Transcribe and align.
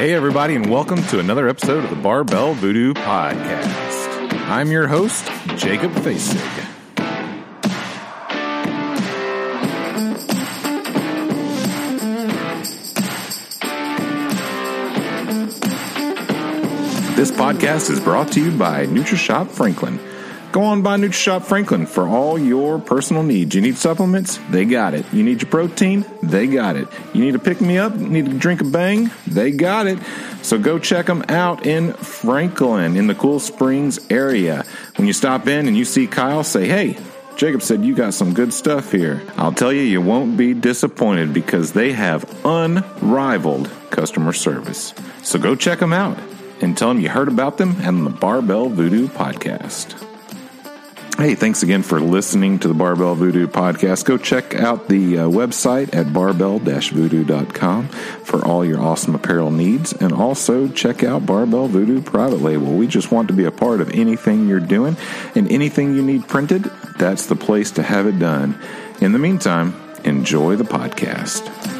Hey, 0.00 0.14
everybody, 0.14 0.54
and 0.54 0.70
welcome 0.70 1.02
to 1.08 1.18
another 1.18 1.46
episode 1.46 1.84
of 1.84 1.90
the 1.90 1.96
Barbell 1.96 2.54
Voodoo 2.54 2.94
Podcast. 2.94 4.32
I'm 4.48 4.70
your 4.70 4.88
host, 4.88 5.26
Jacob 5.58 5.92
Facig. 5.92 6.40
This 17.14 17.30
podcast 17.30 17.90
is 17.90 18.00
brought 18.00 18.32
to 18.32 18.42
you 18.42 18.56
by 18.56 18.86
NutriShop 18.86 19.50
Franklin. 19.50 20.00
Go 20.52 20.62
on 20.64 20.82
by 20.82 20.96
NutriShop 20.96 21.44
Franklin 21.44 21.86
for 21.86 22.08
all 22.08 22.36
your 22.36 22.80
personal 22.80 23.22
needs. 23.22 23.54
You 23.54 23.60
need 23.60 23.76
supplements? 23.76 24.40
They 24.50 24.64
got 24.64 24.94
it. 24.94 25.06
You 25.12 25.22
need 25.22 25.42
your 25.42 25.50
protein? 25.50 26.04
They 26.24 26.48
got 26.48 26.74
it. 26.74 26.88
You 27.14 27.24
need 27.24 27.34
to 27.34 27.38
pick 27.38 27.60
me 27.60 27.78
up? 27.78 27.94
Need 27.94 28.26
to 28.26 28.36
drink 28.36 28.60
a 28.60 28.64
bang? 28.64 29.12
They 29.28 29.52
got 29.52 29.86
it. 29.86 30.00
So 30.42 30.58
go 30.58 30.80
check 30.80 31.06
them 31.06 31.24
out 31.28 31.66
in 31.66 31.92
Franklin 31.92 32.96
in 32.96 33.06
the 33.06 33.14
Cool 33.14 33.38
Springs 33.38 34.00
area. 34.10 34.64
When 34.96 35.06
you 35.06 35.12
stop 35.12 35.46
in 35.46 35.68
and 35.68 35.76
you 35.76 35.84
see 35.84 36.08
Kyle, 36.08 36.42
say, 36.42 36.66
hey, 36.66 36.98
Jacob 37.36 37.62
said 37.62 37.84
you 37.84 37.94
got 37.94 38.12
some 38.12 38.34
good 38.34 38.52
stuff 38.52 38.90
here. 38.90 39.22
I'll 39.36 39.52
tell 39.52 39.72
you, 39.72 39.82
you 39.82 40.00
won't 40.00 40.36
be 40.36 40.52
disappointed 40.52 41.32
because 41.32 41.72
they 41.72 41.92
have 41.92 42.24
unrivaled 42.44 43.70
customer 43.90 44.32
service. 44.32 44.94
So 45.22 45.38
go 45.38 45.54
check 45.54 45.78
them 45.78 45.92
out 45.92 46.18
and 46.60 46.76
tell 46.76 46.88
them 46.88 46.98
you 46.98 47.08
heard 47.08 47.28
about 47.28 47.56
them 47.56 47.76
and 47.82 48.04
the 48.04 48.10
Barbell 48.10 48.68
Voodoo 48.68 49.06
podcast. 49.06 50.09
Hey, 51.20 51.34
thanks 51.34 51.62
again 51.62 51.82
for 51.82 52.00
listening 52.00 52.60
to 52.60 52.68
the 52.68 52.72
Barbell 52.72 53.14
Voodoo 53.14 53.46
podcast. 53.46 54.06
Go 54.06 54.16
check 54.16 54.54
out 54.54 54.88
the 54.88 55.18
uh, 55.18 55.28
website 55.28 55.94
at 55.94 56.14
barbell 56.14 56.58
voodoo.com 56.58 57.88
for 57.88 58.42
all 58.42 58.64
your 58.64 58.80
awesome 58.80 59.14
apparel 59.14 59.50
needs. 59.50 59.92
And 59.92 60.14
also 60.14 60.66
check 60.68 61.04
out 61.04 61.26
Barbell 61.26 61.68
Voodoo 61.68 62.00
Private 62.00 62.40
Label. 62.40 62.72
We 62.72 62.86
just 62.86 63.12
want 63.12 63.28
to 63.28 63.34
be 63.34 63.44
a 63.44 63.50
part 63.50 63.82
of 63.82 63.90
anything 63.90 64.48
you're 64.48 64.60
doing 64.60 64.96
and 65.34 65.52
anything 65.52 65.94
you 65.94 66.00
need 66.00 66.26
printed, 66.26 66.64
that's 66.98 67.26
the 67.26 67.36
place 67.36 67.70
to 67.72 67.82
have 67.82 68.06
it 68.06 68.18
done. 68.18 68.58
In 69.02 69.12
the 69.12 69.18
meantime, 69.18 69.78
enjoy 70.04 70.56
the 70.56 70.64
podcast. 70.64 71.79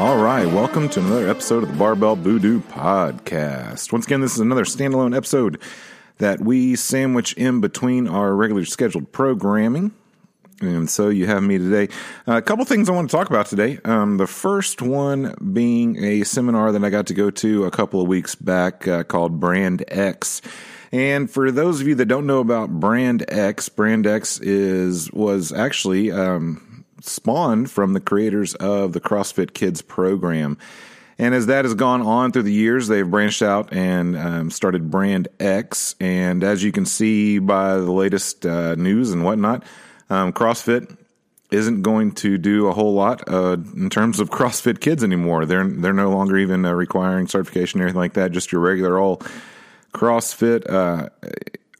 All 0.00 0.16
right, 0.16 0.46
welcome 0.46 0.88
to 0.88 1.00
another 1.00 1.28
episode 1.28 1.62
of 1.62 1.68
the 1.68 1.76
Barbell 1.76 2.16
Voodoo 2.16 2.62
Podcast. 2.62 3.92
Once 3.92 4.06
again, 4.06 4.22
this 4.22 4.32
is 4.32 4.40
another 4.40 4.64
standalone 4.64 5.14
episode 5.14 5.60
that 6.16 6.40
we 6.40 6.74
sandwich 6.74 7.34
in 7.34 7.60
between 7.60 8.08
our 8.08 8.34
regular 8.34 8.64
scheduled 8.64 9.12
programming. 9.12 9.92
And 10.62 10.88
so 10.88 11.10
you 11.10 11.26
have 11.26 11.42
me 11.42 11.58
today. 11.58 11.92
Uh, 12.26 12.38
a 12.38 12.42
couple 12.42 12.64
things 12.64 12.88
I 12.88 12.92
want 12.92 13.10
to 13.10 13.14
talk 13.14 13.28
about 13.28 13.44
today. 13.44 13.78
Um, 13.84 14.16
the 14.16 14.26
first 14.26 14.80
one 14.80 15.34
being 15.52 16.02
a 16.02 16.24
seminar 16.24 16.72
that 16.72 16.82
I 16.82 16.88
got 16.88 17.06
to 17.08 17.14
go 17.14 17.30
to 17.32 17.66
a 17.66 17.70
couple 17.70 18.00
of 18.00 18.08
weeks 18.08 18.34
back 18.34 18.88
uh, 18.88 19.04
called 19.04 19.38
Brand 19.38 19.84
X. 19.88 20.40
And 20.92 21.30
for 21.30 21.50
those 21.50 21.82
of 21.82 21.86
you 21.86 21.94
that 21.96 22.06
don't 22.06 22.26
know 22.26 22.40
about 22.40 22.70
Brand 22.70 23.26
X, 23.28 23.68
Brand 23.68 24.06
X 24.06 24.40
is 24.40 25.12
was 25.12 25.52
actually 25.52 26.10
um, 26.10 26.69
spawned 27.00 27.70
from 27.70 27.92
the 27.92 28.00
creators 28.00 28.54
of 28.54 28.92
the 28.92 29.00
CrossFit 29.00 29.54
Kids 29.54 29.82
program. 29.82 30.58
And 31.18 31.34
as 31.34 31.46
that 31.46 31.66
has 31.66 31.74
gone 31.74 32.00
on 32.00 32.32
through 32.32 32.44
the 32.44 32.52
years, 32.52 32.88
they've 32.88 33.08
branched 33.08 33.42
out 33.42 33.74
and 33.74 34.16
um, 34.16 34.50
started 34.50 34.90
Brand 34.90 35.28
X. 35.38 35.94
And 36.00 36.42
as 36.42 36.64
you 36.64 36.72
can 36.72 36.86
see 36.86 37.38
by 37.38 37.74
the 37.74 37.92
latest 37.92 38.46
uh, 38.46 38.74
news 38.76 39.12
and 39.12 39.22
whatnot, 39.22 39.62
um, 40.08 40.32
CrossFit 40.32 40.96
isn't 41.50 41.82
going 41.82 42.12
to 42.12 42.38
do 42.38 42.68
a 42.68 42.72
whole 42.72 42.94
lot 42.94 43.22
uh, 43.28 43.58
in 43.76 43.90
terms 43.90 44.18
of 44.18 44.30
CrossFit 44.30 44.80
Kids 44.80 45.04
anymore. 45.04 45.44
They're 45.44 45.68
they're 45.68 45.92
no 45.92 46.10
longer 46.10 46.38
even 46.38 46.64
uh, 46.64 46.72
requiring 46.72 47.26
certification 47.26 47.80
or 47.80 47.84
anything 47.84 48.00
like 48.00 48.14
that. 48.14 48.32
Just 48.32 48.50
your 48.50 48.62
regular 48.62 48.96
old 48.98 49.28
CrossFit 49.92 50.70
uh, 50.70 51.10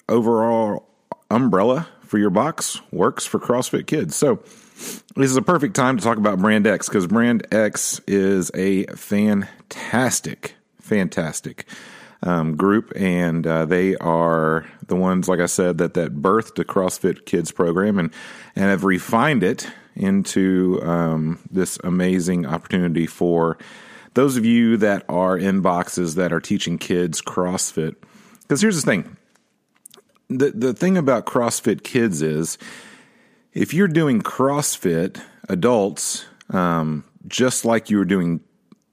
overall 0.09 0.87
umbrella 1.31 1.89
for 2.03 2.19
your 2.19 2.31
box 2.31 2.81
works 2.91 3.25
for 3.25 3.39
CrossFit 3.39 3.87
Kids. 3.87 4.17
So 4.17 4.43
this 5.17 5.31
is 5.31 5.37
a 5.37 5.43
perfect 5.43 5.77
time 5.77 5.97
to 5.99 6.03
talk 6.03 6.17
about 6.17 6.39
Brand 6.39 6.67
X 6.67 6.89
because 6.89 7.07
Brand 7.07 7.47
X 7.53 8.01
is 8.07 8.51
a 8.55 8.87
fantastic, 8.87 10.55
fantastic 10.81 11.67
um, 12.23 12.57
group, 12.57 12.93
and 12.97 13.47
uh, 13.47 13.67
they 13.67 13.97
are 13.97 14.67
the 14.87 14.97
ones, 14.97 15.29
like 15.29 15.41
I 15.41 15.47
said, 15.47 15.79
that 15.79 15.95
that 15.95 16.17
birthed 16.17 16.55
the 16.55 16.65
CrossFit 16.65 17.27
Kids 17.27 17.53
program 17.53 17.99
and 17.99 18.11
and 18.57 18.67
have 18.67 18.85
refined 18.85 19.43
it 19.43 19.69
into 19.95 20.81
um, 20.83 21.39
this 21.51 21.79
amazing 21.85 22.47
opportunity 22.47 23.07
for 23.07 23.59
those 24.15 24.37
of 24.37 24.45
you 24.45 24.77
that 24.79 25.05
are 25.09 25.37
in 25.37 25.61
boxes 25.61 26.15
that 26.15 26.33
are 26.33 26.41
teaching 26.41 26.79
kids 26.79 27.21
CrossFit. 27.21 27.97
Because 28.43 28.61
here's 28.61 28.83
the 28.83 28.91
thing: 28.91 29.17
the 30.29 30.53
the 30.53 30.73
thing 30.73 30.97
about 30.97 31.27
CrossFit 31.27 31.83
Kids 31.83 32.23
is 32.23 32.59
if 33.53 33.75
you're 33.75 33.89
doing 33.89 34.23
CrossFit 34.23 35.21
adults, 35.49 36.27
um, 36.51 37.05
just 37.27 37.65
like 37.65 37.91
you 37.91 37.99
were 37.99 38.05
doing 38.05 38.41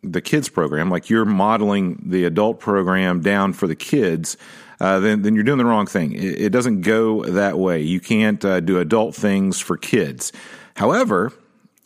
the 0.04 0.22
kids 0.22 0.50
program, 0.50 0.90
like 0.90 1.10
you're 1.10 1.26
modeling 1.26 2.02
the 2.06 2.24
adult 2.26 2.60
program 2.60 3.22
down 3.22 3.54
for 3.54 3.68
the 3.68 3.76
kids, 3.76 4.38
uh, 4.80 5.00
then 5.00 5.24
then 5.24 5.34
you're 5.36 5.44
doing 5.44 5.58
the 5.58 5.66
wrong 5.66 5.88
thing. 5.88 6.14
It, 6.14 6.42
it 6.42 6.50
doesn't 6.50 6.82
go 6.82 7.24
that 7.26 7.58
way. 7.58 7.82
You 7.82 8.00
can't 8.00 8.44
uh, 8.46 8.60
do 8.60 8.80
adult 8.80 9.16
things 9.16 9.60
for 9.60 9.76
kids. 9.76 10.32
However, 10.76 11.34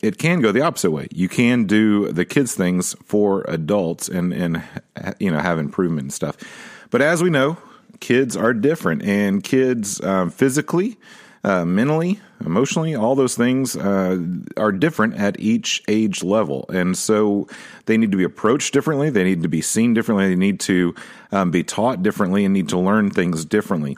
it 0.02 0.18
can 0.18 0.40
go 0.40 0.52
the 0.52 0.60
opposite 0.60 0.90
way. 0.90 1.08
You 1.10 1.28
can 1.28 1.64
do 1.64 2.12
the 2.12 2.24
kids 2.24 2.54
things 2.54 2.94
for 3.04 3.44
adults 3.48 4.08
and 4.08 4.32
and 4.32 4.62
you 5.18 5.30
know 5.30 5.38
have 5.38 5.58
improvement 5.58 6.02
and 6.06 6.12
stuff. 6.12 6.36
But 6.90 7.00
as 7.00 7.22
we 7.22 7.30
know, 7.30 7.56
kids 8.00 8.36
are 8.36 8.52
different, 8.52 9.02
and 9.02 9.42
kids 9.42 10.02
um, 10.02 10.30
physically 10.30 10.98
uh, 11.44 11.64
mentally, 11.64 12.20
emotionally, 12.44 12.94
all 12.94 13.14
those 13.14 13.34
things 13.34 13.76
uh, 13.76 14.18
are 14.56 14.70
different 14.70 15.14
at 15.14 15.38
each 15.40 15.82
age 15.88 16.22
level. 16.22 16.66
And 16.72 16.96
so 16.96 17.48
they 17.86 17.96
need 17.96 18.12
to 18.12 18.16
be 18.16 18.24
approached 18.24 18.72
differently. 18.72 19.10
They 19.10 19.24
need 19.24 19.42
to 19.42 19.48
be 19.48 19.60
seen 19.60 19.92
differently. 19.92 20.28
They 20.28 20.36
need 20.36 20.60
to 20.60 20.94
um, 21.32 21.50
be 21.50 21.64
taught 21.64 22.02
differently 22.02 22.44
and 22.44 22.54
need 22.54 22.68
to 22.68 22.78
learn 22.78 23.10
things 23.10 23.44
differently. 23.44 23.96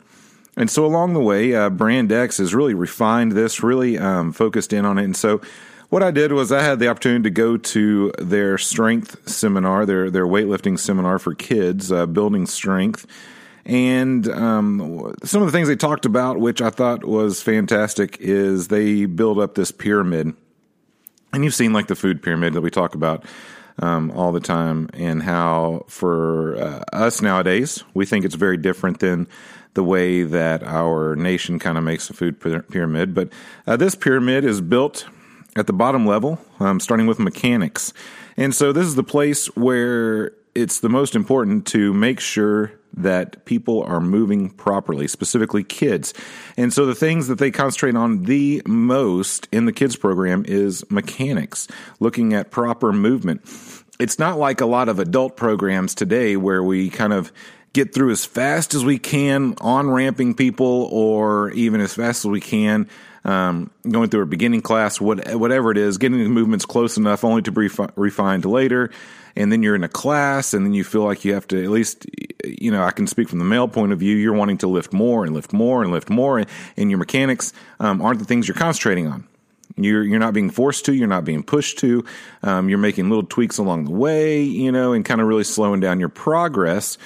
And 0.57 0.71
so 0.71 0.85
along 0.85 1.13
the 1.13 1.19
way, 1.19 1.53
uh, 1.53 1.69
Brand 1.69 2.11
X 2.11 2.37
has 2.37 2.55
really 2.55 2.73
refined 2.73 3.33
this, 3.33 3.61
really 3.61 3.97
um, 3.97 4.31
focused 4.31 4.73
in 4.73 4.85
on 4.85 4.97
it. 4.97 5.03
And 5.03 5.15
so 5.15 5.41
what 5.89 6.01
I 6.01 6.11
did 6.11 6.31
was 6.31 6.51
I 6.51 6.63
had 6.63 6.79
the 6.79 6.87
opportunity 6.87 7.23
to 7.23 7.29
go 7.29 7.57
to 7.57 8.11
their 8.17 8.57
strength 8.57 9.29
seminar, 9.29 9.85
their 9.85 10.09
their 10.09 10.25
weightlifting 10.25 10.79
seminar 10.79 11.19
for 11.19 11.35
kids, 11.35 11.91
uh, 11.91 12.05
building 12.05 12.45
strength. 12.45 13.05
And 13.65 14.27
um, 14.27 15.15
some 15.23 15.41
of 15.41 15.47
the 15.47 15.51
things 15.51 15.67
they 15.67 15.75
talked 15.75 16.05
about, 16.05 16.39
which 16.39 16.61
I 16.61 16.69
thought 16.69 17.03
was 17.03 17.41
fantastic, 17.41 18.17
is 18.19 18.67
they 18.67 19.05
build 19.05 19.39
up 19.39 19.55
this 19.55 19.71
pyramid. 19.71 20.33
And 21.33 21.43
you've 21.43 21.55
seen 21.55 21.73
like 21.73 21.87
the 21.87 21.95
food 21.95 22.21
pyramid 22.21 22.53
that 22.53 22.61
we 22.61 22.69
talk 22.69 22.93
about 22.93 23.25
um, 23.79 24.11
all 24.11 24.31
the 24.31 24.39
time, 24.39 24.89
and 24.93 25.21
how 25.21 25.83
for 25.87 26.55
uh, 26.57 26.83
us 26.93 27.21
nowadays, 27.21 27.83
we 27.93 28.05
think 28.05 28.23
it's 28.23 28.35
very 28.35 28.55
different 28.55 28.99
than 28.99 29.27
the 29.73 29.83
way 29.83 30.23
that 30.23 30.63
our 30.63 31.15
nation 31.15 31.59
kind 31.59 31.77
of 31.77 31.83
makes 31.83 32.07
the 32.07 32.13
food 32.13 32.39
pyramid. 32.39 33.13
But 33.13 33.33
uh, 33.67 33.75
this 33.75 33.95
pyramid 33.95 34.45
is 34.45 34.61
built 34.61 35.05
at 35.57 35.67
the 35.67 35.73
bottom 35.73 36.05
level, 36.05 36.39
um, 36.59 36.79
starting 36.79 37.07
with 37.07 37.19
mechanics. 37.19 37.93
And 38.37 38.53
so 38.55 38.71
this 38.71 38.85
is 38.85 38.95
the 38.95 39.03
place 39.03 39.47
where 39.55 40.31
it's 40.53 40.79
the 40.79 40.89
most 40.89 41.15
important 41.15 41.65
to 41.67 41.93
make 41.93 42.21
sure 42.21 42.71
that 42.97 43.45
people 43.45 43.83
are 43.83 44.01
moving 44.01 44.49
properly, 44.49 45.07
specifically 45.07 45.63
kids. 45.63 46.13
And 46.57 46.73
so 46.73 46.85
the 46.85 46.95
things 46.95 47.27
that 47.27 47.37
they 47.37 47.51
concentrate 47.51 47.95
on 47.95 48.23
the 48.23 48.61
most 48.65 49.47
in 49.51 49.65
the 49.65 49.73
kids 49.73 49.95
program 49.95 50.45
is 50.47 50.89
mechanics, 50.89 51.67
looking 51.99 52.33
at 52.33 52.51
proper 52.51 52.91
movement. 52.93 53.41
It's 53.99 54.19
not 54.19 54.37
like 54.37 54.61
a 54.61 54.65
lot 54.65 54.89
of 54.89 54.99
adult 54.99 55.37
programs 55.37 55.95
today 55.95 56.35
where 56.35 56.63
we 56.63 56.89
kind 56.89 57.13
of 57.13 57.31
get 57.73 57.93
through 57.93 58.11
as 58.11 58.25
fast 58.25 58.73
as 58.73 58.85
we 58.85 58.97
can 58.97 59.55
on 59.59 59.89
ramping 59.89 60.33
people 60.33 60.87
or 60.91 61.51
even 61.51 61.81
as 61.81 61.93
fast 61.93 62.23
as 62.23 62.31
we 62.31 62.39
can 62.39 62.87
um, 63.25 63.71
going 63.89 64.09
through 64.09 64.21
a 64.21 64.27
beginning 64.27 64.61
class, 64.61 65.01
what, 65.01 65.35
whatever 65.35 65.71
it 65.71 65.77
is, 65.77 65.97
getting 65.97 66.19
the 66.19 66.29
movements 66.29 66.65
close 66.65 66.95
enough 66.95 67.23
only 67.23 67.41
to 67.41 67.51
be 67.51 67.67
refi- 67.67 67.91
refined 67.95 68.45
later. 68.45 68.91
And 69.35 69.51
then 69.51 69.61
you're 69.63 69.75
in 69.75 69.83
a 69.83 69.89
class, 69.89 70.53
and 70.53 70.65
then 70.65 70.73
you 70.73 70.83
feel 70.83 71.03
like 71.03 71.25
you 71.25 71.33
have 71.33 71.47
to 71.49 71.61
at 71.61 71.69
least, 71.69 72.05
you 72.45 72.71
know, 72.71 72.83
I 72.83 72.91
can 72.91 73.05
speak 73.05 73.27
from 73.27 73.39
the 73.39 73.45
male 73.45 73.67
point 73.67 73.91
of 73.91 73.99
view. 73.99 74.15
You're 74.15 74.33
wanting 74.33 74.59
to 74.59 74.67
lift 74.67 74.93
more 74.93 75.25
and 75.25 75.33
lift 75.33 75.51
more 75.51 75.83
and 75.83 75.91
lift 75.91 76.09
more, 76.09 76.39
and, 76.39 76.47
and 76.77 76.89
your 76.89 76.99
mechanics 76.99 77.51
um, 77.79 78.01
aren't 78.01 78.19
the 78.19 78.25
things 78.25 78.47
you're 78.47 78.55
concentrating 78.55 79.07
on. 79.07 79.27
You're 79.77 80.03
you're 80.03 80.19
not 80.19 80.33
being 80.33 80.49
forced 80.49 80.85
to. 80.85 80.93
You're 80.93 81.09
not 81.09 81.25
being 81.25 81.43
pushed 81.43 81.79
to. 81.79 82.05
Um, 82.43 82.69
you're 82.69 82.77
making 82.77 83.09
little 83.09 83.25
tweaks 83.25 83.57
along 83.57 83.85
the 83.85 83.91
way, 83.91 84.41
you 84.41 84.71
know, 84.71 84.93
and 84.93 85.03
kind 85.03 85.19
of 85.19 85.27
really 85.27 85.43
slowing 85.43 85.81
down 85.81 85.99
your 85.99 86.09
progress. 86.09 86.97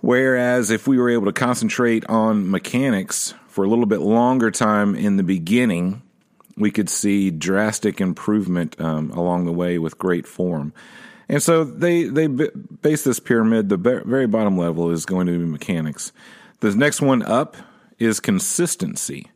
Whereas 0.00 0.70
if 0.70 0.86
we 0.86 0.98
were 0.98 1.10
able 1.10 1.26
to 1.26 1.32
concentrate 1.32 2.06
on 2.06 2.50
mechanics 2.50 3.34
for 3.48 3.64
a 3.64 3.68
little 3.68 3.86
bit 3.86 4.00
longer 4.00 4.50
time 4.50 4.94
in 4.94 5.16
the 5.16 5.22
beginning, 5.22 6.02
we 6.56 6.70
could 6.70 6.88
see 6.88 7.30
drastic 7.30 8.00
improvement 8.00 8.80
um, 8.80 9.10
along 9.10 9.44
the 9.44 9.52
way 9.52 9.78
with 9.78 9.98
great 9.98 10.26
form. 10.26 10.72
And 11.28 11.42
so 11.42 11.64
they 11.64 12.04
they 12.04 12.26
base 12.26 13.04
this 13.04 13.20
pyramid. 13.20 13.68
The 13.68 13.76
very 13.76 14.26
bottom 14.26 14.58
level 14.58 14.90
is 14.90 15.06
going 15.06 15.26
to 15.26 15.38
be 15.38 15.44
mechanics. 15.44 16.12
The 16.60 16.74
next 16.74 17.00
one 17.00 17.22
up 17.22 17.56
is 17.98 18.20
consistency. 18.20 19.30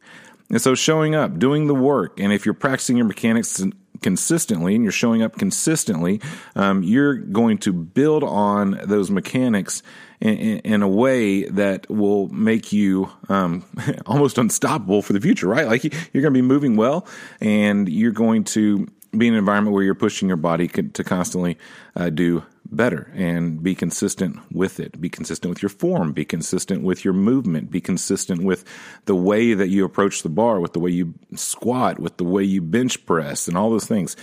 And 0.51 0.61
so 0.61 0.75
showing 0.75 1.15
up, 1.15 1.39
doing 1.39 1.67
the 1.67 1.75
work, 1.75 2.19
and 2.19 2.33
if 2.33 2.47
you're 2.47 2.55
practicing 2.55 2.97
your 2.97 3.07
mechanics 3.07 3.63
consistently 4.03 4.75
and 4.75 4.85
you're 4.85 4.93
showing 4.93 5.23
up 5.23 5.37
consistently, 5.37 6.21
um, 6.55 6.83
you're 6.83 7.15
going 7.15 7.59
to 7.59 7.73
build 7.73 8.23
on 8.23 8.81
those 8.85 9.11
mechanics 9.11 9.83
in, 10.21 10.37
in, 10.37 10.59
in 10.61 10.83
a 10.83 10.89
way 10.89 11.45
that 11.45 11.89
will 11.91 12.29
make 12.29 12.73
you 12.73 13.11
um, 13.29 13.65
almost 14.07 14.39
unstoppable 14.39 15.03
for 15.03 15.13
the 15.13 15.21
future, 15.21 15.49
right? 15.49 15.67
Like 15.67 15.85
you're 15.85 16.23
going 16.23 16.35
to 16.35 16.39
be 16.39 16.43
moving 16.43 16.77
well 16.77 17.07
and 17.41 17.89
you're 17.89 18.13
going 18.13 18.45
to 18.45 18.87
be 19.17 19.27
in 19.27 19.35
an 19.35 19.39
environment 19.39 19.75
where 19.75 19.83
you're 19.83 19.95
pushing 19.95 20.29
your 20.29 20.37
body 20.37 20.69
to 20.69 21.05
constantly 21.05 21.57
uh, 21.97 22.11
do 22.11 22.45
better 22.71 23.11
and 23.15 23.63
be 23.63 23.75
consistent 23.75 24.39
with 24.53 24.79
it. 24.79 25.01
Be 25.01 25.09
consistent 25.09 25.49
with 25.49 25.63
your 25.63 25.71
form, 25.71 26.13
be 26.13 26.25
consistent 26.25 26.83
with 26.83 27.05
your 27.05 27.15
movement, 27.15 27.71
be 27.71 27.81
consistent 27.81 28.45
with 28.45 28.65
the 29.07 29.15
way 29.15 29.55
that 29.55 29.69
you 29.69 29.85
approach 29.85 30.23
the 30.23 30.29
bar, 30.29 30.61
with 30.61 30.75
the 30.75 30.81
way 30.81 30.91
you 30.91 31.15
squat, 31.35 31.99
with 31.99 32.19
the 32.19 32.25
way 32.25 32.43
you 32.43 32.61
bench 32.61 33.05
press, 33.07 33.49
and 33.49 33.57
all 33.57 33.71
those 33.71 33.87
things. 33.87 34.17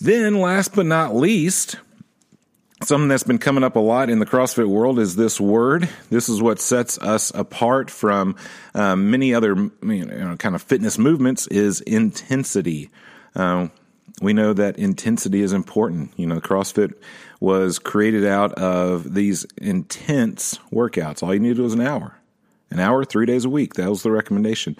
Then, 0.00 0.40
last 0.40 0.76
but 0.76 0.86
not 0.86 1.16
least, 1.16 1.76
something 2.84 3.08
that's 3.08 3.24
been 3.24 3.38
coming 3.38 3.64
up 3.64 3.74
a 3.74 3.80
lot 3.80 4.10
in 4.10 4.20
the 4.20 4.26
CrossFit 4.26 4.68
world 4.68 5.00
is 5.00 5.16
this 5.16 5.40
word. 5.40 5.88
This 6.10 6.28
is 6.28 6.40
what 6.40 6.60
sets 6.60 6.98
us 6.98 7.32
apart 7.34 7.90
from 7.90 8.36
um, 8.74 9.10
many 9.10 9.34
other 9.34 9.56
you 9.82 10.06
know, 10.06 10.36
kind 10.36 10.54
of 10.54 10.62
fitness 10.62 10.98
movements 10.98 11.48
is 11.48 11.80
intensity. 11.80 12.90
Uh, 13.34 13.68
we 14.20 14.32
know 14.32 14.52
that 14.52 14.78
intensity 14.78 15.42
is 15.42 15.52
important. 15.52 16.12
You 16.16 16.26
know, 16.26 16.40
CrossFit 16.40 16.94
was 17.40 17.78
created 17.78 18.26
out 18.26 18.52
of 18.54 19.14
these 19.14 19.44
intense 19.56 20.58
workouts. 20.72 21.22
All 21.22 21.32
you 21.32 21.40
needed 21.40 21.60
was 21.60 21.74
an 21.74 21.80
hour, 21.80 22.16
an 22.70 22.80
hour, 22.80 23.04
three 23.04 23.26
days 23.26 23.44
a 23.44 23.50
week. 23.50 23.74
That 23.74 23.88
was 23.88 24.02
the 24.02 24.10
recommendation. 24.10 24.76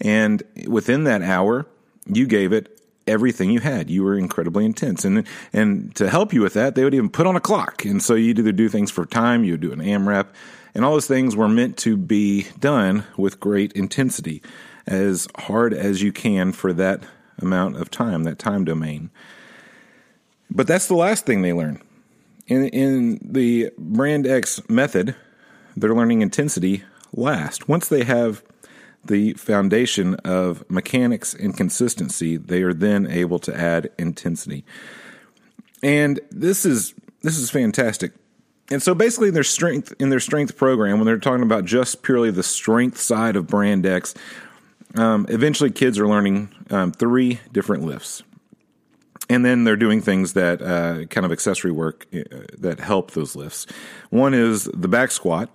And 0.00 0.42
within 0.66 1.04
that 1.04 1.22
hour, 1.22 1.66
you 2.06 2.26
gave 2.26 2.52
it 2.52 2.80
everything 3.06 3.50
you 3.50 3.60
had. 3.60 3.90
You 3.90 4.02
were 4.02 4.16
incredibly 4.16 4.64
intense. 4.64 5.04
And, 5.04 5.26
and 5.52 5.94
to 5.96 6.08
help 6.08 6.32
you 6.32 6.42
with 6.42 6.54
that, 6.54 6.74
they 6.74 6.84
would 6.84 6.94
even 6.94 7.10
put 7.10 7.26
on 7.26 7.36
a 7.36 7.40
clock. 7.40 7.84
And 7.84 8.02
so 8.02 8.14
you'd 8.14 8.38
either 8.38 8.52
do 8.52 8.68
things 8.68 8.90
for 8.90 9.04
time, 9.04 9.44
you 9.44 9.52
would 9.52 9.60
do 9.60 9.72
an 9.72 9.80
AMRAP, 9.80 10.28
and 10.74 10.84
all 10.84 10.92
those 10.92 11.06
things 11.06 11.36
were 11.36 11.48
meant 11.48 11.76
to 11.78 11.96
be 11.96 12.46
done 12.58 13.04
with 13.16 13.40
great 13.40 13.72
intensity, 13.72 14.42
as 14.86 15.28
hard 15.36 15.72
as 15.72 16.02
you 16.02 16.12
can 16.12 16.52
for 16.52 16.72
that 16.72 17.02
amount 17.38 17.76
of 17.76 17.90
time, 17.90 18.24
that 18.24 18.38
time 18.38 18.64
domain. 18.64 19.10
But 20.50 20.66
that's 20.66 20.86
the 20.86 20.94
last 20.94 21.26
thing 21.26 21.42
they 21.42 21.52
learn. 21.52 21.82
In, 22.46 22.68
in 22.68 23.18
the 23.22 23.70
Brand 23.78 24.26
X 24.26 24.60
method, 24.68 25.16
they're 25.76 25.94
learning 25.94 26.22
intensity 26.22 26.84
last. 27.12 27.68
Once 27.68 27.88
they 27.88 28.04
have 28.04 28.42
the 29.04 29.34
foundation 29.34 30.14
of 30.16 30.68
mechanics 30.70 31.34
and 31.34 31.56
consistency, 31.56 32.36
they 32.36 32.62
are 32.62 32.74
then 32.74 33.06
able 33.06 33.38
to 33.40 33.54
add 33.54 33.90
intensity. 33.98 34.64
And 35.82 36.20
this 36.30 36.64
is 36.64 36.94
this 37.22 37.38
is 37.38 37.50
fantastic. 37.50 38.12
And 38.70 38.82
so 38.82 38.94
basically 38.94 39.30
their 39.30 39.44
strength 39.44 39.92
in 39.98 40.08
their 40.08 40.20
strength 40.20 40.56
program, 40.56 40.98
when 40.98 41.06
they're 41.06 41.18
talking 41.18 41.42
about 41.42 41.64
just 41.64 42.02
purely 42.02 42.30
the 42.30 42.42
strength 42.42 42.98
side 42.98 43.36
of 43.36 43.46
Brand 43.46 43.84
X, 43.84 44.14
um, 44.94 45.26
eventually 45.28 45.70
kids 45.70 45.98
are 45.98 46.08
learning 46.08 46.50
um, 46.70 46.92
three 46.92 47.40
different 47.52 47.84
lifts 47.84 48.22
and 49.28 49.44
then 49.44 49.64
they're 49.64 49.76
doing 49.76 50.00
things 50.00 50.34
that 50.34 50.60
uh, 50.60 51.06
kind 51.06 51.24
of 51.24 51.32
accessory 51.32 51.72
work 51.72 52.06
uh, 52.14 52.20
that 52.58 52.80
help 52.80 53.12
those 53.12 53.34
lifts. 53.34 53.66
One 54.10 54.34
is 54.34 54.64
the 54.64 54.88
back 54.88 55.10
squat, 55.10 55.50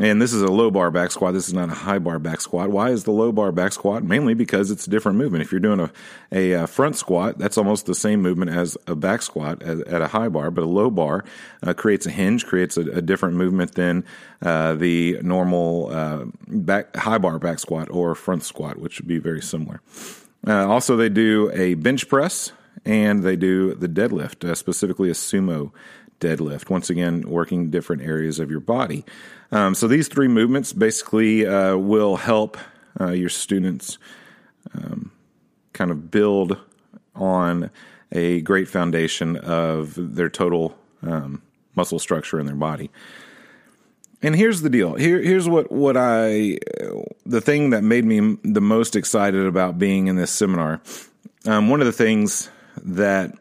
and 0.00 0.20
this 0.20 0.32
is 0.32 0.42
a 0.42 0.50
low 0.50 0.72
bar 0.72 0.90
back 0.90 1.12
squat. 1.12 1.34
This 1.34 1.46
is 1.46 1.54
not 1.54 1.68
a 1.68 1.74
high 1.74 2.00
bar 2.00 2.18
back 2.18 2.40
squat. 2.40 2.70
Why 2.70 2.90
is 2.90 3.04
the 3.04 3.12
low 3.12 3.30
bar 3.30 3.52
back 3.52 3.72
squat? 3.72 4.02
Mainly 4.02 4.34
because 4.34 4.72
it's 4.72 4.88
a 4.88 4.90
different 4.90 5.18
movement. 5.18 5.42
If 5.42 5.52
you're 5.52 5.60
doing 5.60 5.78
a, 5.78 5.90
a, 6.32 6.54
uh, 6.54 6.66
front 6.66 6.96
squat, 6.96 7.38
that's 7.38 7.56
almost 7.56 7.86
the 7.86 7.94
same 7.94 8.20
movement 8.20 8.50
as 8.50 8.76
a 8.88 8.96
back 8.96 9.22
squat 9.22 9.62
at, 9.62 10.02
a 10.02 10.08
high 10.08 10.28
bar, 10.28 10.50
but 10.50 10.64
a 10.64 10.66
low 10.66 10.90
bar 10.90 11.24
uh, 11.62 11.74
creates 11.74 12.06
a 12.06 12.10
hinge, 12.10 12.44
creates 12.44 12.76
a, 12.76 12.80
a 12.80 13.02
different 13.02 13.36
movement 13.36 13.76
than 13.76 14.04
uh, 14.42 14.74
the 14.74 15.18
normal 15.22 15.90
uh, 15.92 16.24
back 16.48 16.94
high 16.96 17.18
bar 17.18 17.38
back 17.38 17.60
squat 17.60 17.88
or 17.90 18.16
front 18.16 18.42
squat, 18.42 18.78
which 18.78 18.98
would 18.98 19.08
be 19.08 19.18
very 19.18 19.42
similar. 19.42 19.80
Uh, 20.46 20.68
also, 20.68 20.96
they 20.96 21.08
do 21.08 21.52
a 21.54 21.74
bench 21.74 22.08
press 22.08 22.52
and 22.84 23.22
they 23.22 23.36
do 23.36 23.74
the 23.74 23.88
deadlift, 23.88 24.48
uh, 24.48 24.54
specifically 24.56 25.08
a 25.08 25.14
sumo 25.14 25.70
deadlift. 26.20 26.70
Once 26.70 26.90
again, 26.90 27.22
working 27.28 27.70
different 27.70 28.02
areas 28.02 28.38
of 28.38 28.50
your 28.50 28.60
body. 28.60 29.04
Um, 29.54 29.74
so 29.74 29.86
these 29.86 30.08
three 30.08 30.26
movements 30.26 30.72
basically 30.72 31.46
uh, 31.46 31.76
will 31.76 32.16
help 32.16 32.58
uh, 33.00 33.12
your 33.12 33.28
students 33.28 33.98
um, 34.74 35.12
kind 35.72 35.92
of 35.92 36.10
build 36.10 36.58
on 37.14 37.70
a 38.10 38.40
great 38.40 38.68
foundation 38.68 39.36
of 39.36 39.94
their 39.96 40.28
total 40.28 40.76
um, 41.02 41.40
muscle 41.76 42.00
structure 42.00 42.40
in 42.40 42.46
their 42.46 42.56
body. 42.56 42.90
And 44.22 44.34
here's 44.34 44.62
the 44.62 44.70
deal. 44.70 44.94
Here, 44.94 45.22
here's 45.22 45.48
what 45.48 45.70
what 45.70 45.96
I 45.96 46.58
the 47.26 47.40
thing 47.40 47.70
that 47.70 47.84
made 47.84 48.04
me 48.04 48.38
the 48.42 48.60
most 48.60 48.96
excited 48.96 49.46
about 49.46 49.78
being 49.78 50.08
in 50.08 50.16
this 50.16 50.30
seminar. 50.30 50.80
Um, 51.46 51.68
one 51.68 51.80
of 51.80 51.86
the 51.86 51.92
things 51.92 52.50
that 52.82 53.38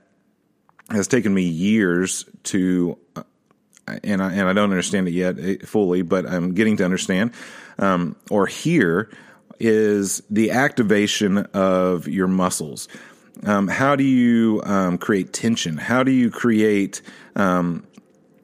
has 0.90 1.08
taken 1.08 1.34
me 1.34 1.44
years 1.44 2.26
to, 2.44 3.00
uh, 3.16 3.24
and 3.88 4.22
I, 4.22 4.32
and 4.34 4.48
I 4.48 4.54
don't 4.54 4.72
understand 4.72 5.08
it 5.08 5.12
yet 5.12 5.38
eh, 5.40 5.58
fully, 5.66 6.02
but 6.02 6.26
I'm 6.26 6.54
getting 6.54 6.78
to 6.78 6.86
understand 6.86 7.32
um, 7.78 8.16
or 8.30 8.48
hear 8.48 9.10
is 9.60 10.24
the 10.30 10.52
activation 10.52 11.38
of 11.38 12.08
your 12.08 12.28
muscles. 12.28 12.88
Um, 13.46 13.68
how 13.68 13.96
do 13.96 14.04
you 14.04 14.62
um, 14.64 14.98
create 14.98 15.34
tension? 15.34 15.78
How 15.78 16.04
do 16.04 16.12
you 16.12 16.30
create 16.30 17.02
um, 17.36 17.86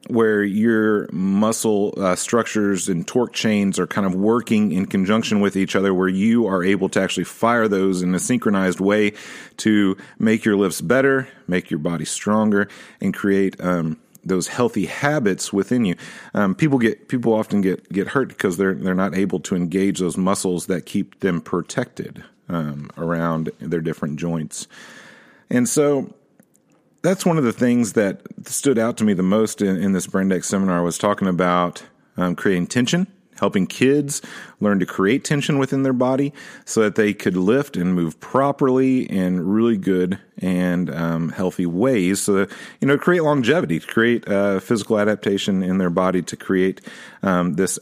where 0.08 0.42
your 0.42 1.08
muscle 1.12 1.94
uh, 1.96 2.16
structures 2.16 2.88
and 2.88 3.06
torque 3.06 3.32
chains 3.32 3.78
are 3.78 3.86
kind 3.86 4.06
of 4.06 4.14
working 4.14 4.72
in 4.72 4.86
conjunction 4.86 5.40
with 5.40 5.56
each 5.56 5.76
other, 5.76 5.94
where 5.94 6.08
you 6.08 6.46
are 6.46 6.64
able 6.64 6.88
to 6.90 7.00
actually 7.00 7.24
fire 7.24 7.68
those 7.68 8.02
in 8.02 8.14
a 8.14 8.18
synchronized 8.18 8.80
way 8.80 9.12
to 9.58 9.96
make 10.18 10.44
your 10.44 10.56
lifts 10.56 10.80
better, 10.80 11.28
make 11.46 11.70
your 11.70 11.78
body 11.78 12.04
stronger, 12.04 12.68
and 13.00 13.14
create 13.14 13.60
um, 13.60 13.98
those 14.24 14.48
healthy 14.48 14.86
habits 14.86 15.52
within 15.52 15.84
you. 15.84 15.96
Um, 16.34 16.54
people 16.54 16.78
get 16.78 17.08
people 17.08 17.32
often 17.32 17.60
get 17.60 17.90
get 17.92 18.08
hurt 18.08 18.28
because 18.28 18.56
they're 18.56 18.74
they're 18.74 18.94
not 18.94 19.14
able 19.14 19.40
to 19.40 19.56
engage 19.56 19.98
those 19.98 20.16
muscles 20.16 20.66
that 20.66 20.86
keep 20.86 21.20
them 21.20 21.40
protected 21.40 22.24
um, 22.48 22.90
around 22.96 23.50
their 23.60 23.80
different 23.80 24.18
joints, 24.18 24.66
and 25.48 25.68
so 25.68 26.14
that's 27.02 27.24
one 27.24 27.38
of 27.38 27.44
the 27.44 27.52
things 27.52 27.94
that 27.94 28.20
stood 28.46 28.78
out 28.78 28.96
to 28.98 29.04
me 29.04 29.14
the 29.14 29.22
most 29.22 29.62
in, 29.62 29.76
in 29.76 29.92
this 29.92 30.06
Brand 30.06 30.32
X 30.32 30.48
seminar 30.48 30.82
was 30.82 30.98
talking 30.98 31.28
about 31.28 31.82
um, 32.16 32.34
creating 32.34 32.66
tension, 32.66 33.06
helping 33.40 33.66
kids 33.66 34.22
learn 34.60 34.78
to 34.78 34.86
create 34.86 35.24
tension 35.24 35.58
within 35.58 35.82
their 35.82 35.92
body 35.92 36.32
so 36.64 36.82
that 36.82 36.94
they 36.94 37.12
could 37.12 37.36
lift 37.36 37.76
and 37.76 37.94
move 37.94 38.20
properly 38.20 39.02
in 39.02 39.46
really 39.46 39.76
good 39.76 40.18
and 40.38 40.94
um, 40.94 41.30
healthy 41.30 41.66
ways. 41.66 42.20
So 42.20 42.32
that, 42.34 42.50
you 42.80 42.86
know, 42.86 42.96
create 42.96 43.22
longevity, 43.22 43.80
to 43.80 43.86
create 43.86 44.28
uh, 44.28 44.60
physical 44.60 44.98
adaptation 44.98 45.62
in 45.62 45.78
their 45.78 45.90
body, 45.90 46.22
to 46.22 46.36
create 46.36 46.80
um, 47.22 47.54
this 47.54 47.78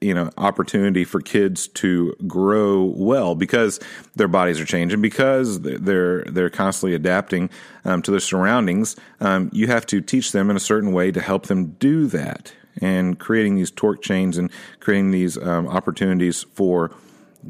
you 0.00 0.14
know 0.14 0.30
opportunity 0.38 1.04
for 1.04 1.20
kids 1.20 1.68
to 1.68 2.14
grow 2.26 2.84
well 2.96 3.34
because 3.34 3.78
their 4.16 4.28
bodies 4.28 4.58
are 4.58 4.64
changing 4.64 5.02
because 5.02 5.60
they're 5.60 6.24
they're 6.24 6.48
constantly 6.48 6.94
adapting 6.94 7.50
um, 7.84 8.00
to 8.00 8.10
their 8.10 8.20
surroundings 8.20 8.96
um, 9.20 9.50
you 9.52 9.66
have 9.66 9.84
to 9.84 10.00
teach 10.00 10.32
them 10.32 10.48
in 10.48 10.56
a 10.56 10.60
certain 10.60 10.92
way 10.92 11.12
to 11.12 11.20
help 11.20 11.46
them 11.46 11.72
do 11.72 12.06
that 12.06 12.54
and 12.80 13.18
creating 13.18 13.56
these 13.56 13.70
torque 13.70 14.02
chains 14.02 14.38
and 14.38 14.50
creating 14.80 15.10
these 15.10 15.38
um, 15.38 15.68
opportunities 15.68 16.44
for 16.54 16.90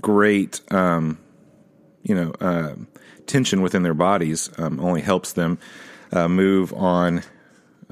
great 0.01 0.61
um, 0.73 1.19
you 2.03 2.15
know 2.15 2.33
uh, 2.41 2.75
tension 3.27 3.63
within 3.63 3.83
their 3.83 3.95
bodies 3.95 4.51
um, 4.59 4.81
only 4.81 5.01
helps 5.01 5.33
them 5.33 5.59
uh, 6.13 6.29
move 6.29 6.73
on 6.73 7.23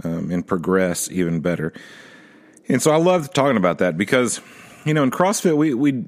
um, 0.04 0.30
and 0.30 0.46
progress 0.46 1.10
even 1.10 1.40
better. 1.40 1.72
And 2.68 2.80
so 2.80 2.90
I 2.90 2.96
love 2.96 3.32
talking 3.32 3.56
about 3.56 3.78
that 3.78 3.96
because, 3.96 4.40
you 4.84 4.94
know, 4.94 5.02
in 5.02 5.10
CrossFit, 5.10 5.56
we, 5.56 5.74
we, 5.74 6.04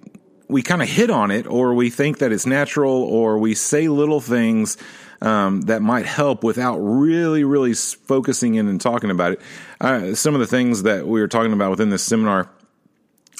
we 0.48 0.62
kind 0.62 0.82
of 0.82 0.88
hit 0.88 1.10
on 1.10 1.30
it 1.30 1.46
or 1.46 1.74
we 1.74 1.90
think 1.90 2.18
that 2.18 2.32
it's 2.32 2.46
natural 2.46 3.02
or 3.02 3.38
we 3.38 3.54
say 3.54 3.88
little 3.88 4.20
things 4.20 4.76
um, 5.20 5.62
that 5.62 5.80
might 5.80 6.06
help 6.06 6.44
without 6.44 6.78
really, 6.78 7.44
really 7.44 7.74
focusing 7.74 8.54
in 8.54 8.68
and 8.68 8.80
talking 8.80 9.10
about 9.10 9.32
it. 9.32 9.40
Uh, 9.80 10.14
some 10.14 10.34
of 10.34 10.40
the 10.40 10.46
things 10.46 10.82
that 10.82 11.06
we 11.06 11.20
were 11.20 11.28
talking 11.28 11.52
about 11.52 11.70
within 11.70 11.90
this 11.90 12.02
seminar 12.02 12.50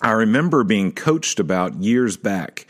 I 0.03 0.13
remember 0.13 0.65
being 0.65 0.93
coached 0.93 1.41
about 1.41 1.77
years 1.77 2.17
back 2.17 2.67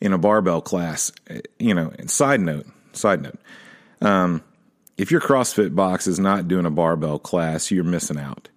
in 0.00 0.12
a 0.12 0.18
barbell 0.18 0.60
class. 0.60 1.12
You 1.58 1.74
know, 1.74 1.92
side 2.06 2.40
note, 2.40 2.66
side 2.92 3.22
note. 3.22 3.38
Um, 4.00 4.42
if 4.96 5.10
your 5.10 5.20
CrossFit 5.20 5.74
box 5.74 6.06
is 6.06 6.18
not 6.18 6.48
doing 6.48 6.66
a 6.66 6.70
barbell 6.70 7.18
class, 7.18 7.70
you're 7.70 7.84
missing 7.84 8.18
out. 8.18 8.48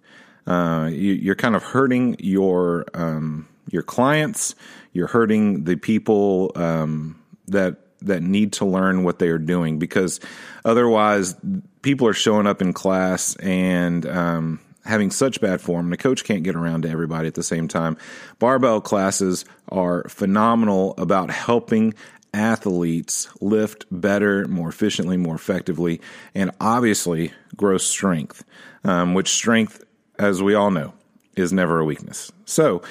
Uh, 0.46 0.88
you, 0.90 1.30
are 1.30 1.36
kind 1.36 1.54
of 1.54 1.62
hurting 1.62 2.16
your 2.18 2.86
um, 2.94 3.48
your 3.70 3.82
clients. 3.82 4.54
You're 4.92 5.06
hurting 5.06 5.64
the 5.64 5.76
people 5.76 6.52
um, 6.54 7.20
that 7.48 7.76
that 8.02 8.22
need 8.22 8.52
to 8.54 8.64
learn 8.64 9.04
what 9.04 9.18
they 9.18 9.28
are 9.28 9.38
doing 9.38 9.78
because 9.78 10.20
otherwise, 10.64 11.36
people 11.82 12.06
are 12.06 12.14
showing 12.14 12.46
up 12.46 12.60
in 12.60 12.72
class 12.72 13.36
and 13.36 14.04
um, 14.06 14.60
having 14.84 15.10
such 15.10 15.40
bad 15.40 15.60
form, 15.60 15.86
and 15.86 15.92
the 15.92 15.96
coach 15.96 16.24
can't 16.24 16.42
get 16.42 16.56
around 16.56 16.82
to 16.82 16.90
everybody 16.90 17.28
at 17.28 17.34
the 17.34 17.42
same 17.42 17.68
time. 17.68 17.96
Barbell 18.38 18.80
classes 18.80 19.44
are 19.68 20.04
phenomenal 20.08 20.94
about 20.98 21.30
helping 21.30 21.94
athletes 22.34 23.28
lift 23.40 23.84
better, 23.90 24.48
more 24.48 24.68
efficiently, 24.68 25.16
more 25.16 25.34
effectively, 25.34 26.00
and 26.34 26.50
obviously 26.60 27.32
grow 27.56 27.78
strength, 27.78 28.44
um, 28.84 29.14
which 29.14 29.28
strength, 29.28 29.84
as 30.18 30.42
we 30.42 30.54
all 30.54 30.70
know, 30.70 30.94
is 31.36 31.52
never 31.52 31.80
a 31.80 31.84
weakness. 31.84 32.32
So, 32.44 32.82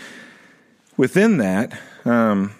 within 0.95 1.37
that, 1.37 1.79
um, 2.05 2.53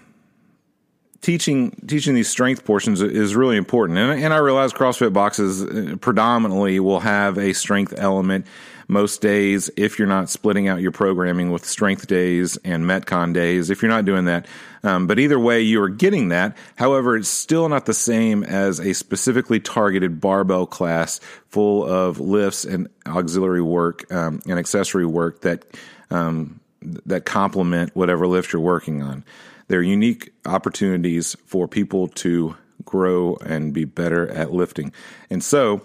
teaching 1.22 1.72
teaching 1.88 2.16
these 2.16 2.30
strength 2.30 2.66
portions 2.66 3.02
is 3.02 3.36
really 3.36 3.58
important. 3.58 3.98
And, 4.00 4.24
and 4.24 4.34
I 4.34 4.38
realize 4.38 4.74
CrossFit 4.74 5.14
boxes 5.14 5.64
uh, 5.64 5.96
predominantly 5.98 6.80
will 6.80 7.00
have 7.00 7.38
a 7.38 7.54
strength 7.54 7.94
element 7.98 8.46
most 8.88 9.22
days 9.22 9.70
if 9.78 9.98
you're 9.98 10.08
not 10.08 10.30
splitting 10.30 10.68
out 10.68 10.82
your 10.82 10.92
programming 10.92 11.50
with 11.50 11.66
strength 11.66 12.08
days 12.08 12.58
and 12.58 12.84
metcon 12.84 13.34
days 13.34 13.70
if 13.70 13.82
you're 13.82 13.90
not 13.90 14.04
doing 14.04 14.26
that 14.26 14.46
um, 14.84 15.08
but 15.08 15.18
either 15.18 15.40
way 15.40 15.62
you 15.62 15.82
are 15.82 15.88
getting 15.88 16.28
that 16.28 16.58
however 16.76 17.16
it's 17.16 17.30
still 17.30 17.70
not 17.70 17.86
the 17.86 17.94
same 17.94 18.44
as 18.44 18.80
a 18.80 18.94
specifically 18.94 19.62
targeted 19.62 20.20
barbell 20.20 20.66
class 20.66 21.22
full 21.48 21.86
of 21.86 22.20
lifts 22.20 22.66
and 22.66 22.90
auxiliary 23.08 23.62
work 23.62 24.12
um, 24.12 24.42
and 24.46 24.60
accessory 24.60 25.06
work 25.06 25.40
that 25.40 25.64
um, 26.10 26.61
that 26.82 27.26
complement 27.26 27.96
whatever 27.96 28.28
lift 28.28 28.54
you're 28.54 28.62
working 28.62 29.02
on 29.04 29.24
they're 29.72 29.82
unique 29.82 30.34
opportunities 30.46 31.36
for 31.46 31.66
people 31.66 32.10
to 32.10 32.56
grow 32.84 33.38
and 33.38 33.74
be 33.74 33.86
better 33.86 34.28
at 34.30 34.52
lifting. 34.52 34.92
And 35.30 35.44
so, 35.44 35.82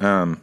um, 0.00 0.42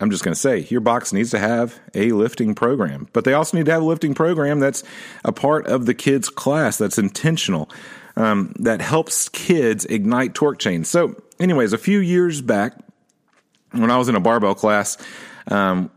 I'm 0.00 0.10
just 0.12 0.22
going 0.22 0.34
to 0.34 0.40
say 0.40 0.60
your 0.70 0.80
box 0.80 1.12
needs 1.12 1.32
to 1.32 1.40
have 1.40 1.80
a 1.94 2.12
lifting 2.12 2.54
program, 2.54 3.08
but 3.12 3.24
they 3.24 3.32
also 3.32 3.56
need 3.56 3.66
to 3.66 3.72
have 3.72 3.82
a 3.82 3.84
lifting 3.84 4.14
program 4.14 4.60
that's 4.60 4.84
a 5.24 5.32
part 5.32 5.66
of 5.66 5.86
the 5.86 5.94
kids' 5.94 6.28
class 6.28 6.78
that's 6.78 6.98
intentional, 6.98 7.68
um, 8.14 8.54
that 8.60 8.80
helps 8.80 9.28
kids 9.28 9.84
ignite 9.86 10.34
torque 10.34 10.60
chains. 10.60 10.88
So, 10.88 11.20
anyways, 11.40 11.72
a 11.72 11.78
few 11.78 11.98
years 11.98 12.40
back, 12.40 12.74
when 13.72 13.90
I 13.90 13.98
was 13.98 14.08
in 14.08 14.14
a 14.14 14.20
barbell 14.20 14.54
class, 14.54 14.96
um, 15.48 15.90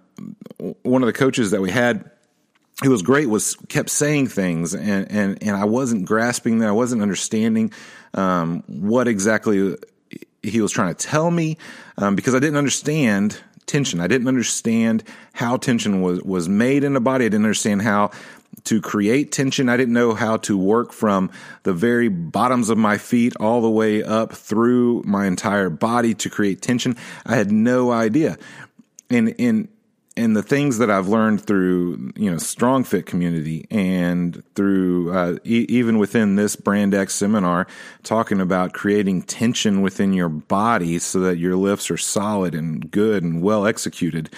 one 0.82 1.04
of 1.04 1.08
the 1.08 1.14
coaches 1.14 1.52
that 1.52 1.62
we 1.62 1.70
had 1.70 2.11
it 2.84 2.90
was 2.90 3.02
great 3.02 3.30
was 3.30 3.56
kept 3.70 3.90
saying 3.90 4.28
things 4.28 4.74
and, 4.74 5.12
and, 5.12 5.42
and 5.44 5.56
I 5.56 5.66
wasn't 5.66 6.06
grasping 6.06 6.60
that. 6.60 6.70
I 6.70 6.74
wasn't 6.74 7.02
understanding, 7.02 7.72
um, 8.14 8.64
what 8.68 9.08
exactly 9.08 9.76
he 10.44 10.62
was 10.62 10.72
trying 10.72 10.94
to 10.94 11.08
tell 11.08 11.30
me, 11.30 11.58
um, 11.98 12.16
because 12.16 12.34
I 12.34 12.40
didn't 12.40 12.58
understand 12.58 13.40
tension. 13.68 14.00
I 14.00 14.08
didn't 14.08 14.28
understand 14.28 15.04
how 15.34 15.58
tension 15.58 16.02
was, 16.02 16.22
was 16.24 16.50
made 16.50 16.84
in 16.84 16.94
the 16.94 17.00
body. 17.00 17.26
I 17.26 17.30
didn't 17.30 17.46
understand 17.46 17.84
how 17.84 18.12
to 18.66 18.82
create 18.82 19.32
tension. 19.32 19.70
I 19.70 19.78
didn't 19.78 19.94
know 19.94 20.14
how 20.14 20.38
to 20.38 20.58
work 20.58 20.92
from 20.92 21.32
the 21.64 21.74
very 21.74 22.10
bottoms 22.10 22.70
of 22.70 22.78
my 22.78 22.98
feet 22.98 23.34
all 23.40 23.62
the 23.62 23.70
way 23.70 24.04
up 24.04 24.34
through 24.34 25.04
my 25.04 25.26
entire 25.26 25.70
body 25.70 26.14
to 26.16 26.30
create 26.30 26.62
tension. 26.62 26.98
I 27.26 27.36
had 27.36 27.52
no 27.52 27.92
idea. 27.92 28.38
And, 29.10 29.30
in 29.30 29.70
and 30.18 30.36
the 30.36 30.44
things 30.44 30.78
that 30.80 30.92
I've 30.92 31.08
learned 31.08 31.46
through 31.46 32.12
you 32.16 32.30
know 32.30 32.38
strong 32.38 32.84
fit 32.84 33.06
community 33.06 33.66
and 33.72 34.44
through 34.56 35.14
uh, 35.14 35.38
e- 35.44 35.66
even 35.70 35.98
within 35.98 36.36
this 36.36 36.56
brand 36.56 36.94
X 36.94 37.14
seminar 37.14 37.68
talking 38.04 38.42
about 38.42 38.74
creating 38.74 39.24
tension 39.24 39.82
within 39.82 40.14
your 40.14 40.30
body 40.30 41.00
so 41.00 41.20
that 41.22 41.38
your 41.38 41.56
lifts 41.56 41.90
are 41.90 41.98
solid 41.98 42.54
and 42.56 42.92
good 42.92 43.24
and 43.24 43.42
well 43.42 43.66
executed 43.66 44.30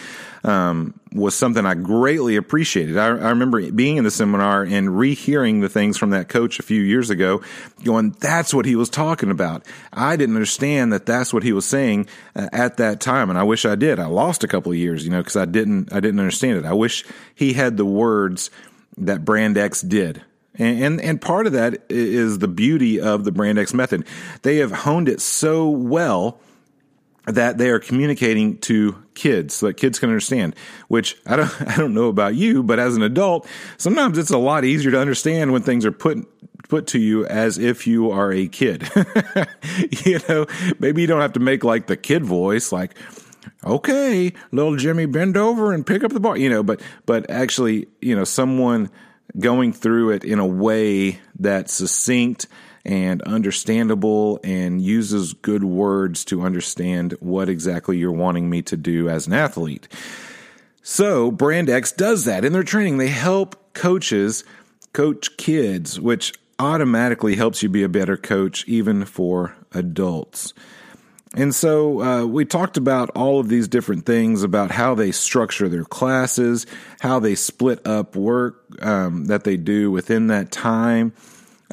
um, 0.44 1.00
was 1.14 1.36
something 1.36 1.66
I 1.66 1.76
greatly 1.76 2.36
appreciated. 2.36 2.98
I, 2.98 3.08
I, 3.08 3.30
remember 3.30 3.72
being 3.72 3.98
in 3.98 4.04
the 4.04 4.12
seminar 4.12 4.64
and 4.64 4.98
rehearing 4.98 5.62
the 5.62 5.70
things 5.70 5.98
from 5.98 6.10
that 6.10 6.28
coach 6.28 6.60
a 6.60 6.64
few 6.64 6.82
years 6.82 7.10
ago, 7.10 7.42
going, 7.84 8.16
"That's 8.20 8.54
what 8.54 8.66
he 8.66 8.76
was 8.76 8.90
talking 8.90 9.30
about." 9.30 9.66
I 9.92 10.16
didn't 10.16 10.36
understand 10.36 10.92
that 10.94 11.06
that's 11.06 11.34
what 11.34 11.44
he 11.44 11.54
was 11.54 11.66
saying 11.66 12.08
uh, 12.36 12.50
at 12.52 12.78
that 12.78 13.00
time, 13.00 13.30
and 13.30 13.38
I 13.38 13.44
wish 13.44 13.66
I 13.66 13.76
did. 13.76 14.00
I 14.00 14.08
lost 14.08 14.44
a 14.44 14.48
couple 14.48 14.72
of 14.72 14.78
years, 14.78 15.06
you 15.06 15.12
know, 15.12 15.22
because 15.22 15.38
I 15.38 15.46
didn't 15.46 15.94
I 15.94 16.00
didn't 16.00 16.20
understand 16.20 16.58
it. 16.58 16.66
I 16.66 16.74
wish 16.74 17.06
he 17.36 17.54
had 17.54 17.78
the 17.78 17.86
words 17.86 18.50
that 18.98 19.24
Brand 19.24 19.58
X 19.58 19.82
did. 19.82 20.24
And, 20.56 20.84
and, 20.84 21.02
and 21.02 21.22
part 21.22 21.48
of 21.48 21.54
that 21.54 21.82
is 21.90 22.38
the 22.38 22.48
beauty 22.48 23.02
of 23.02 23.24
the 23.24 23.32
Brand 23.32 23.58
X 23.58 23.74
method. 23.74 24.06
They 24.44 24.58
have 24.58 24.72
honed 24.72 25.10
it 25.10 25.20
so 25.20 25.70
well 25.70 26.40
that 27.26 27.58
they 27.58 27.70
are 27.70 27.80
communicating 27.80 28.58
to 28.60 28.96
kids 29.14 29.56
so 29.56 29.68
that 29.68 29.76
kids 29.76 30.00
can 30.00 30.10
understand 30.10 30.56
which 30.88 31.18
I 31.26 31.36
don't 31.36 31.62
I 31.70 31.78
don't 31.78 31.94
know 31.94 32.08
about 32.08 32.36
you 32.36 32.64
but 32.64 32.80
as 32.80 32.96
an 32.96 33.04
adult 33.04 33.48
sometimes 33.78 34.18
it's 34.18 34.32
a 34.32 34.38
lot 34.38 34.66
easier 34.66 34.92
to 34.92 35.00
understand 35.00 35.52
when 35.52 35.62
things 35.62 35.86
are 35.86 35.92
put 35.92 36.28
put 36.70 36.88
to 36.88 37.00
you 37.00 37.26
as 37.26 37.58
if 37.58 37.86
you 37.86 38.10
are 38.12 38.32
a 38.32 38.48
kid. 38.48 38.90
You 40.06 40.20
know 40.30 40.46
maybe 40.80 41.02
you 41.02 41.08
don't 41.08 41.22
have 41.22 41.34
to 41.34 41.40
make 41.40 41.64
like 41.64 41.88
the 41.88 41.98
kid 41.98 42.24
voice 42.24 42.72
like 42.72 42.96
okay 43.64 44.34
little 44.52 44.76
Jimmy 44.76 45.06
bend 45.06 45.36
over 45.36 45.74
and 45.74 45.86
pick 45.86 46.04
up 46.04 46.12
the 46.12 46.20
ball 46.20 46.38
you 46.38 46.50
know 46.50 46.62
but 46.62 46.82
but 47.06 47.30
actually 47.30 47.88
you 48.02 48.16
know 48.16 48.24
someone 48.24 48.92
going 49.40 49.74
through 49.74 50.12
it 50.12 50.24
in 50.24 50.40
a 50.40 50.46
way 50.46 51.20
that's 51.40 51.74
succinct 51.74 52.48
and 52.86 53.22
understandable 53.24 54.40
and 54.44 54.82
uses 54.82 55.34
good 55.34 55.64
words 55.64 56.26
to 56.26 56.42
understand 56.42 57.16
what 57.20 57.50
exactly 57.50 57.98
you're 57.98 58.12
wanting 58.12 58.50
me 58.50 58.62
to 58.62 58.76
do 58.76 59.08
as 59.10 59.28
an 59.28 59.34
athlete. 59.34 59.88
So 60.82 61.32
Brand 61.32 61.70
X 61.70 61.92
does 61.94 62.26
that 62.26 62.44
in 62.44 62.52
their 62.52 62.64
training. 62.64 62.98
They 62.98 63.08
help 63.08 63.74
coaches 63.74 64.44
coach 64.92 65.38
kids, 65.38 66.00
which 66.00 66.34
automatically 66.60 67.36
helps 67.36 67.64
you 67.64 67.70
be 67.70 67.84
a 67.84 67.90
better 67.90 68.18
coach 68.18 68.68
even 68.68 69.06
for 69.06 69.56
adults. 69.74 70.54
And 71.36 71.54
so 71.56 72.02
uh, 72.02 72.26
we 72.26 72.46
talked 72.46 72.78
about 72.78 73.10
all 73.12 73.40
of 73.40 73.50
these 73.50 73.68
different 73.68 74.06
things 74.06 74.44
about 74.44 74.70
how 74.70 74.94
they 74.94 75.12
structure 75.12 75.68
their 75.68 75.84
classes, 75.84 76.68
how 77.00 77.20
they 77.20 77.34
split 77.34 77.86
up 77.88 78.16
work 78.16 78.64
um, 78.84 79.26
that 79.26 79.44
they 79.44 79.58
do 79.58 79.90
within 79.90 80.28
that 80.28 80.52
time, 80.52 81.12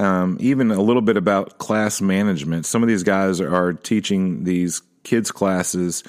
um, 0.01 0.39
even 0.41 0.71
a 0.71 0.81
little 0.81 1.03
bit 1.03 1.17
about 1.17 1.59
class 1.59 2.01
management. 2.01 2.65
Some 2.65 2.83
of 2.83 2.89
these 2.89 3.03
guys 3.03 3.41
are 3.41 3.75
teaching 3.75 4.45
these 4.45 4.83
kids 5.05 5.31
classes 5.31 6.03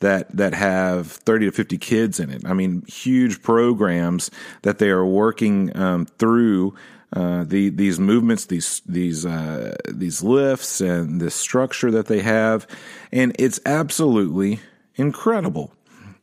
that 0.00 0.34
that 0.36 0.54
have 0.54 1.06
30 1.10 1.46
to 1.46 1.52
50 1.52 1.78
kids 1.78 2.20
in 2.20 2.30
it. 2.30 2.42
I 2.44 2.52
mean, 2.52 2.84
huge 2.86 3.42
programs 3.42 4.30
that 4.62 4.78
they 4.78 4.90
are 4.90 5.04
working 5.04 5.74
um, 5.76 6.06
through 6.06 6.74
uh, 7.14 7.44
the 7.44 7.70
these 7.70 7.98
movements, 7.98 8.44
these 8.46 8.82
these 8.86 9.24
uh, 9.24 9.74
these 9.88 10.22
lifts, 10.22 10.80
and 10.80 11.20
this 11.20 11.34
structure 11.34 11.90
that 11.90 12.06
they 12.06 12.20
have, 12.20 12.66
and 13.10 13.34
it's 13.38 13.58
absolutely 13.64 14.60
incredible. 14.96 15.72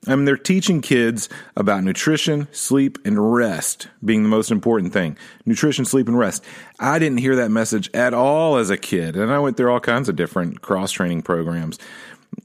I 0.08 0.16
mean, 0.16 0.26
they're 0.26 0.38
teaching 0.38 0.82
kids 0.82 1.30
about 1.56 1.84
nutrition, 1.84 2.48
sleep, 2.52 2.98
and 3.06 3.34
rest 3.34 3.88
being 4.04 4.24
the 4.24 4.30
most 4.30 4.52
important 4.52 4.94
thing. 4.94 5.18
Nutrition, 5.46 5.86
sleep, 5.86 6.08
and 6.08 6.18
rest. 6.18 6.44
I 6.80 7.00
didn't 7.00 7.20
hear 7.20 7.36
that 7.36 7.52
message 7.52 7.90
at 7.94 8.14
all 8.14 8.58
as 8.58 8.70
a 8.70 8.78
kid, 8.78 9.16
and 9.16 9.32
I 9.32 9.40
went 9.40 9.58
through 9.58 9.72
all 9.72 9.80
kinds 9.80 10.10
of 10.10 10.16
different 10.16 10.62
cross 10.62 10.92
training 10.92 11.24
programs. 11.24 11.78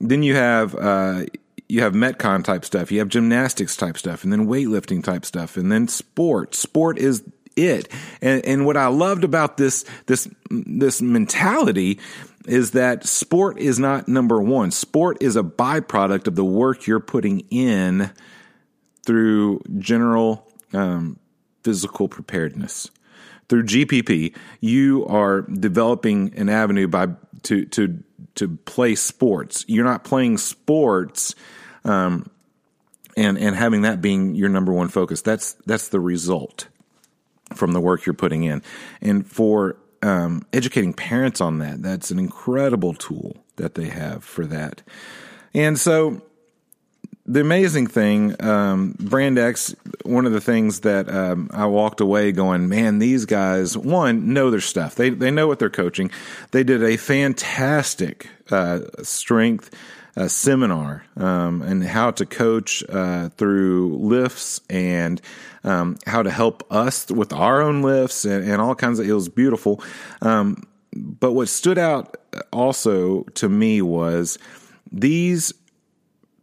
Then 0.01 0.23
you 0.23 0.35
have 0.35 0.75
uh, 0.75 1.25
you 1.69 1.81
have 1.81 1.95
metcon 1.95 2.45
type 2.45 2.65
stuff, 2.65 2.93
you 2.93 2.99
have 2.99 3.09
gymnastics 3.09 3.77
type 3.77 3.97
stuff, 3.97 4.25
and 4.25 4.33
then 4.33 4.47
weightlifting 4.47 5.03
type 5.03 5.25
stuff, 5.25 5.57
and 5.57 5.71
then 5.71 5.89
sport. 5.89 6.55
Sport 6.55 6.99
is 6.99 7.23
it. 7.57 7.89
And, 8.21 8.45
and 8.45 8.67
what 8.67 8.77
I 8.77 8.87
loved 8.89 9.25
about 9.25 9.57
this 9.57 9.85
this 10.07 10.29
this 10.51 11.01
mentality 11.01 11.99
is 12.47 12.73
that 12.73 13.07
sport 13.07 13.59
is 13.59 13.79
not 13.79 14.09
number 14.09 14.41
one. 14.41 14.71
Sport 14.71 15.19
is 15.21 15.37
a 15.37 15.43
byproduct 15.43 16.27
of 16.27 16.35
the 16.35 16.45
work 16.45 16.87
you're 16.87 17.01
putting 17.01 17.41
in 17.51 18.11
through 19.05 19.61
general 19.79 20.49
um, 20.73 21.19
physical 21.63 22.09
preparedness. 22.09 22.91
Through 23.49 23.65
GPP, 23.65 24.35
you 24.61 25.05
are 25.07 25.43
developing 25.43 26.33
an 26.37 26.49
avenue 26.49 26.89
by 26.89 27.09
to 27.45 27.65
to 27.67 28.03
to 28.37 28.49
play 28.49 28.95
sports. 28.95 29.65
You're 29.69 29.85
not 29.85 30.05
playing 30.05 30.39
sports 30.39 31.35
um, 31.85 32.31
and 33.17 33.37
and 33.39 33.55
having 33.55 33.83
that 33.83 34.01
being 34.01 34.35
your 34.35 34.49
number 34.49 34.73
one 34.73 34.89
focus. 34.89 35.23
That's 35.23 35.55
that's 35.67 35.89
the 35.89 36.01
result. 36.01 36.69
from 37.55 37.73
the 37.73 37.81
work 37.81 38.07
you're 38.07 38.15
putting 38.15 38.45
in. 38.45 38.63
And 39.03 39.27
for 39.27 39.77
um, 40.03 40.45
educating 40.53 40.93
parents 40.93 41.41
on 41.41 41.59
that, 41.59 41.83
that's 41.83 42.11
an 42.11 42.19
incredible 42.19 42.95
tool 42.95 43.37
that 43.57 43.75
they 43.75 43.89
have 43.89 44.25
for 44.25 44.47
that. 44.47 44.83
And 45.55 45.79
so 45.79 46.23
the 47.25 47.41
amazing 47.41 47.87
thing, 47.87 48.35
um, 48.43 48.97
Brand 48.99 49.39
X, 49.39 49.75
one 50.05 50.27
of 50.27 50.33
the 50.33 50.41
things 50.41 50.81
that 50.81 51.09
um, 51.09 51.49
I 51.53 51.67
walked 51.67 52.01
away 52.01 52.33
going, 52.33 52.69
man, 52.69 52.99
these 52.99 53.27
guys, 53.27 53.77
one, 53.77 54.33
know 54.33 54.51
their 54.51 54.61
stuff. 54.61 54.97
They, 54.97 55.11
they 55.11 55.31
know 55.31 55.47
what 55.47 55.59
they're 55.59 55.71
coaching. 55.71 56.11
They 56.51 56.65
did 56.65 56.83
a 56.83 56.97
fantastic 56.97 58.29
uh, 58.51 58.81
strength 59.03 59.71
uh, 60.17 60.29
seminar 60.29 61.05
um, 61.17 61.63
and 61.63 61.83
how 61.83 62.11
to 62.11 62.27
coach 62.27 62.85
uh, 62.89 63.29
through 63.31 63.97
lifts 63.97 64.61
and 64.69 65.21
um, 65.65 65.97
how 66.07 66.23
to 66.23 66.31
help 66.31 66.65
us 66.71 67.11
with 67.11 67.33
our 67.33 67.63
own 67.63 67.83
lifts 67.83 68.25
and, 68.25 68.45
and 68.49 68.61
all 68.61 68.75
kinds 68.75 68.99
of. 68.99 69.09
It 69.09 69.13
was 69.13 69.29
beautiful. 69.29 69.83
Um, 70.21 70.67
but 70.95 71.33
what 71.33 71.49
stood 71.49 71.79
out 71.79 72.17
also 72.53 73.23
to 73.35 73.49
me 73.49 73.81
was 73.81 74.39
these 74.91 75.53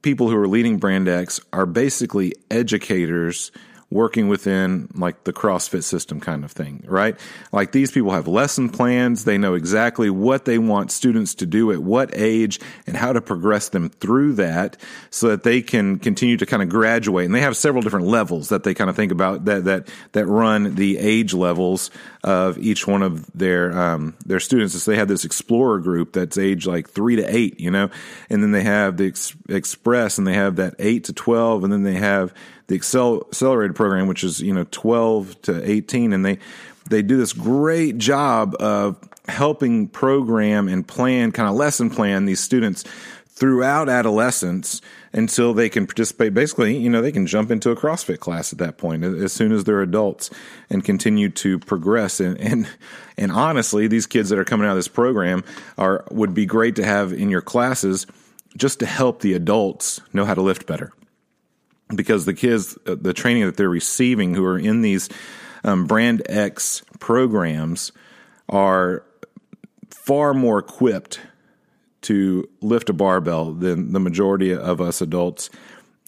people 0.01 0.29
who 0.29 0.37
are 0.37 0.47
leading 0.47 0.77
Brand 0.77 1.07
X 1.07 1.39
are 1.53 1.65
basically 1.65 2.33
educators 2.49 3.51
working 3.91 4.27
within 4.27 4.87
like 4.93 5.23
the 5.23 5.33
CrossFit 5.33 5.83
system 5.83 6.19
kind 6.19 6.43
of 6.43 6.51
thing, 6.51 6.83
right? 6.87 7.19
Like 7.51 7.71
these 7.71 7.91
people 7.91 8.11
have 8.11 8.27
lesson 8.27 8.69
plans. 8.69 9.25
They 9.25 9.37
know 9.39 9.55
exactly 9.55 10.11
what 10.11 10.45
they 10.45 10.59
want 10.59 10.91
students 10.91 11.33
to 11.35 11.47
do 11.47 11.71
at 11.71 11.79
what 11.79 12.11
age 12.13 12.59
and 12.85 12.95
how 12.95 13.13
to 13.13 13.21
progress 13.21 13.69
them 13.69 13.89
through 13.89 14.33
that 14.33 14.77
so 15.09 15.29
that 15.29 15.43
they 15.43 15.61
can 15.63 15.97
continue 15.97 16.37
to 16.37 16.45
kind 16.45 16.61
of 16.61 16.69
graduate. 16.69 17.25
And 17.25 17.33
they 17.33 17.41
have 17.41 17.57
several 17.57 17.81
different 17.81 18.05
levels 18.05 18.49
that 18.49 18.63
they 18.63 18.75
kind 18.75 18.91
of 18.91 18.95
think 18.95 19.11
about 19.11 19.45
that, 19.45 19.63
that, 19.63 19.87
that 20.11 20.27
run 20.27 20.75
the 20.75 20.99
age 20.99 21.33
levels 21.33 21.89
of 22.23 22.59
each 22.59 22.85
one 22.85 23.01
of 23.01 23.25
their, 23.33 23.75
um, 23.75 24.15
their 24.23 24.39
students. 24.39 24.79
So 24.79 24.91
they 24.91 24.97
have 24.97 25.07
this 25.07 25.25
explorer 25.25 25.79
group 25.79 26.13
that's 26.13 26.37
age 26.37 26.67
like 26.67 26.89
three 26.89 27.15
to 27.15 27.23
eight, 27.23 27.59
you 27.59 27.71
know, 27.71 27.89
and 28.29 28.43
then 28.43 28.51
they 28.51 28.63
have 28.63 28.97
the 28.97 29.07
ex- 29.07 29.35
express 29.47 30.19
and 30.19 30.27
they 30.27 30.33
have 30.33 30.57
that 30.57 30.75
eight 30.77 31.05
to 31.05 31.13
12 31.13 31.63
and 31.63 31.73
then 31.73 31.81
they 31.81 31.95
have 31.95 32.35
the 32.69 32.75
Excel 32.75 33.23
accelerated 33.27 33.75
program, 33.75 34.07
which 34.07 34.23
is 34.23 34.39
you 34.39 34.53
know 34.53 34.65
twelve 34.71 35.39
to 35.41 35.69
eighteen, 35.69 36.13
and 36.13 36.23
they 36.23 36.37
they 36.89 37.01
do 37.01 37.17
this 37.17 37.33
great 37.33 37.97
job 37.97 38.55
of 38.59 38.97
helping 39.27 39.87
program 39.87 40.67
and 40.67 40.87
plan 40.87 41.31
kind 41.31 41.49
of 41.49 41.55
lesson 41.55 41.89
plan 41.89 42.25
these 42.25 42.39
students 42.39 42.83
throughout 43.27 43.89
adolescence 43.89 44.81
until 45.13 45.53
they 45.53 45.69
can 45.69 45.87
participate. 45.87 46.33
Basically, 46.33 46.77
you 46.77 46.89
know, 46.89 47.01
they 47.01 47.11
can 47.11 47.25
jump 47.25 47.49
into 47.49 47.71
a 47.71 47.75
CrossFit 47.75 48.19
class 48.19 48.51
at 48.53 48.59
that 48.59 48.77
point 48.77 49.03
as 49.03 49.33
soon 49.33 49.51
as 49.51 49.63
they're 49.63 49.81
adults 49.81 50.29
and 50.69 50.83
continue 50.83 51.29
to 51.29 51.57
progress. 51.59 52.19
And 52.19 52.39
and 52.39 52.67
and 53.17 53.31
honestly, 53.31 53.87
these 53.87 54.05
kids 54.05 54.29
that 54.29 54.37
are 54.37 54.45
coming 54.45 54.67
out 54.67 54.71
of 54.71 54.77
this 54.77 54.87
program 54.87 55.43
are 55.77 56.05
would 56.11 56.35
be 56.35 56.45
great 56.45 56.75
to 56.75 56.85
have 56.85 57.13
in 57.13 57.31
your 57.31 57.41
classes 57.41 58.05
just 58.55 58.79
to 58.79 58.85
help 58.85 59.21
the 59.21 59.33
adults 59.33 60.01
know 60.13 60.25
how 60.25 60.35
to 60.35 60.41
lift 60.41 60.67
better 60.67 60.91
because 61.93 62.25
the 62.25 62.33
kids, 62.33 62.77
uh, 62.85 62.95
the 62.99 63.13
training 63.13 63.45
that 63.45 63.57
they're 63.57 63.69
receiving 63.69 64.35
who 64.35 64.45
are 64.45 64.59
in 64.59 64.81
these 64.81 65.09
um, 65.63 65.85
brand 65.85 66.21
X 66.27 66.83
programs 66.99 67.91
are 68.47 69.03
far 69.89 70.33
more 70.33 70.59
equipped 70.59 71.19
to 72.01 72.47
lift 72.61 72.89
a 72.89 72.93
barbell 72.93 73.53
than 73.53 73.91
the 73.91 73.99
majority 73.99 74.53
of 74.53 74.79
us 74.79 75.01
adults 75.01 75.49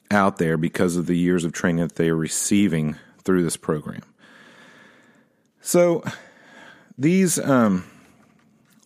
out 0.09 0.37
there 0.37 0.57
because 0.57 0.97
of 0.97 1.05
the 1.05 1.17
years 1.17 1.45
of 1.45 1.53
training 1.53 1.85
that 1.85 1.95
they 1.95 2.09
are 2.09 2.15
receiving 2.15 2.95
through 3.23 3.43
this 3.43 3.57
program. 3.57 4.01
So 5.61 6.03
these 6.97 7.39
um, 7.39 7.85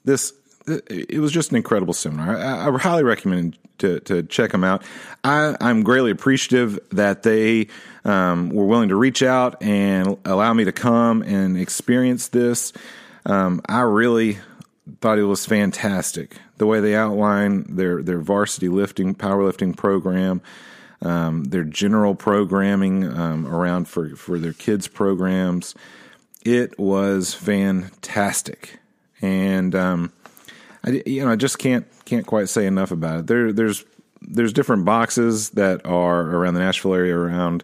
this 0.04 0.34
it 0.68 1.20
was 1.20 1.32
just 1.32 1.52
an 1.52 1.58
incredible 1.58 1.94
seminar. 1.94 2.38
I, 2.38 2.68
I 2.68 2.78
highly 2.78 3.04
recommend 3.04 3.58
to, 3.80 4.00
to 4.02 4.24
check 4.24 4.52
them 4.52 4.64
out. 4.64 4.84
I, 5.24 5.56
am 5.60 5.84
greatly 5.84 6.12
appreciative 6.12 6.80
that 6.92 7.24
they 7.24 7.68
um, 8.04 8.50
were 8.50 8.66
willing 8.66 8.90
to 8.90 8.96
reach 8.96 9.24
out 9.24 9.62
and 9.62 10.18
allow 10.26 10.54
me 10.54 10.66
to 10.66 10.72
come 10.72 11.22
and 11.24 11.58
experience 11.58 12.30
this. 12.30 12.74
Um, 13.26 13.62
I 13.68 13.82
really 13.82 14.38
thought 15.02 15.18
it 15.18 15.24
was 15.24 15.46
fantastic 15.46 16.38
the 16.58 16.66
way 16.66 16.80
they 16.80 16.96
outline 16.96 17.76
their 17.76 18.02
their 18.02 18.20
varsity 18.20 18.70
lifting 18.70 19.16
powerlifting 19.16 19.76
program, 19.76 20.42
um, 21.02 21.46
their 21.46 21.64
general 21.64 22.16
programming 22.16 23.06
um, 23.06 23.48
around 23.48 23.88
for 23.88 24.16
for 24.16 24.40
their 24.40 24.54
kids 24.54 24.88
programs. 24.88 25.76
It 26.44 26.78
was 26.80 27.34
fantastic, 27.34 28.80
and 29.22 29.74
um, 29.74 30.14
I, 30.84 31.02
you 31.06 31.26
know, 31.26 31.32
I 31.32 31.36
just 31.36 31.58
can't 31.58 31.88
can't 32.06 32.26
quite 32.26 32.50
say 32.50 32.66
enough 32.66 32.92
about 32.92 33.22
it. 33.22 33.28
There, 33.28 33.52
there's 33.52 33.84
there's 34.22 34.54
different 34.54 34.86
boxes 34.86 35.52
that 35.52 35.86
are 35.86 36.22
around 36.22 36.56
the 36.56 36.60
Nashville 36.60 36.94
area, 36.94 37.16
around 37.16 37.64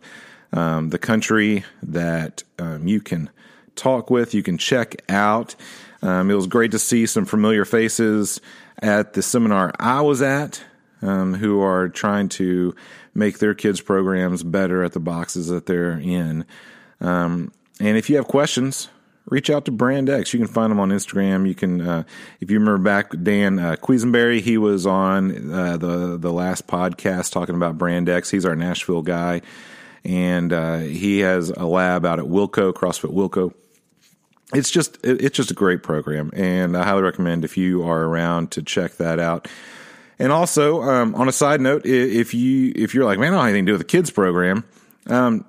um, 0.54 0.89
the 0.89 0.99
country 0.99 1.63
that 1.82 2.43
um, 2.60 2.88
you 2.88 3.01
can 3.01 3.30
talk 3.75 4.10
with, 4.10 4.34
you 4.34 4.43
can 4.43 4.58
check 4.58 5.01
out. 5.10 5.56
Um, 6.01 6.30
it 6.30 6.36
was 6.36 6.47
great 6.47 6.71
to 6.71 6.80
see 6.80 7.06
some 7.06 7.25
familiar 7.25 7.65
faces 7.65 8.41
at 8.82 9.13
the 9.13 9.21
seminar 9.21 9.71
I 9.80 10.01
was 10.01 10.21
at, 10.21 10.63
um, 11.01 11.34
who 11.34 11.62
are 11.62 11.89
trying 11.89 12.30
to 12.30 12.75
make 13.13 13.39
their 13.39 13.54
kids' 13.54 13.82
programs 13.82 14.43
better 14.43 14.84
at 14.84 14.93
the 14.93 14.99
boxes 14.99 15.47
that 15.47 15.65
they're 15.65 15.99
in. 15.99 16.45
Um, 16.99 17.51
and 17.80 17.97
if 17.97 18.10
you 18.10 18.17
have 18.17 18.27
questions, 18.27 18.89
reach 19.31 19.49
out 19.49 19.65
to 19.65 19.71
Brand 19.71 20.09
X. 20.09 20.33
You 20.33 20.39
can 20.39 20.47
find 20.47 20.69
them 20.69 20.79
on 20.79 20.89
Instagram. 20.89 21.47
You 21.47 21.55
can, 21.55 21.81
uh, 21.81 22.03
if 22.39 22.51
you 22.51 22.59
remember 22.59 22.83
back, 22.83 23.11
Dan 23.23 23.57
uh, 23.57 23.77
Quisenberry, 23.77 24.41
he 24.41 24.59
was 24.59 24.85
on 24.85 25.51
uh, 25.51 25.77
the 25.77 26.17
the 26.17 26.31
last 26.31 26.67
podcast 26.67 27.31
talking 27.31 27.55
about 27.55 27.79
Brand 27.79 28.07
X. 28.07 28.29
He's 28.29 28.45
our 28.45 28.55
Nashville 28.55 29.01
guy, 29.01 29.41
and 30.03 30.53
uh, 30.53 30.79
he 30.79 31.19
has 31.19 31.49
a 31.49 31.65
lab 31.65 32.05
out 32.05 32.19
at 32.19 32.25
Wilco 32.25 32.71
CrossFit 32.73 33.11
Wilco. 33.11 33.55
It's 34.53 34.69
just 34.69 34.99
it's 35.03 35.35
just 35.35 35.49
a 35.49 35.55
great 35.55 35.81
program, 35.81 36.29
and 36.35 36.77
I 36.77 36.83
highly 36.83 37.01
recommend 37.01 37.43
if 37.45 37.57
you 37.57 37.83
are 37.83 38.03
around 38.03 38.51
to 38.51 38.61
check 38.61 38.97
that 38.97 39.17
out. 39.17 39.47
And 40.19 40.31
also, 40.31 40.83
um, 40.83 41.15
on 41.15 41.27
a 41.27 41.31
side 41.31 41.61
note, 41.61 41.85
if 41.85 42.33
you 42.33 42.73
if 42.75 42.93
you're 42.93 43.05
like, 43.05 43.17
man, 43.17 43.29
I 43.29 43.37
don't 43.37 43.39
have 43.39 43.49
anything 43.49 43.65
to 43.65 43.69
do 43.71 43.73
with 43.73 43.81
the 43.81 43.85
kids 43.85 44.11
program, 44.11 44.65
um, 45.07 45.45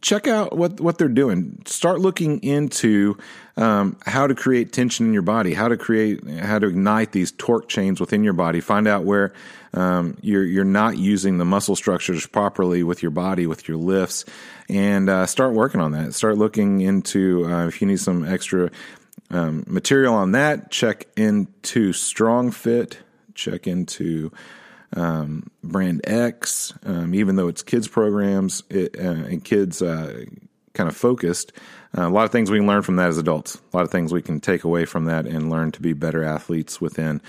check 0.00 0.26
out 0.26 0.56
what 0.56 0.80
what 0.80 0.98
they're 0.98 1.08
doing. 1.08 1.62
Start 1.66 2.00
looking 2.00 2.42
into 2.42 3.16
um, 3.56 3.96
how 4.04 4.26
to 4.26 4.34
create 4.34 4.72
tension 4.72 5.06
in 5.06 5.12
your 5.12 5.22
body, 5.22 5.54
how 5.54 5.68
to 5.68 5.76
create, 5.76 6.26
how 6.28 6.58
to 6.58 6.66
ignite 6.68 7.12
these 7.12 7.32
torque 7.32 7.68
chains 7.68 8.00
within 8.00 8.22
your 8.22 8.32
body. 8.32 8.60
Find 8.60 8.86
out 8.86 9.04
where 9.04 9.32
um, 9.74 10.16
you're 10.20 10.44
you're 10.44 10.64
not 10.64 10.98
using 10.98 11.38
the 11.38 11.44
muscle 11.44 11.76
structures 11.76 12.26
properly 12.26 12.82
with 12.82 13.02
your 13.02 13.10
body, 13.10 13.46
with 13.46 13.66
your 13.68 13.76
lifts, 13.78 14.24
and 14.68 15.08
uh, 15.08 15.26
start 15.26 15.54
working 15.54 15.80
on 15.80 15.92
that. 15.92 16.14
Start 16.14 16.38
looking 16.38 16.80
into 16.80 17.44
uh, 17.46 17.66
if 17.66 17.80
you 17.80 17.86
need 17.86 18.00
some 18.00 18.24
extra 18.24 18.70
um, 19.30 19.64
material 19.66 20.14
on 20.14 20.32
that. 20.32 20.70
Check 20.70 21.06
into 21.16 21.92
Strong 21.92 22.52
Fit. 22.52 22.98
Check 23.34 23.66
into 23.66 24.32
um, 24.94 25.50
Brand 25.62 26.02
X, 26.04 26.72
um, 26.84 27.14
even 27.14 27.36
though 27.36 27.48
it's 27.48 27.62
kids 27.62 27.88
programs 27.88 28.62
it, 28.70 28.96
uh, 28.98 29.02
and 29.02 29.44
kids 29.44 29.82
uh, 29.82 30.24
kind 30.74 30.88
of 30.88 30.96
focused. 30.96 31.52
Uh, 31.96 32.06
a 32.06 32.10
lot 32.10 32.24
of 32.24 32.32
things 32.32 32.50
we 32.50 32.58
can 32.58 32.66
learn 32.66 32.82
from 32.82 32.96
that 32.96 33.08
as 33.08 33.18
adults. 33.18 33.60
A 33.72 33.76
lot 33.76 33.82
of 33.82 33.90
things 33.90 34.12
we 34.12 34.22
can 34.22 34.40
take 34.40 34.64
away 34.64 34.84
from 34.84 35.06
that 35.06 35.26
and 35.26 35.50
learn 35.50 35.72
to 35.72 35.82
be 35.82 35.92
better 35.92 36.22
athletes 36.22 36.80
within. 36.80 37.20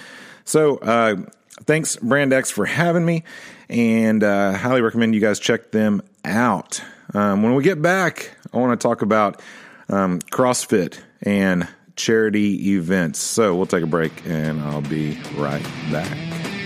So, 0.43 0.77
uh, 0.77 1.15
thanks 1.63 1.95
Brand 1.97 2.33
X 2.33 2.51
for 2.51 2.65
having 2.65 3.05
me, 3.05 3.23
and 3.69 4.23
uh, 4.23 4.53
highly 4.53 4.81
recommend 4.81 5.15
you 5.15 5.21
guys 5.21 5.39
check 5.39 5.71
them 5.71 6.01
out. 6.23 6.81
Um, 7.13 7.43
when 7.43 7.55
we 7.55 7.63
get 7.63 7.81
back, 7.81 8.31
I 8.53 8.57
want 8.57 8.79
to 8.79 8.87
talk 8.87 9.01
about 9.01 9.41
um, 9.89 10.19
CrossFit 10.19 10.99
and 11.23 11.67
charity 11.95 12.73
events. 12.73 13.19
So 13.19 13.55
we'll 13.55 13.65
take 13.65 13.83
a 13.83 13.87
break, 13.87 14.11
and 14.25 14.61
I'll 14.61 14.81
be 14.81 15.17
right 15.35 15.63
back. 15.91 16.56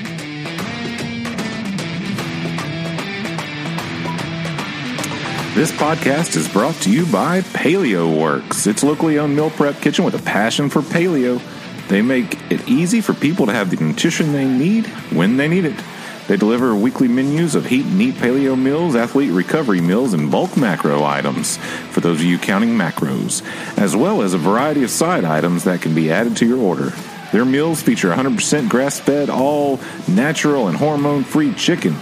This 5.61 5.71
podcast 5.71 6.35
is 6.37 6.47
brought 6.47 6.73
to 6.77 6.91
you 6.91 7.05
by 7.05 7.41
Paleo 7.41 8.19
Works. 8.19 8.65
It's 8.65 8.81
locally 8.81 9.19
owned 9.19 9.35
meal 9.35 9.51
prep 9.51 9.79
kitchen 9.79 10.03
with 10.03 10.15
a 10.15 10.23
passion 10.23 10.71
for 10.71 10.81
paleo. 10.81 11.39
They 11.87 12.01
make 12.01 12.33
it 12.51 12.67
easy 12.67 12.99
for 12.99 13.13
people 13.13 13.45
to 13.45 13.53
have 13.53 13.69
the 13.69 13.75
nutrition 13.75 14.33
they 14.33 14.47
need 14.47 14.87
when 15.13 15.37
they 15.37 15.47
need 15.47 15.65
it. 15.65 15.79
They 16.27 16.35
deliver 16.35 16.73
weekly 16.73 17.07
menus 17.07 17.53
of 17.53 17.67
heat 17.67 17.85
and 17.85 18.01
eat 18.01 18.15
paleo 18.15 18.59
meals, 18.59 18.95
athlete 18.95 19.31
recovery 19.31 19.81
meals, 19.81 20.13
and 20.13 20.31
bulk 20.31 20.57
macro 20.57 21.03
items 21.03 21.57
for 21.91 21.99
those 21.99 22.21
of 22.21 22.25
you 22.25 22.39
counting 22.39 22.71
macros, 22.71 23.43
as 23.77 23.95
well 23.95 24.23
as 24.23 24.33
a 24.33 24.39
variety 24.39 24.81
of 24.83 24.89
side 24.89 25.25
items 25.25 25.65
that 25.65 25.83
can 25.83 25.93
be 25.93 26.11
added 26.11 26.35
to 26.37 26.47
your 26.47 26.57
order. 26.57 26.91
Their 27.31 27.45
meals 27.45 27.83
feature 27.83 28.09
100% 28.09 28.67
grass 28.67 28.99
fed, 28.99 29.29
all 29.29 29.79
natural 30.07 30.69
and 30.69 30.75
hormone 30.75 31.23
free 31.23 31.53
chicken, 31.53 31.95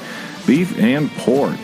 beef, 0.47 0.79
and 0.79 1.11
pork. 1.11 1.59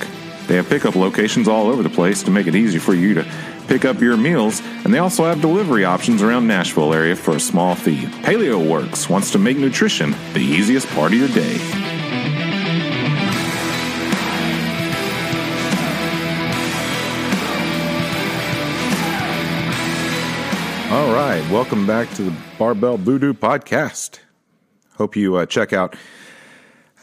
They 0.47 0.55
have 0.58 0.69
pickup 0.69 0.95
locations 0.95 1.47
all 1.47 1.67
over 1.67 1.81
the 1.81 1.89
place 1.89 2.21
to 2.23 2.31
make 2.31 2.45
it 2.45 2.55
easy 2.55 2.77
for 2.77 2.93
you 2.93 3.15
to 3.15 3.25
pick 3.67 3.84
up 3.84 3.99
your 3.99 4.15
meals, 4.15 4.62
and 4.84 4.93
they 4.93 4.99
also 4.99 5.23
have 5.23 5.41
delivery 5.41 5.86
options 5.86 6.21
around 6.21 6.45
Nashville 6.45 6.93
area 6.93 7.15
for 7.15 7.36
a 7.36 7.39
small 7.39 7.73
fee. 7.73 8.05
Paleo 8.21 8.69
Works 8.69 9.10
wants 9.10 9.31
to 9.31 9.39
make 9.39 9.58
nutrition 9.58 10.12
the 10.34 10.39
easiest 10.39 10.88
part 10.89 11.13
of 11.13 11.17
your 11.17 11.29
day. 11.29 11.55
All 20.91 21.12
right, 21.12 21.43
welcome 21.51 21.88
back 21.88 22.10
to 22.13 22.23
the 22.23 22.34
Barbell 22.60 22.97
Voodoo 22.97 23.34
Podcast. 23.34 24.19
Hope 24.93 25.15
you 25.15 25.36
uh, 25.36 25.47
check 25.47 25.73
out 25.73 25.95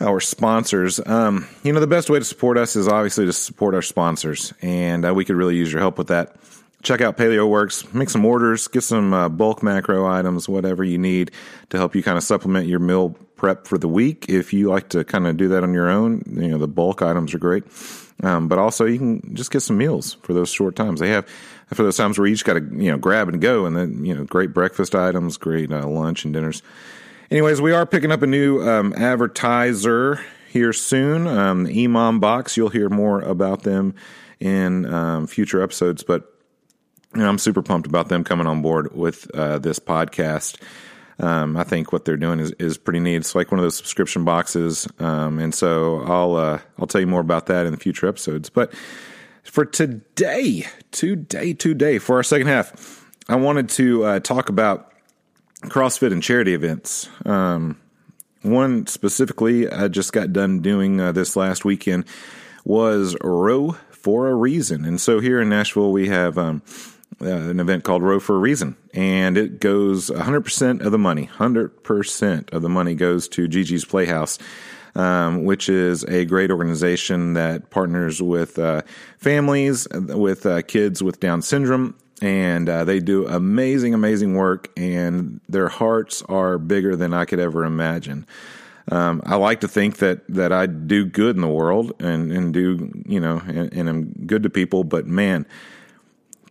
our 0.02 0.20
sponsors. 0.20 1.00
Um, 1.04 1.48
you 1.62 1.72
know, 1.72 1.80
the 1.80 1.86
best 1.86 2.10
way 2.10 2.18
to 2.18 2.24
support 2.24 2.58
us 2.58 2.76
is 2.76 2.88
obviously 2.88 3.26
to 3.26 3.32
support 3.32 3.74
our 3.74 3.82
sponsors, 3.82 4.52
and 4.60 5.06
uh, 5.06 5.14
we 5.14 5.24
could 5.24 5.36
really 5.36 5.56
use 5.56 5.72
your 5.72 5.80
help 5.80 5.98
with 5.98 6.08
that. 6.08 6.36
Check 6.82 7.00
out 7.00 7.16
Paleo 7.16 7.48
Works, 7.48 7.94
make 7.94 8.10
some 8.10 8.24
orders, 8.24 8.66
get 8.66 8.82
some 8.82 9.14
uh, 9.14 9.28
bulk 9.28 9.62
macro 9.62 10.04
items, 10.04 10.48
whatever 10.48 10.82
you 10.82 10.98
need 10.98 11.30
to 11.70 11.76
help 11.76 11.94
you 11.94 12.02
kind 12.02 12.18
of 12.18 12.24
supplement 12.24 12.66
your 12.66 12.80
meal 12.80 13.10
prep 13.36 13.66
for 13.68 13.78
the 13.78 13.88
week. 13.88 14.26
If 14.28 14.52
you 14.52 14.68
like 14.68 14.88
to 14.90 15.04
kind 15.04 15.26
of 15.26 15.36
do 15.36 15.48
that 15.48 15.62
on 15.62 15.74
your 15.74 15.88
own, 15.88 16.22
you 16.26 16.48
know, 16.48 16.58
the 16.58 16.66
bulk 16.66 17.00
items 17.00 17.34
are 17.34 17.38
great. 17.38 17.64
Um, 18.22 18.48
but 18.48 18.58
also 18.58 18.84
you 18.84 18.98
can 18.98 19.34
just 19.34 19.50
get 19.50 19.60
some 19.60 19.78
meals 19.78 20.14
for 20.22 20.32
those 20.32 20.50
short 20.50 20.76
times. 20.76 21.00
They 21.00 21.10
have 21.10 21.26
for 21.74 21.82
those 21.82 21.96
times 21.96 22.18
where 22.18 22.26
you 22.26 22.34
just 22.34 22.44
got 22.44 22.54
to 22.54 22.60
you 22.60 22.90
know 22.90 22.98
grab 22.98 23.28
and 23.28 23.40
go, 23.40 23.66
and 23.66 23.76
then 23.76 24.04
you 24.04 24.14
know 24.14 24.24
great 24.24 24.52
breakfast 24.52 24.94
items, 24.94 25.36
great 25.36 25.72
uh, 25.72 25.86
lunch 25.86 26.24
and 26.24 26.34
dinners. 26.34 26.62
Anyways, 27.32 27.62
we 27.62 27.72
are 27.72 27.86
picking 27.86 28.12
up 28.12 28.20
a 28.20 28.26
new 28.26 28.60
um, 28.60 28.92
advertiser 28.92 30.20
here 30.50 30.74
soon. 30.74 31.26
Um, 31.26 31.64
the 31.64 31.84
Imam 31.84 32.20
Box, 32.20 32.58
you'll 32.58 32.68
hear 32.68 32.90
more 32.90 33.22
about 33.22 33.62
them 33.62 33.94
in 34.38 34.84
um, 34.84 35.26
future 35.26 35.62
episodes, 35.62 36.02
but 36.02 36.30
you 37.14 37.22
know, 37.22 37.28
I'm 37.30 37.38
super 37.38 37.62
pumped 37.62 37.86
about 37.86 38.10
them 38.10 38.22
coming 38.22 38.46
on 38.46 38.60
board 38.60 38.94
with 38.94 39.34
uh, 39.34 39.58
this 39.58 39.78
podcast. 39.78 40.60
Um, 41.20 41.56
I 41.56 41.64
think 41.64 41.90
what 41.90 42.04
they're 42.04 42.18
doing 42.18 42.38
is, 42.38 42.50
is 42.58 42.76
pretty 42.76 43.00
neat. 43.00 43.16
It's 43.16 43.34
like 43.34 43.50
one 43.50 43.58
of 43.58 43.64
those 43.64 43.76
subscription 43.76 44.26
boxes, 44.26 44.86
um, 44.98 45.38
and 45.38 45.54
so 45.54 46.02
I'll 46.02 46.36
uh, 46.36 46.58
I'll 46.78 46.86
tell 46.86 47.00
you 47.00 47.06
more 47.06 47.22
about 47.22 47.46
that 47.46 47.64
in 47.64 47.72
the 47.72 47.78
future 47.78 48.06
episodes. 48.06 48.50
But 48.50 48.74
for 49.42 49.64
today, 49.64 50.66
today, 50.90 51.54
today, 51.54 51.98
for 51.98 52.16
our 52.16 52.22
second 52.22 52.48
half, 52.48 53.10
I 53.26 53.36
wanted 53.36 53.70
to 53.70 54.04
uh, 54.04 54.20
talk 54.20 54.50
about 54.50 54.91
CrossFit 55.62 56.12
and 56.12 56.22
charity 56.22 56.54
events. 56.54 57.08
Um, 57.24 57.80
one 58.42 58.86
specifically, 58.86 59.70
I 59.70 59.88
just 59.88 60.12
got 60.12 60.32
done 60.32 60.60
doing 60.60 61.00
uh, 61.00 61.12
this 61.12 61.36
last 61.36 61.64
weekend 61.64 62.04
was 62.64 63.16
Row 63.22 63.76
for 63.90 64.28
a 64.28 64.34
Reason, 64.34 64.84
and 64.84 65.00
so 65.00 65.20
here 65.20 65.40
in 65.40 65.48
Nashville 65.48 65.92
we 65.92 66.08
have 66.08 66.36
um, 66.36 66.62
uh, 67.20 67.26
an 67.26 67.60
event 67.60 67.84
called 67.84 68.02
Row 68.02 68.18
for 68.18 68.34
a 68.34 68.38
Reason, 68.38 68.76
and 68.92 69.38
it 69.38 69.60
goes 69.60 70.10
100% 70.10 70.84
of 70.84 70.90
the 70.90 70.98
money, 70.98 71.30
100% 71.36 72.52
of 72.52 72.62
the 72.62 72.68
money 72.68 72.94
goes 72.94 73.28
to 73.28 73.48
Gigi's 73.48 73.84
Playhouse. 73.84 74.38
Um, 74.94 75.44
which 75.44 75.70
is 75.70 76.04
a 76.04 76.26
great 76.26 76.50
organization 76.50 77.32
that 77.32 77.70
partners 77.70 78.20
with 78.20 78.58
uh, 78.58 78.82
families 79.16 79.88
with 79.90 80.44
uh, 80.44 80.60
kids 80.60 81.02
with 81.02 81.18
Down 81.18 81.40
syndrome 81.40 81.94
and 82.22 82.68
uh, 82.68 82.84
they 82.84 83.00
do 83.00 83.26
amazing, 83.26 83.94
amazing 83.94 84.34
work, 84.34 84.70
and 84.76 85.40
their 85.48 85.68
hearts 85.68 86.22
are 86.22 86.56
bigger 86.56 86.94
than 86.94 87.12
I 87.12 87.24
could 87.24 87.40
ever 87.40 87.64
imagine. 87.64 88.26
Um, 88.90 89.22
I 89.26 89.36
like 89.36 89.60
to 89.60 89.68
think 89.68 89.96
that 89.98 90.20
that 90.28 90.52
I 90.52 90.66
do 90.66 91.04
good 91.04 91.36
in 91.36 91.42
the 91.42 91.48
world 91.48 91.92
and 92.00 92.32
and 92.32 92.54
do 92.54 92.90
you 93.06 93.20
know 93.20 93.42
and, 93.46 93.72
and 93.72 93.88
am 93.88 94.12
good 94.26 94.44
to 94.44 94.50
people, 94.50 94.84
but 94.84 95.06
man, 95.06 95.46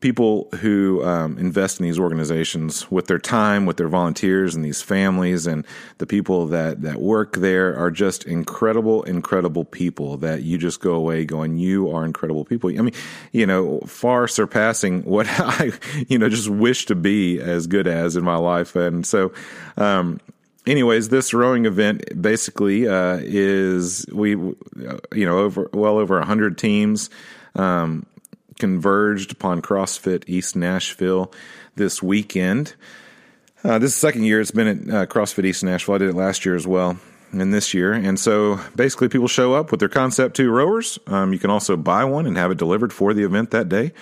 people 0.01 0.49
who 0.59 1.03
um, 1.03 1.37
invest 1.37 1.79
in 1.79 1.85
these 1.85 1.99
organizations 1.99 2.89
with 2.89 3.05
their 3.05 3.19
time, 3.19 3.67
with 3.67 3.77
their 3.77 3.87
volunteers 3.87 4.55
and 4.55 4.65
these 4.65 4.81
families 4.81 5.45
and 5.45 5.65
the 5.99 6.07
people 6.07 6.47
that, 6.47 6.81
that 6.81 6.99
work 6.99 7.35
there 7.37 7.77
are 7.77 7.91
just 7.91 8.25
incredible, 8.25 9.03
incredible 9.03 9.63
people 9.63 10.17
that 10.17 10.41
you 10.41 10.57
just 10.57 10.81
go 10.81 10.95
away 10.95 11.23
going, 11.23 11.57
you 11.57 11.89
are 11.91 12.03
incredible 12.03 12.43
people. 12.43 12.71
I 12.71 12.81
mean, 12.81 12.95
you 13.31 13.45
know, 13.45 13.79
far 13.81 14.27
surpassing 14.27 15.03
what 15.03 15.27
I, 15.29 15.71
you 16.07 16.17
know, 16.17 16.29
just 16.29 16.49
wish 16.49 16.87
to 16.87 16.95
be 16.95 17.39
as 17.39 17.67
good 17.67 17.87
as 17.87 18.15
in 18.15 18.23
my 18.23 18.37
life. 18.37 18.75
And 18.75 19.05
so, 19.05 19.31
um, 19.77 20.19
anyways, 20.65 21.09
this 21.09 21.31
rowing 21.31 21.67
event 21.67 22.19
basically 22.19 22.87
uh, 22.87 23.19
is 23.21 24.07
we, 24.11 24.31
you 24.31 24.55
know, 25.13 25.37
over 25.37 25.69
well 25.73 25.97
over 25.97 26.17
a 26.17 26.25
hundred 26.25 26.57
teams. 26.57 27.11
Um, 27.53 28.05
converged 28.59 29.31
upon 29.31 29.61
CrossFit 29.61 30.23
East 30.27 30.55
Nashville 30.55 31.31
this 31.75 32.01
weekend. 32.01 32.75
Uh, 33.63 33.77
this 33.77 33.91
is 33.91 33.95
the 33.95 34.07
second 34.07 34.23
year 34.23 34.41
it's 34.41 34.51
been 34.51 34.67
at 34.89 34.95
uh, 34.95 35.05
CrossFit 35.05 35.45
East 35.45 35.63
Nashville. 35.63 35.95
I 35.95 35.99
did 35.99 36.09
it 36.09 36.15
last 36.15 36.45
year 36.45 36.55
as 36.55 36.65
well, 36.65 36.97
and 37.31 37.53
this 37.53 37.73
year. 37.73 37.93
And 37.93 38.19
so 38.19 38.59
basically, 38.75 39.09
people 39.09 39.27
show 39.27 39.53
up 39.53 39.71
with 39.71 39.79
their 39.79 39.89
Concept 39.89 40.35
2 40.35 40.49
rowers. 40.49 40.97
Um, 41.07 41.33
you 41.33 41.39
can 41.39 41.49
also 41.49 41.77
buy 41.77 42.03
one 42.03 42.25
and 42.25 42.37
have 42.37 42.51
it 42.51 42.57
delivered 42.57 42.91
for 42.91 43.13
the 43.13 43.23
event 43.23 43.51
that 43.51 43.69
day 43.69 43.93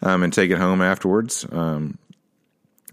um, 0.00 0.22
and 0.22 0.32
take 0.32 0.50
it 0.50 0.58
home 0.58 0.80
afterwards. 0.80 1.46
Um, 1.50 1.98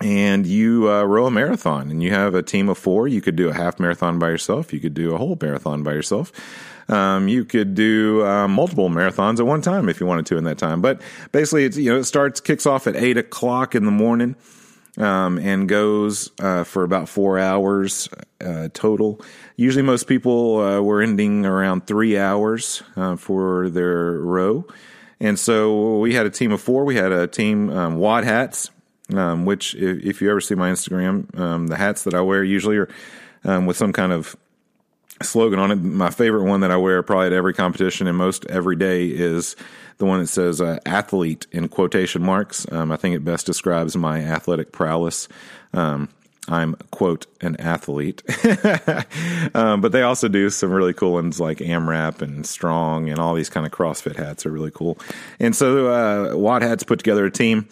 and 0.01 0.47
you 0.47 0.91
uh, 0.91 1.03
row 1.03 1.27
a 1.27 1.31
marathon, 1.31 1.91
and 1.91 2.01
you 2.01 2.09
have 2.09 2.33
a 2.33 2.41
team 2.41 2.69
of 2.69 2.77
four. 2.77 3.07
You 3.07 3.21
could 3.21 3.35
do 3.35 3.49
a 3.49 3.53
half 3.53 3.79
marathon 3.79 4.17
by 4.17 4.29
yourself. 4.29 4.73
You 4.73 4.79
could 4.79 4.95
do 4.95 5.13
a 5.13 5.17
whole 5.17 5.37
marathon 5.39 5.83
by 5.83 5.93
yourself. 5.93 6.31
Um, 6.89 7.27
you 7.27 7.45
could 7.45 7.75
do 7.75 8.25
uh, 8.25 8.47
multiple 8.47 8.89
marathons 8.89 9.39
at 9.39 9.45
one 9.45 9.61
time 9.61 9.89
if 9.89 9.99
you 9.99 10.05
wanted 10.05 10.25
to 10.27 10.37
in 10.37 10.43
that 10.45 10.57
time. 10.57 10.81
But 10.81 11.01
basically, 11.31 11.65
it's 11.65 11.77
you 11.77 11.91
know 11.91 11.99
it 11.99 12.05
starts 12.05 12.39
kicks 12.39 12.65
off 12.65 12.87
at 12.87 12.95
eight 12.95 13.17
o'clock 13.17 13.75
in 13.75 13.85
the 13.85 13.91
morning. 13.91 14.35
Um, 14.97 15.39
and 15.39 15.69
goes 15.69 16.31
uh, 16.41 16.65
for 16.65 16.83
about 16.83 17.07
four 17.07 17.39
hours 17.39 18.09
uh, 18.41 18.67
total. 18.73 19.21
Usually, 19.55 19.83
most 19.83 20.05
people 20.05 20.59
uh, 20.59 20.81
were 20.81 21.01
ending 21.01 21.45
around 21.45 21.87
three 21.87 22.17
hours 22.17 22.83
uh, 22.97 23.15
for 23.15 23.69
their 23.69 24.19
row. 24.19 24.65
And 25.21 25.37
so 25.37 25.99
we 25.99 26.15
had 26.15 26.25
a 26.25 26.31
team 26.31 26.51
of 26.51 26.59
four. 26.61 26.83
We 26.83 26.95
had 26.95 27.11
a 27.11 27.27
team 27.27 27.69
um, 27.69 27.97
WOD 27.97 28.23
hats, 28.23 28.71
um, 29.13 29.45
which 29.45 29.75
if, 29.75 30.03
if, 30.03 30.21
you 30.21 30.31
ever 30.31 30.41
see 30.41 30.55
my 30.55 30.71
Instagram, 30.71 31.39
um, 31.39 31.67
the 31.67 31.77
hats 31.77 32.03
that 32.05 32.15
I 32.15 32.21
wear 32.21 32.43
usually 32.43 32.77
are 32.77 32.89
um, 33.43 33.67
with 33.67 33.77
some 33.77 33.93
kind 33.93 34.11
of 34.11 34.35
slogan 35.21 35.59
on 35.59 35.71
it. 35.71 35.75
My 35.75 36.09
favorite 36.09 36.43
one 36.43 36.61
that 36.61 36.71
I 36.71 36.77
wear 36.77 37.01
probably 37.03 37.27
at 37.27 37.33
every 37.33 37.53
competition 37.53 38.07
and 38.07 38.17
most 38.17 38.45
every 38.47 38.75
day 38.75 39.07
is 39.07 39.55
the 39.97 40.05
one 40.05 40.19
that 40.19 40.27
says 40.27 40.61
uh, 40.61 40.79
athlete 40.85 41.47
in 41.51 41.67
quotation 41.67 42.23
marks. 42.23 42.65
Um, 42.71 42.91
I 42.91 42.97
think 42.97 43.15
it 43.15 43.23
best 43.23 43.45
describes 43.45 43.95
my 43.95 44.19
athletic 44.19 44.71
prowess. 44.71 45.27
Um, 45.73 46.09
I'm 46.47 46.75
quote 46.89 47.27
an 47.39 47.55
athlete, 47.57 48.23
um, 49.55 49.79
but 49.79 49.91
they 49.91 50.01
also 50.01 50.27
do 50.27 50.49
some 50.49 50.71
really 50.71 50.93
cool 50.93 51.13
ones 51.13 51.39
like 51.39 51.59
AMRAP 51.59 52.21
and 52.21 52.45
Strong 52.45 53.09
and 53.09 53.19
all 53.19 53.35
these 53.35 53.49
kind 53.49 53.65
of 53.65 53.71
CrossFit 53.71 54.15
hats 54.15 54.45
are 54.45 54.51
really 54.51 54.71
cool. 54.71 54.97
And 55.39 55.55
so 55.55 55.87
uh, 55.87 56.35
WOD 56.35 56.63
Hats 56.63 56.83
put 56.83 56.97
together 56.97 57.25
a 57.25 57.31
team 57.31 57.67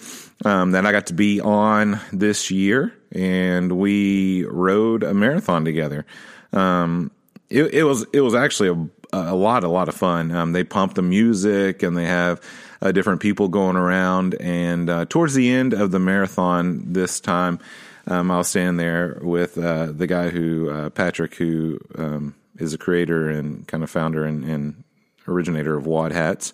um, 0.46 0.72
that 0.72 0.86
I 0.86 0.92
got 0.92 1.08
to 1.08 1.14
be 1.14 1.42
on 1.42 2.00
this 2.14 2.52
year, 2.52 2.94
and 3.12 3.72
we 3.72 4.46
rowed 4.46 5.02
a 5.04 5.16
marathon 5.16 5.66
together. 5.66 6.06
Um, 6.54 7.12
it, 7.50 7.74
it 7.74 7.84
was 7.84 8.06
it 8.14 8.22
was 8.22 8.36
actually 8.36 8.70
a, 8.70 9.18
a 9.18 9.36
lot 9.36 9.64
a 9.64 9.68
lot 9.68 9.90
of 9.90 9.96
fun. 9.96 10.32
Um, 10.32 10.52
they 10.54 10.64
pump 10.64 10.94
the 10.94 11.02
music 11.02 11.84
and 11.84 11.98
they 11.98 12.06
have 12.06 12.42
uh, 12.82 12.92
different 12.92 13.22
people 13.22 13.48
going 13.48 13.76
around. 13.76 14.36
And 14.36 14.90
uh, 14.90 15.06
towards 15.06 15.34
the 15.34 15.50
end 15.50 15.74
of 15.74 15.92
the 15.92 16.00
marathon 16.00 16.94
this 16.94 17.20
time, 17.20 17.60
um, 18.08 18.32
I 18.32 18.38
was 18.38 18.48
standing 18.48 18.78
there 18.78 19.20
with 19.22 19.58
uh, 19.58 19.88
the 19.92 20.08
guy 20.08 20.30
who 20.30 20.70
uh, 20.70 20.90
Patrick, 20.90 21.36
who 21.36 21.80
um, 21.98 22.36
is 22.58 22.74
a 22.74 22.78
creator 22.78 23.30
and 23.30 23.68
kind 23.68 23.84
of 23.84 23.90
founder 23.90 24.26
and, 24.26 24.44
and 24.44 24.84
originator 25.28 25.76
of 25.78 25.86
WOD 25.86 26.12
Hats. 26.12 26.54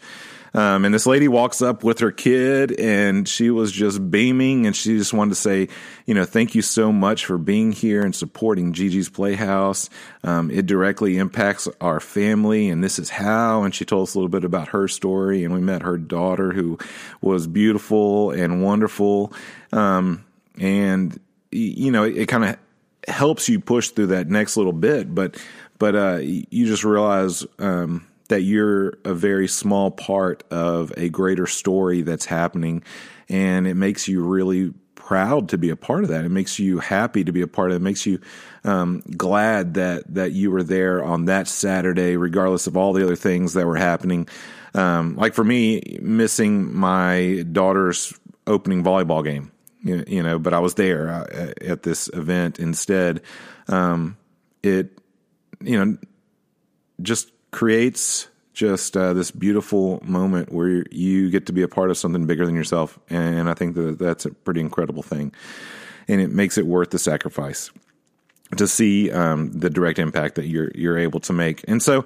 Um, 0.56 0.86
and 0.86 0.94
this 0.94 1.06
lady 1.06 1.28
walks 1.28 1.62
up 1.62 1.84
with 1.84 2.00
her 2.00 2.14
kid 2.14 2.80
and 2.80 3.28
she 3.28 3.50
was 3.50 3.74
just 3.74 4.10
beaming 4.10 4.66
and 4.66 4.74
she 4.74 4.98
just 4.98 5.14
wanted 5.14 5.32
to 5.32 5.36
say, 5.36 5.68
you 6.06 6.14
know, 6.14 6.24
thank 6.24 6.56
you 6.56 6.62
so 6.62 6.94
much 6.94 7.26
for 7.26 7.38
being 7.38 7.74
here 7.74 8.04
and 8.04 8.16
supporting 8.16 8.72
Gigi's 8.72 9.10
Playhouse. 9.10 9.90
Um, 10.24 10.50
it 10.50 10.66
directly 10.66 11.18
impacts 11.18 11.68
our 11.82 12.00
family 12.00 12.70
and 12.70 12.82
this 12.82 13.00
is 13.00 13.10
how. 13.10 13.64
And 13.64 13.76
she 13.76 13.84
told 13.84 14.04
us 14.04 14.16
a 14.16 14.18
little 14.18 14.30
bit 14.30 14.46
about 14.46 14.70
her 14.70 14.88
story 14.88 15.44
and 15.44 15.54
we 15.54 15.60
met 15.60 15.82
her 15.82 15.98
daughter 15.98 16.54
who 16.54 16.78
was 17.20 17.48
beautiful 17.48 18.32
and 18.32 18.64
wonderful. 18.64 19.34
Um, 19.74 20.24
and, 20.58 21.20
you 21.52 21.92
know, 21.92 22.06
it, 22.06 22.16
it 22.16 22.26
kind 22.28 22.46
of 22.46 22.58
helps 23.14 23.50
you 23.50 23.60
push 23.60 23.90
through 23.90 24.08
that 24.08 24.30
next 24.30 24.56
little 24.56 24.72
bit, 24.72 25.14
but, 25.14 25.36
but, 25.80 25.96
uh, 25.98 26.20
you 26.22 26.66
just 26.66 26.86
realize, 26.86 27.46
um, 27.60 28.08
that 28.30 28.42
you're 28.42 28.98
a 29.06 29.14
very 29.14 29.48
small 29.48 29.92
part 29.92 30.44
of 30.52 30.92
a 30.98 31.10
greater 31.10 31.48
story 31.48 32.02
that's 32.02 32.26
happening. 32.26 32.84
And 33.30 33.68
it 33.68 33.76
makes 33.76 34.08
you 34.08 34.24
really 34.24 34.74
proud 34.96 35.50
to 35.50 35.58
be 35.58 35.70
a 35.70 35.76
part 35.76 36.04
of 36.04 36.10
that. 36.10 36.26
It 36.26 36.30
makes 36.30 36.58
you 36.58 36.80
happy 36.80 37.24
to 37.24 37.32
be 37.32 37.42
a 37.42 37.48
part 37.48 37.70
of 37.70 37.76
it. 37.76 37.78
It 37.78 37.84
makes 37.84 38.06
you 38.06 38.20
um, 38.64 39.04
glad 39.16 39.76
that 39.76 40.16
that 40.16 40.32
you 40.32 40.50
were 40.50 40.64
there 40.64 41.04
on 41.04 41.26
that 41.26 41.48
Saturday, 41.48 42.18
regardless 42.18 42.66
of 42.66 42.76
all 42.76 42.94
the 42.94 43.04
other 43.04 43.16
things 43.16 43.54
that 43.54 43.68
were 43.68 43.76
happening. 43.76 44.28
Um, 44.74 45.16
like 45.16 45.34
for 45.34 45.44
me, 45.44 46.00
missing 46.02 46.76
my 46.76 47.46
daughter's 47.52 48.18
opening 48.48 48.84
volleyball 48.84 49.24
game, 49.24 49.52
you, 49.82 50.22
know, 50.22 50.38
but 50.38 50.54
I 50.54 50.60
was 50.60 50.74
there 50.74 51.10
uh, 51.10 51.54
at 51.62 51.84
this 51.84 52.10
event 52.10 52.60
instead. 52.60 53.22
Um, 53.68 54.18
it, 54.64 54.98
you 55.62 55.84
know, 55.84 55.98
just 57.02 57.32
creates 57.56 58.28
just 58.54 58.98
uh, 58.98 59.14
this 59.14 59.32
beautiful 59.32 60.02
moment 60.04 60.52
where 60.52 60.84
you 60.92 61.30
get 61.30 61.46
to 61.46 61.54
be 61.54 61.62
a 61.62 61.70
part 61.70 61.90
of 61.90 61.98
something 61.98 62.28
bigger 62.28 62.46
than 62.46 62.54
yourself, 62.54 63.00
and 63.10 63.50
I 63.50 63.54
think 63.54 63.76
that 63.76 63.98
that's 63.98 64.26
a 64.26 64.32
pretty 64.32 64.60
incredible 64.60 65.04
thing, 65.04 65.34
and 66.10 66.20
it 66.20 66.32
makes 66.32 66.58
it 66.58 66.66
worth 66.66 66.90
the 66.90 67.00
sacrifice 67.00 67.72
to 68.58 68.68
see 68.68 69.10
um, 69.10 69.52
the 69.54 69.70
direct 69.70 70.00
impact 70.00 70.36
that 70.36 70.48
you're 70.48 70.70
you're 70.76 70.98
able 70.98 71.22
to 71.22 71.34
make. 71.34 71.64
And 71.66 71.82
so, 71.82 72.06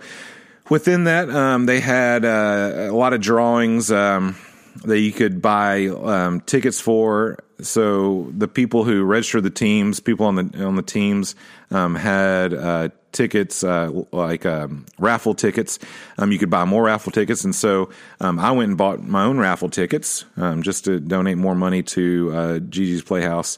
within 0.69 1.05
that, 1.05 1.31
um, 1.31 1.65
they 1.65 1.79
had 1.79 2.25
uh, 2.25 2.89
a 2.91 2.95
lot 2.95 3.13
of 3.13 3.21
drawings 3.21 3.91
um, 3.91 4.37
that 4.85 4.99
you 4.99 5.11
could 5.11 5.41
buy 5.41 5.87
um, 5.87 6.41
tickets 6.41 6.79
for. 6.79 7.39
So 7.61 8.31
the 8.37 8.47
people 8.47 8.83
who 8.83 9.03
registered 9.03 9.43
the 9.43 9.49
teams, 9.49 9.99
people 9.99 10.27
on 10.27 10.35
the 10.35 10.63
on 10.63 10.75
the 10.75 10.83
teams, 10.83 11.35
um, 11.71 11.95
had 11.95 12.53
uh, 12.53 12.89
tickets 13.11 13.63
uh, 13.63 13.91
like 14.11 14.45
um, 14.45 14.85
raffle 14.97 15.33
tickets. 15.33 15.79
you 16.19 16.37
could 16.37 16.49
buy 16.49 16.65
more 16.65 16.83
raffle 16.83 17.11
tickets, 17.11 17.43
and 17.43 17.55
so 17.55 17.89
I 18.19 18.51
went 18.51 18.69
and 18.69 18.77
bought 18.77 19.01
my 19.01 19.23
own 19.23 19.37
raffle 19.37 19.69
tickets 19.69 20.25
just 20.59 20.85
to 20.85 20.99
donate 20.99 21.37
more 21.37 21.55
money 21.55 21.83
to 21.83 22.31
uh, 22.33 22.59
Gigi's 22.59 23.03
Playhouse 23.03 23.57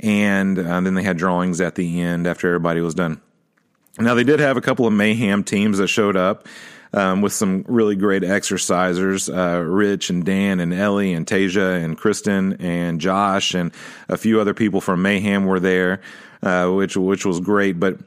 and 0.00 0.58
uh, 0.58 0.80
then 0.80 0.94
they 0.94 1.02
had 1.02 1.16
drawings 1.16 1.60
at 1.60 1.74
the 1.74 2.00
end 2.00 2.26
after 2.26 2.48
everybody 2.48 2.80
was 2.80 2.94
done. 2.94 3.20
Now 3.98 4.14
they 4.14 4.24
did 4.24 4.40
have 4.40 4.56
a 4.56 4.60
couple 4.60 4.86
of 4.86 4.92
mayhem 4.92 5.44
teams 5.44 5.78
that 5.78 5.88
showed 5.88 6.16
up. 6.16 6.48
Um, 6.92 7.22
with 7.22 7.32
some 7.32 7.64
really 7.68 7.94
great 7.94 8.24
exercisers, 8.24 9.32
uh, 9.32 9.62
Rich 9.62 10.10
and 10.10 10.24
Dan 10.24 10.58
and 10.58 10.74
Ellie 10.74 11.12
and 11.12 11.24
Tasia 11.24 11.80
and 11.84 11.96
Kristen 11.96 12.54
and 12.54 13.00
Josh 13.00 13.54
and 13.54 13.70
a 14.08 14.16
few 14.16 14.40
other 14.40 14.54
people 14.54 14.80
from 14.80 15.00
Mayhem 15.00 15.44
were 15.44 15.60
there, 15.60 16.00
uh, 16.42 16.68
which 16.68 16.96
which 16.96 17.24
was 17.24 17.38
great. 17.38 17.78
But 17.78 17.98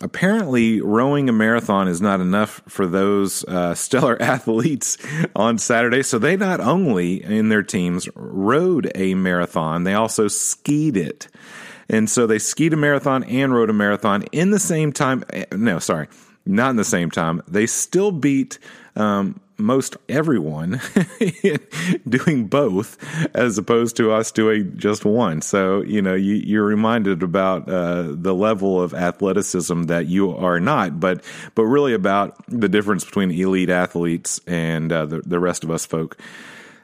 apparently 0.00 0.80
rowing 0.80 1.28
a 1.28 1.32
marathon 1.32 1.88
is 1.88 2.00
not 2.00 2.20
enough 2.20 2.62
for 2.68 2.86
those 2.86 3.44
uh, 3.44 3.74
stellar 3.76 4.20
athletes 4.20 4.98
on 5.34 5.58
Saturday. 5.58 6.02
So 6.02 6.18
they 6.18 6.36
not 6.36 6.60
only 6.60 7.22
in 7.22 7.48
their 7.48 7.62
teams 7.62 8.08
rowed 8.14 8.90
a 8.94 9.14
marathon, 9.14 9.84
they 9.84 9.94
also 9.94 10.28
skied 10.28 10.96
it. 10.96 11.28
And 11.88 12.08
so 12.08 12.26
they 12.26 12.38
skied 12.38 12.74
a 12.74 12.76
marathon 12.76 13.24
and 13.24 13.52
rowed 13.52 13.70
a 13.70 13.74
marathon 13.74 14.24
in 14.32 14.50
the 14.50 14.58
same 14.58 14.92
time. 14.92 15.24
Eh, 15.30 15.46
no, 15.52 15.78
sorry, 15.78 16.08
not 16.44 16.70
in 16.70 16.76
the 16.76 16.84
same 16.84 17.10
time. 17.10 17.42
They 17.48 17.66
still 17.66 18.12
beat 18.12 18.58
um, 18.94 19.40
most 19.58 19.96
everyone 20.08 20.80
doing 22.08 22.46
both 22.46 22.96
as 23.34 23.58
opposed 23.58 23.96
to 23.96 24.12
us 24.12 24.30
doing 24.30 24.76
just 24.76 25.04
one. 25.04 25.42
So, 25.42 25.82
you 25.82 26.00
know, 26.00 26.14
you, 26.14 26.60
are 26.60 26.64
reminded 26.64 27.22
about 27.22 27.68
uh, 27.68 28.06
the 28.08 28.34
level 28.34 28.80
of 28.80 28.94
athleticism 28.94 29.84
that 29.84 30.06
you 30.06 30.34
are 30.34 30.60
not, 30.60 31.00
but, 31.00 31.24
but 31.54 31.64
really 31.64 31.92
about 31.92 32.36
the 32.46 32.68
difference 32.68 33.04
between 33.04 33.32
elite 33.32 33.70
athletes 33.70 34.40
and 34.46 34.92
uh, 34.92 35.06
the, 35.06 35.22
the 35.22 35.40
rest 35.40 35.64
of 35.64 35.70
us 35.70 35.84
folk. 35.84 36.16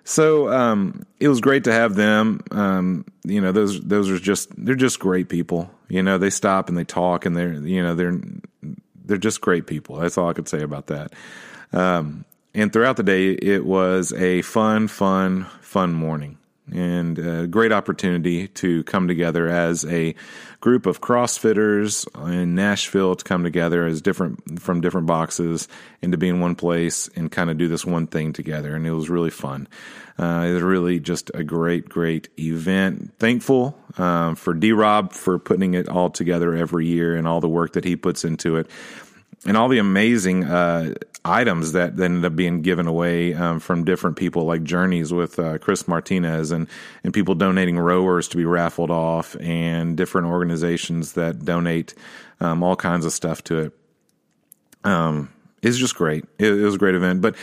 So 0.04 0.52
um, 0.52 1.06
it 1.18 1.28
was 1.28 1.40
great 1.40 1.64
to 1.64 1.72
have 1.72 1.94
them. 1.94 2.40
Um, 2.50 3.06
you 3.24 3.40
know, 3.40 3.52
those 3.52 3.80
those 3.80 4.10
are 4.10 4.18
just 4.18 4.50
they're 4.62 4.74
just 4.74 5.00
great 5.00 5.30
people. 5.30 5.70
You 5.88 6.02
know, 6.02 6.18
they 6.18 6.28
stop 6.28 6.68
and 6.68 6.76
they 6.76 6.84
talk, 6.84 7.24
and 7.24 7.34
they're 7.34 7.54
you 7.54 7.82
know 7.82 7.94
they're 7.94 8.20
they're 9.02 9.16
just 9.16 9.40
great 9.40 9.66
people. 9.66 9.96
That's 9.96 10.18
all 10.18 10.28
I 10.28 10.34
could 10.34 10.48
say 10.48 10.60
about 10.60 10.88
that. 10.88 11.14
Um, 11.72 12.26
and 12.54 12.72
throughout 12.72 12.96
the 12.96 13.02
day, 13.02 13.30
it 13.30 13.64
was 13.64 14.12
a 14.12 14.42
fun, 14.42 14.88
fun, 14.88 15.44
fun 15.60 15.92
morning 15.92 16.38
and 16.72 17.18
a 17.18 17.46
great 17.46 17.72
opportunity 17.72 18.48
to 18.48 18.82
come 18.84 19.06
together 19.06 19.48
as 19.48 19.84
a 19.84 20.14
group 20.60 20.86
of 20.86 21.00
CrossFitters 21.00 22.06
in 22.32 22.54
Nashville 22.54 23.14
to 23.14 23.24
come 23.24 23.42
together 23.42 23.86
as 23.86 24.00
different 24.00 24.60
from 24.60 24.80
different 24.80 25.06
boxes 25.06 25.68
and 26.00 26.12
to 26.12 26.18
be 26.18 26.28
in 26.28 26.40
one 26.40 26.54
place 26.54 27.08
and 27.16 27.30
kind 27.30 27.50
of 27.50 27.58
do 27.58 27.68
this 27.68 27.84
one 27.84 28.06
thing 28.06 28.32
together. 28.32 28.74
And 28.74 28.86
it 28.86 28.92
was 28.92 29.10
really 29.10 29.30
fun. 29.30 29.68
Uh, 30.18 30.46
it 30.48 30.54
was 30.54 30.62
really 30.62 31.00
just 31.00 31.30
a 31.34 31.44
great, 31.44 31.88
great 31.88 32.28
event. 32.38 33.12
Thankful 33.18 33.78
um, 33.98 34.36
for 34.36 34.54
D 34.54 34.72
Rob 34.72 35.12
for 35.12 35.38
putting 35.38 35.74
it 35.74 35.88
all 35.88 36.08
together 36.08 36.54
every 36.54 36.86
year 36.86 37.14
and 37.14 37.28
all 37.28 37.40
the 37.40 37.48
work 37.48 37.74
that 37.74 37.84
he 37.84 37.96
puts 37.96 38.24
into 38.24 38.56
it 38.56 38.70
and 39.46 39.56
all 39.56 39.68
the 39.68 39.78
amazing 39.78 40.44
uh, 40.44 40.94
items 41.24 41.72
that, 41.72 41.98
ended 41.98 42.24
up 42.24 42.36
being 42.36 42.62
given 42.62 42.86
away 42.86 43.34
um, 43.34 43.60
from 43.60 43.84
different 43.84 44.16
people, 44.16 44.44
like 44.44 44.62
Journeys 44.62 45.12
with 45.12 45.38
uh, 45.38 45.58
Chris 45.58 45.88
Martinez, 45.88 46.50
and 46.50 46.68
and 47.02 47.14
people 47.14 47.34
donating 47.34 47.78
rowers 47.78 48.28
to 48.28 48.36
be 48.36 48.44
raffled 48.44 48.90
off, 48.90 49.36
and 49.40 49.96
different 49.96 50.28
organizations 50.28 51.14
that 51.14 51.44
donate 51.44 51.94
um, 52.40 52.62
all 52.62 52.76
kinds 52.76 53.04
of 53.04 53.12
stuff 53.12 53.42
to 53.44 53.58
it. 53.60 53.72
Um, 54.84 55.30
it's 55.62 55.78
just 55.78 55.94
great. 55.94 56.24
It, 56.38 56.52
it 56.52 56.62
was 56.62 56.74
a 56.74 56.78
great 56.78 56.94
event, 56.94 57.22
but 57.22 57.36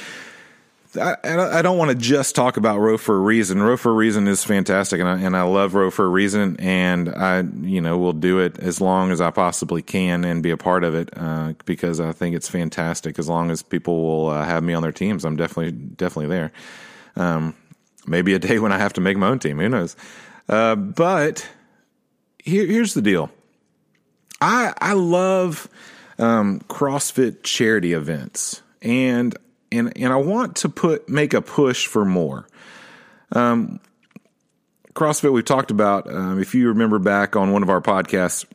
I, 0.97 1.15
I 1.23 1.61
don't 1.61 1.77
want 1.77 1.91
to 1.91 1.95
just 1.95 2.35
talk 2.35 2.57
about 2.57 2.79
Row 2.79 2.97
for 2.97 3.15
a 3.15 3.19
Reason. 3.19 3.61
Row 3.61 3.77
for 3.77 3.91
a 3.91 3.95
Reason 3.95 4.27
is 4.27 4.43
fantastic, 4.43 4.99
and 4.99 5.07
I, 5.07 5.19
and 5.19 5.37
I 5.37 5.43
love 5.43 5.73
Row 5.73 5.89
for 5.89 6.05
a 6.05 6.09
Reason, 6.09 6.57
and 6.59 7.07
I 7.09 7.43
you 7.61 7.79
know 7.79 7.97
will 7.97 8.13
do 8.13 8.39
it 8.39 8.59
as 8.59 8.81
long 8.81 9.11
as 9.11 9.21
I 9.21 9.31
possibly 9.31 9.81
can 9.81 10.25
and 10.25 10.43
be 10.43 10.51
a 10.51 10.57
part 10.57 10.83
of 10.83 10.93
it 10.93 11.09
uh, 11.15 11.53
because 11.65 12.01
I 12.01 12.11
think 12.11 12.35
it's 12.35 12.49
fantastic. 12.49 13.19
As 13.19 13.29
long 13.29 13.51
as 13.51 13.61
people 13.61 14.03
will 14.03 14.29
uh, 14.29 14.43
have 14.43 14.63
me 14.63 14.73
on 14.73 14.81
their 14.81 14.91
teams, 14.91 15.23
I'm 15.23 15.37
definitely 15.37 15.71
definitely 15.71 16.27
there. 16.27 16.51
Um, 17.15 17.55
maybe 18.05 18.33
a 18.33 18.39
day 18.39 18.59
when 18.59 18.73
I 18.73 18.77
have 18.77 18.93
to 18.93 19.01
make 19.01 19.17
my 19.17 19.27
own 19.27 19.39
team, 19.39 19.59
who 19.59 19.69
knows? 19.69 19.95
Uh, 20.49 20.75
but 20.75 21.47
here, 22.43 22.65
here's 22.65 22.93
the 22.95 23.01
deal. 23.01 23.31
I 24.41 24.73
I 24.81 24.93
love 24.93 25.69
um, 26.19 26.59
CrossFit 26.67 27.43
charity 27.43 27.93
events, 27.93 28.61
and 28.81 29.37
and 29.71 29.91
and 29.97 30.11
I 30.13 30.17
want 30.17 30.57
to 30.57 30.69
put 30.69 31.09
make 31.09 31.33
a 31.33 31.41
push 31.41 31.87
for 31.87 32.05
more. 32.05 32.47
Um, 33.31 33.79
CrossFit 34.93 35.31
we've 35.31 35.45
talked 35.45 35.71
about. 35.71 36.11
Um, 36.11 36.41
if 36.41 36.53
you 36.53 36.69
remember 36.69 36.99
back 36.99 37.35
on 37.35 37.51
one 37.51 37.63
of 37.63 37.69
our 37.69 37.81
podcasts, 37.81 38.45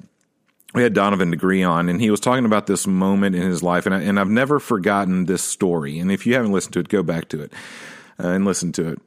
we 0.74 0.82
had 0.82 0.92
Donovan 0.92 1.30
Degree 1.30 1.62
on, 1.62 1.88
and 1.88 2.00
he 2.00 2.10
was 2.10 2.20
talking 2.20 2.44
about 2.44 2.66
this 2.66 2.86
moment 2.86 3.34
in 3.34 3.42
his 3.42 3.62
life, 3.62 3.86
and 3.86 3.94
I, 3.94 4.02
and 4.02 4.20
I've 4.20 4.28
never 4.28 4.60
forgotten 4.60 5.24
this 5.24 5.42
story. 5.42 5.98
And 5.98 6.12
if 6.12 6.26
you 6.26 6.34
haven't 6.34 6.52
listened 6.52 6.74
to 6.74 6.80
it, 6.80 6.88
go 6.88 7.02
back 7.02 7.28
to 7.30 7.40
it 7.40 7.52
uh, 8.22 8.28
and 8.28 8.44
listen 8.44 8.72
to 8.72 8.88
it. 8.88 8.98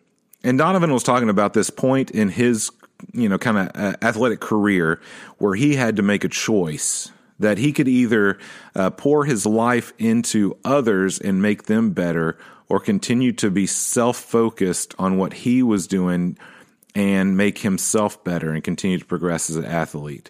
And 0.43 0.57
Donovan 0.57 0.91
was 0.93 1.03
talking 1.03 1.29
about 1.29 1.53
this 1.53 1.69
point 1.69 2.11
in 2.11 2.29
his 2.29 2.71
you 3.13 3.29
know 3.29 3.37
kind 3.37 3.57
of 3.57 3.71
uh, 3.75 3.95
athletic 4.01 4.39
career 4.39 4.99
where 5.37 5.55
he 5.55 5.75
had 5.75 5.95
to 5.97 6.01
make 6.01 6.23
a 6.23 6.29
choice 6.29 7.11
that 7.39 7.58
he 7.58 7.71
could 7.71 7.88
either 7.88 8.38
uh, 8.75 8.89
pour 8.89 9.25
his 9.25 9.45
life 9.45 9.93
into 9.97 10.58
others 10.63 11.19
and 11.19 11.41
make 11.41 11.63
them 11.63 11.91
better 11.91 12.38
or 12.67 12.80
continue 12.80 13.32
to 13.34 13.49
be 13.49 13.65
self 13.65 14.17
focused 14.17 14.93
on 14.99 15.17
what 15.17 15.34
he 15.34 15.63
was 15.63 15.88
doing 15.88 16.38
and 16.95 17.38
make 17.38 17.60
himself 17.60 18.23
better 18.23 18.52
and 18.52 18.63
continue 18.63 18.97
to 18.97 19.06
progress 19.06 19.49
as 19.49 19.56
an 19.56 19.65
athlete. 19.65 20.30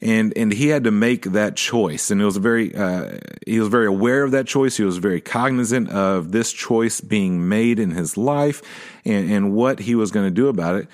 And, 0.00 0.36
and 0.36 0.52
he 0.52 0.68
had 0.68 0.84
to 0.84 0.90
make 0.90 1.22
that 1.26 1.54
choice. 1.54 2.10
And 2.10 2.20
it 2.20 2.24
was 2.24 2.36
very, 2.36 2.74
uh, 2.74 3.18
he 3.46 3.60
was 3.60 3.68
very 3.68 3.86
aware 3.86 4.24
of 4.24 4.32
that 4.32 4.48
choice. 4.48 4.76
He 4.76 4.82
was 4.82 4.98
very 4.98 5.20
cognizant 5.20 5.90
of 5.90 6.32
this 6.32 6.52
choice 6.52 7.00
being 7.00 7.48
made 7.48 7.78
in 7.78 7.92
his 7.92 8.16
life 8.16 8.62
and, 9.04 9.30
and 9.30 9.52
what 9.54 9.78
he 9.78 9.94
was 9.94 10.10
going 10.10 10.26
to 10.26 10.32
do 10.32 10.48
about 10.48 10.74
it. 10.74 10.88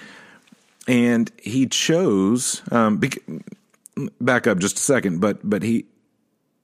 And 0.87 1.31
he 1.43 1.67
chose, 1.67 2.63
um, 2.71 3.01
back 4.21 4.47
up 4.47 4.59
just 4.59 4.77
a 4.79 4.81
second, 4.81 5.21
but 5.21 5.39
but 5.49 5.63
he 5.63 5.87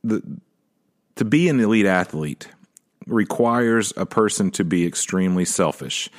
the 0.02 0.22
to 1.16 1.24
be 1.24 1.48
an 1.48 1.60
elite 1.60 1.86
athlete 1.86 2.48
requires 3.06 3.92
a 3.96 4.06
person 4.06 4.50
to 4.52 4.64
be 4.64 4.86
extremely 4.86 5.44
selfish. 5.44 6.10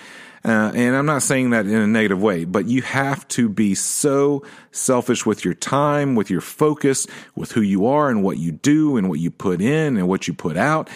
Uh, 0.43 0.71
and 0.75 0.95
I'm 0.95 1.07
not 1.07 1.23
saying 1.23 1.49
that 1.49 1.65
in 1.65 1.73
a 1.73 1.87
negative 1.87 2.21
way, 2.21 2.45
but 2.45 2.67
you 2.67 2.83
have 2.83 3.27
to 3.29 3.49
be 3.49 3.73
so 3.73 4.43
selfish 4.71 5.25
with 5.25 5.43
your 5.43 5.55
time, 5.55 6.13
with 6.13 6.29
your 6.29 6.41
focus, 6.41 7.07
with 7.33 7.51
who 7.53 7.61
you 7.61 7.87
are 7.87 8.11
and 8.11 8.21
what 8.21 8.37
you 8.37 8.51
do 8.51 8.95
and 8.95 9.09
what 9.09 9.17
you 9.17 9.31
put 9.31 9.59
in 9.59 9.97
and 9.97 10.07
what 10.07 10.27
you 10.27 10.35
put 10.35 10.55
out 10.55 10.87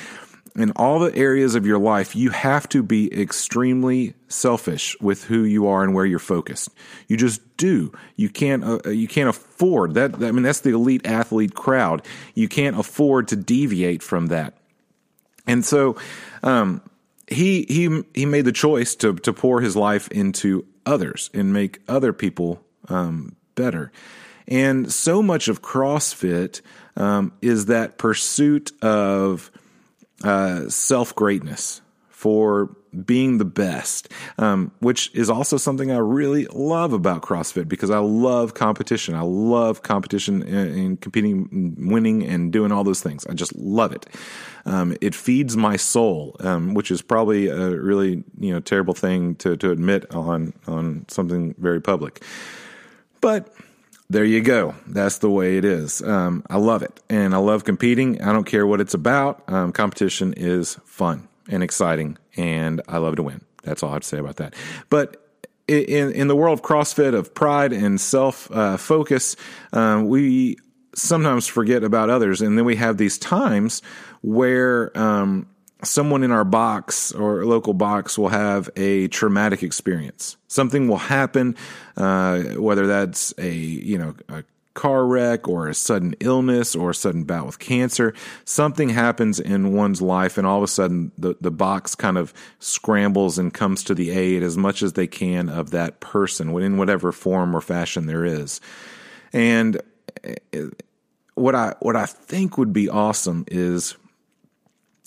in 0.56 0.72
all 0.72 1.00
the 1.00 1.16
areas 1.16 1.56
of 1.56 1.66
your 1.66 1.80
life, 1.80 2.16
you 2.16 2.32
have 2.32 2.68
to 2.70 2.84
be 2.84 3.14
extremely 3.14 4.14
selfish 4.28 4.96
with 5.00 5.26
who 5.26 5.44
you 5.44 5.68
are 5.68 5.84
and 5.84 5.94
where 5.94 6.06
you're 6.06 6.20
focused. 6.20 6.70
You 7.08 7.18
just 7.18 7.58
do. 7.58 7.92
You 8.16 8.30
can't. 8.30 8.64
Uh, 8.64 8.90
you 8.90 9.08
can't 9.08 9.30
afford 9.30 9.94
that. 9.96 10.16
I 10.16 10.32
mean, 10.32 10.44
that's 10.44 10.62
the 10.62 10.72
elite 10.72 11.06
athlete 11.06 11.54
crowd. 11.54 12.06
You 12.34 12.48
can't 12.48 12.80
afford 12.80 13.28
to 13.30 13.36
deviate 13.36 14.04
from 14.04 14.28
that. 14.28 14.56
And 15.48 15.66
so, 15.66 15.98
um, 16.44 16.82
he 17.28 17.66
he 17.68 18.04
he 18.14 18.26
made 18.26 18.46
the 18.46 18.52
choice 18.52 18.96
to 18.96 19.14
to 19.16 19.34
pour 19.34 19.62
his 19.62 19.76
life 19.76 20.08
into 20.10 20.66
others 20.86 21.30
and 21.34 21.54
make 21.54 21.82
other 21.88 22.14
people 22.14 22.64
um, 22.88 23.36
better. 23.56 23.92
And 24.48 24.92
so 24.92 25.22
much 25.22 25.48
of 25.48 25.62
CrossFit 25.62 26.62
um, 26.96 27.34
is 27.42 27.68
that 27.68 28.00
pursuit 28.00 28.72
of 28.82 29.52
uh, 30.24 30.70
self 30.70 31.16
greatness 31.16 31.82
for 32.10 32.76
being 33.06 33.38
the 33.38 33.46
best, 33.46 34.12
um, 34.38 34.72
which 34.80 35.10
is 35.14 35.30
also 35.30 35.58
something 35.58 35.92
I 35.92 35.98
really 36.00 36.48
love 36.48 36.92
about 36.92 37.22
CrossFit 37.22 37.68
because 37.68 37.90
I 37.90 38.00
love 38.00 38.54
competition. 38.54 39.16
I 39.16 39.22
love 39.22 39.84
competition 39.84 40.42
and, 40.42 40.76
and 40.76 41.02
competing, 41.02 41.76
winning, 41.78 42.24
and 42.24 42.52
doing 42.52 42.72
all 42.72 42.84
those 42.84 43.02
things. 43.02 43.26
I 43.28 43.34
just 43.34 43.56
love 43.56 43.94
it. 43.94 44.06
Um, 44.66 44.98
it 45.02 45.16
feeds 45.16 45.56
my 45.56 45.78
soul, 45.78 46.36
um, 46.42 46.74
which 46.74 46.92
is 46.92 47.02
probably 47.02 47.48
a 47.48 47.70
really 47.70 48.24
you 48.40 48.54
know 48.54 48.60
terrible 48.60 48.94
thing 48.94 49.36
to 49.36 49.56
to 49.58 49.72
admit 49.72 50.14
on 50.14 50.54
on 50.68 51.06
something 51.08 51.56
very 51.58 51.82
public, 51.82 52.24
but 53.22 53.54
there 54.10 54.26
you 54.26 54.42
go. 54.42 54.76
That's 54.88 55.20
the 55.20 55.30
way 55.30 55.58
it 55.58 55.66
is. 55.66 56.02
Um, 56.02 56.44
I 56.50 56.58
love 56.58 56.82
it, 56.82 57.00
and 57.10 57.34
I 57.34 57.38
love 57.38 57.64
competing. 57.64 58.22
I 58.22 58.34
don't 58.34 58.46
care 58.46 58.66
what 58.66 58.82
it's 58.82 58.94
about. 58.94 59.44
Um, 59.48 59.72
competition 59.72 60.34
is 60.36 60.76
fun 60.86 61.28
and 61.48 61.62
exciting, 61.62 62.18
and 62.36 62.82
I 62.88 62.98
love 62.98 63.18
to 63.18 63.24
win. 63.24 63.42
That's 63.64 63.84
all 63.84 63.92
I 63.92 63.94
have 63.94 64.02
to 64.02 64.08
say 64.08 64.18
about 64.18 64.38
that. 64.38 64.56
But 64.90 65.26
in 65.68 66.12
in 66.12 66.28
the 66.28 66.36
world 66.36 66.60
of 66.60 66.66
CrossFit, 66.66 67.14
of 67.14 67.36
pride 67.36 67.72
and 67.72 68.02
self 68.02 68.50
uh, 68.52 68.78
focus, 68.78 69.36
um, 69.74 70.08
we 70.08 70.58
sometimes 70.96 71.46
forget 71.46 71.84
about 71.84 72.10
others, 72.10 72.42
and 72.42 72.58
then 72.58 72.66
we 72.66 72.78
have 72.78 72.98
these 72.98 73.20
times 73.20 73.82
where 74.22 74.98
um, 74.98 75.48
someone 75.84 76.24
in 76.24 76.32
our 76.32 76.44
box 76.44 77.12
or 77.12 77.46
local 77.46 77.74
box 77.74 78.18
will 78.18 78.30
have 78.30 78.70
a 78.76 79.08
traumatic 79.10 79.64
experience. 79.64 80.38
Something 80.48 80.88
will 80.88 80.98
happen, 80.98 81.56
uh, 81.96 82.42
whether 82.56 82.88
that's 82.88 83.34
a 83.38 83.52
you 83.52 83.98
know 83.98 84.16
a 84.28 84.44
car 84.74 85.06
wreck 85.06 85.48
or 85.48 85.68
a 85.68 85.74
sudden 85.74 86.16
illness 86.20 86.76
or 86.76 86.92
a 86.92 86.96
sudden 86.96 87.24
bout 87.24 87.46
with 87.46 87.60
cancer. 87.60 88.14
Something 88.46 88.90
happens 88.90 89.40
in 89.40 89.74
one's 89.74 90.02
life, 90.02 90.38
and 90.38 90.46
all 90.46 90.58
of 90.58 90.64
a 90.64 90.68
sudden 90.68 91.12
the 91.18 91.36
the 91.40 91.52
box 91.52 91.96
kind 91.96 92.18
of 92.18 92.34
scrambles 92.60 93.38
and 93.38 93.54
comes 93.54 93.84
to 93.86 93.96
the 93.96 94.12
aid 94.12 94.44
as 94.44 94.58
much 94.58 94.84
as 94.84 94.94
they 94.94 95.08
can 95.08 95.50
of 95.50 95.72
that 95.72 96.00
person 96.00 96.50
in 96.62 96.78
whatever 96.78 97.12
form 97.12 97.56
or 97.56 97.62
fashion 97.62 98.06
there 98.06 98.26
is. 98.26 98.60
And 99.32 99.82
uh, 100.26 100.60
what 101.36 101.56
I 101.56 101.76
what 101.80 101.96
I 101.96 102.06
think 102.06 102.58
would 102.58 102.74
be 102.74 102.90
awesome 102.90 103.46
is 103.48 103.96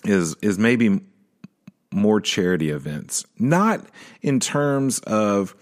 is 0.04 0.36
is 0.42 0.58
maybe 0.58 1.00
more 1.92 2.20
charity 2.20 2.70
events, 2.70 3.24
not 3.38 3.84
in 4.22 4.40
terms 4.40 4.98
of 5.00 5.54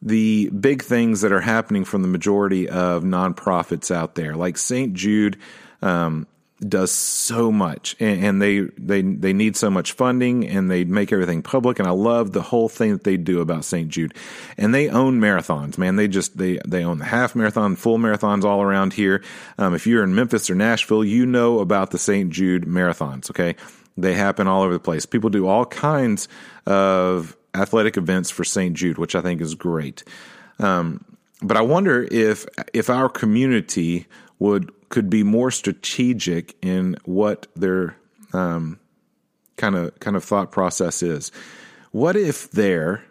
the 0.00 0.50
big 0.50 0.82
things 0.82 1.20
that 1.20 1.32
are 1.32 1.40
happening 1.40 1.84
from 1.84 2.02
the 2.02 2.08
majority 2.08 2.68
of 2.68 3.04
nonprofits 3.04 3.94
out 3.94 4.16
there, 4.16 4.34
like 4.34 4.58
St. 4.58 4.94
Jude. 4.94 5.38
Um, 5.80 6.26
does 6.68 6.90
so 6.90 7.50
much 7.50 7.96
and, 7.98 8.24
and, 8.24 8.42
they 8.42 8.60
they 8.78 9.02
they 9.02 9.32
need 9.32 9.56
so 9.56 9.70
much 9.70 9.92
funding 9.92 10.46
and 10.46 10.70
they 10.70 10.84
make 10.84 11.12
everything 11.12 11.42
public 11.42 11.78
and 11.78 11.88
I 11.88 11.90
love 11.90 12.32
the 12.32 12.42
whole 12.42 12.68
thing 12.68 12.92
that 12.92 13.04
they 13.04 13.16
do 13.16 13.40
about 13.40 13.64
St. 13.64 13.88
Jude. 13.88 14.14
And 14.56 14.74
they 14.74 14.88
own 14.88 15.20
marathons, 15.20 15.76
man. 15.78 15.96
They 15.96 16.08
just 16.08 16.38
they 16.38 16.58
they 16.66 16.84
own 16.84 16.98
the 16.98 17.04
half 17.04 17.34
marathon, 17.34 17.76
full 17.76 17.98
marathons 17.98 18.44
all 18.44 18.62
around 18.62 18.92
here. 18.94 19.22
Um, 19.58 19.74
if 19.74 19.86
you're 19.86 20.04
in 20.04 20.14
Memphis 20.14 20.50
or 20.50 20.54
Nashville, 20.54 21.04
you 21.04 21.26
know 21.26 21.58
about 21.58 21.90
the 21.90 21.98
St. 21.98 22.30
Jude 22.30 22.64
marathons, 22.64 23.30
okay? 23.30 23.56
They 23.96 24.14
happen 24.14 24.46
all 24.46 24.62
over 24.62 24.72
the 24.72 24.80
place. 24.80 25.04
People 25.06 25.30
do 25.30 25.46
all 25.46 25.66
kinds 25.66 26.28
of 26.66 27.36
athletic 27.54 27.96
events 27.96 28.30
for 28.30 28.44
St. 28.44 28.74
Jude, 28.74 28.98
which 28.98 29.14
I 29.14 29.20
think 29.20 29.40
is 29.40 29.54
great. 29.54 30.04
Um, 30.58 31.04
but 31.42 31.56
I 31.56 31.60
wonder 31.62 32.06
if 32.10 32.46
if 32.72 32.88
our 32.88 33.08
community 33.08 34.06
would 34.38 34.72
could 34.92 35.10
be 35.10 35.24
more 35.24 35.50
strategic 35.50 36.54
in 36.62 36.96
what 37.04 37.48
their 37.56 37.96
kind 38.32 38.78
of 39.74 39.98
kind 39.98 40.16
of 40.16 40.22
thought 40.22 40.52
process 40.52 41.02
is. 41.02 41.32
What 41.90 42.14
if 42.14 42.50
there 42.52 43.04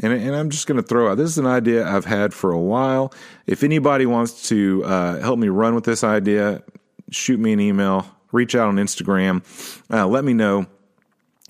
and, 0.00 0.12
and 0.12 0.34
I'm 0.34 0.50
just 0.50 0.66
going 0.66 0.76
to 0.76 0.86
throw 0.86 1.10
out 1.10 1.16
this 1.16 1.30
is 1.30 1.38
an 1.38 1.46
idea 1.46 1.86
I've 1.86 2.04
had 2.04 2.34
for 2.34 2.50
a 2.50 2.60
while. 2.60 3.14
If 3.46 3.62
anybody 3.62 4.04
wants 4.06 4.48
to 4.48 4.84
uh, 4.84 5.20
help 5.20 5.38
me 5.38 5.48
run 5.48 5.74
with 5.74 5.84
this 5.84 6.04
idea, 6.04 6.62
shoot 7.10 7.38
me 7.38 7.52
an 7.52 7.60
email 7.60 8.06
reach 8.32 8.54
out 8.54 8.68
on 8.68 8.76
Instagram. 8.76 9.42
Uh, 9.90 10.06
let 10.06 10.24
me 10.24 10.34
know. 10.34 10.66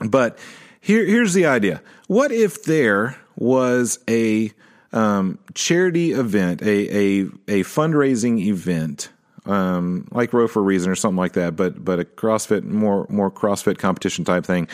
But 0.00 0.38
here, 0.80 1.04
here's 1.04 1.34
the 1.34 1.46
idea. 1.46 1.82
What 2.06 2.32
if 2.32 2.64
there 2.64 3.16
was 3.36 3.98
a 4.08 4.52
um, 4.92 5.38
charity 5.54 6.12
event, 6.12 6.62
a, 6.62 6.66
a, 6.68 7.20
a 7.48 7.64
fundraising 7.64 8.38
event, 8.38 9.10
um, 9.46 10.08
like 10.10 10.32
Row 10.32 10.48
for 10.48 10.60
a 10.60 10.62
Reason 10.62 10.90
or 10.90 10.94
something 10.94 11.16
like 11.16 11.34
that, 11.34 11.56
but 11.56 11.84
but 11.84 12.00
a 12.00 12.04
CrossFit 12.04 12.64
more 12.64 13.06
more 13.08 13.30
CrossFit 13.30 13.78
competition 13.78 14.24
type 14.24 14.44
thing, 14.44 14.68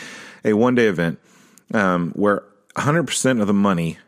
a 0.44 0.52
one 0.54 0.74
day 0.74 0.86
event 0.86 1.18
um, 1.74 2.12
where 2.12 2.42
100 2.74 3.04
percent 3.04 3.40
of 3.40 3.46
the 3.46 3.52
money 3.52 3.98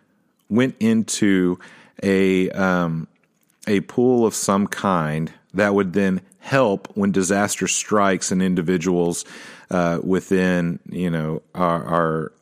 went 0.48 0.76
into 0.80 1.58
a 2.02 2.50
um, 2.50 3.08
a 3.66 3.80
pool 3.80 4.26
of 4.26 4.34
some 4.34 4.66
kind 4.66 5.32
that 5.54 5.74
would 5.74 5.92
then 5.92 6.20
help 6.38 6.88
when 6.94 7.10
disaster 7.10 7.66
strikes 7.66 8.30
and 8.30 8.42
individuals 8.42 9.24
uh, 9.70 9.98
within 10.02 10.78
you 10.90 11.10
know 11.10 11.42
our, 11.54 11.84
our, 11.84 12.32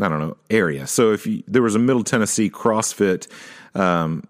I 0.00 0.08
don't 0.08 0.20
know 0.20 0.36
area. 0.50 0.86
So 0.86 1.12
if 1.12 1.26
you, 1.26 1.42
there 1.46 1.62
was 1.62 1.74
a 1.74 1.78
Middle 1.78 2.04
Tennessee 2.04 2.50
CrossFit 2.50 3.28
um, 3.74 4.24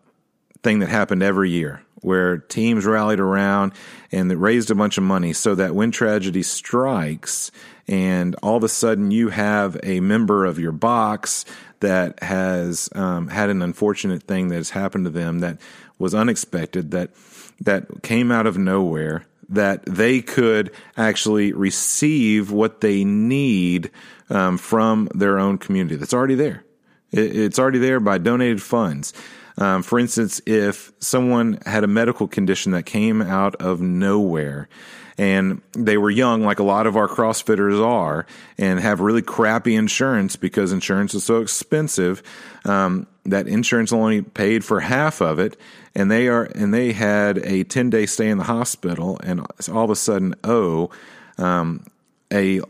thing 0.63 0.81
that 0.81 0.89
happened 0.89 1.23
every 1.23 1.51
year 1.51 1.83
where 2.01 2.39
teams 2.39 2.87
rallied 2.87 3.21
around 3.21 3.73
and 4.13 4.31
raised 4.33 4.71
a 4.71 4.75
bunch 4.75 4.99
of 4.99 5.05
money 5.05 5.33
so 5.33 5.55
that 5.55 5.75
when 5.75 5.91
tragedy 5.91 6.43
strikes 6.43 7.51
and 7.87 8.35
all 8.37 8.57
of 8.57 8.65
a 8.65 8.69
sudden 8.69 9.11
you 9.11 9.29
have 9.29 9.79
a 9.83 10.01
member 10.01 10.45
of 10.45 10.59
your 10.59 10.73
box 10.73 11.45
that 11.81 12.23
has 12.23 12.89
um, 12.95 13.29
had 13.29 13.51
an 13.51 13.63
unfortunate 13.63 14.23
thing 14.23 14.49
that 14.49 14.57
has 14.57 14.71
happened 14.71 15.05
to 15.05 15.11
them 15.11 15.41
that 15.41 15.59
was 15.99 16.15
unexpected 16.15 16.91
that 16.91 17.11
that 17.61 18.03
came 18.03 18.33
out 18.33 18.47
of 18.47 18.57
nowhere 18.57 19.27
that 19.51 19.85
they 19.85 20.23
could 20.23 20.71
actually 20.97 21.53
receive 21.53 22.51
what 22.51 22.81
they 22.81 23.05
need 23.05 23.91
um, 24.31 24.57
from 24.57 25.09
their 25.15 25.39
own 25.39 25.59
community 25.59 25.97
that's 25.97 26.15
already 26.15 26.37
there. 26.37 26.65
It's 27.11 27.59
already 27.59 27.81
there 27.81 27.99
by 27.99 28.19
donated 28.19 28.63
funds. 28.63 29.13
Um, 29.61 29.83
for 29.83 29.99
instance, 29.99 30.41
if 30.47 30.91
someone 30.99 31.59
had 31.67 31.85
a 31.85 31.87
medical 31.87 32.27
condition 32.27 32.73
that 32.73 32.87
came 32.87 33.21
out 33.21 33.57
of 33.57 33.81
nowhere 33.81 34.69
and 35.19 35.61
they 35.73 35.99
were 35.99 36.11
young, 36.11 36.43
like 36.43 36.61
a 36.61 36.65
lot 36.65 36.87
of 36.87 36.97
our 36.97 37.07
CrossFitters 37.07 37.85
are, 37.85 38.25
and 38.57 38.81
have 38.81 39.01
really 39.01 39.21
crappy 39.21 39.75
insurance 39.75 40.37
because 40.37 40.73
insurance 40.73 41.13
is 41.13 41.25
so 41.25 41.43
expensive. 41.43 42.23
Um, 42.65 43.07
that 43.27 43.47
insurance 43.47 43.93
only 43.93 44.23
paid 44.23 44.65
for 44.65 44.81
half 44.81 45.21
of 45.21 45.39
it, 45.39 45.59
and 45.95 46.11
they 46.11 46.29
are 46.29 46.45
and 46.45 46.73
they 46.73 46.93
had 46.93 47.37
a 47.39 47.65
ten 47.65 47.91
day 47.91 48.07
stay 48.07 48.31
in 48.31 48.39
the 48.39 48.45
hospital, 48.45 49.21
and 49.23 49.47
all 49.71 49.85
of 49.85 49.91
a 49.91 49.97
sudden 49.97 50.35
owe 50.43 50.89
um, 51.37 51.85
a 52.33 52.63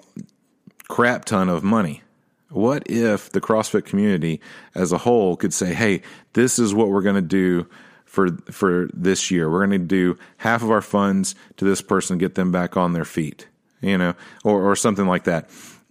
crap 0.88 1.26
ton 1.26 1.48
of 1.48 1.62
money. 1.62 2.02
What 2.50 2.82
if 2.90 3.30
the 3.30 3.40
CrossFit 3.40 3.84
community 3.84 4.40
as 4.74 4.92
a 4.92 4.98
whole 4.98 5.36
could 5.36 5.54
say, 5.54 5.72
"Hey, 5.72 6.02
this 6.32 6.58
is 6.58 6.74
what 6.74 6.88
we're 6.88 7.02
going 7.02 7.14
to 7.14 7.22
do 7.22 7.66
for 8.04 8.28
for 8.50 8.88
this 8.92 9.30
year. 9.30 9.48
We're 9.48 9.66
going 9.66 9.80
to 9.80 9.86
do 9.86 10.18
half 10.38 10.62
of 10.62 10.70
our 10.70 10.82
funds 10.82 11.34
to 11.56 11.64
this 11.64 11.80
person, 11.80 12.18
get 12.18 12.34
them 12.34 12.50
back 12.50 12.76
on 12.76 12.92
their 12.92 13.04
feet, 13.04 13.46
you 13.80 13.96
know, 13.96 14.14
or 14.44 14.68
or 14.68 14.76
something 14.76 15.06
like 15.06 15.24
that." 15.24 15.48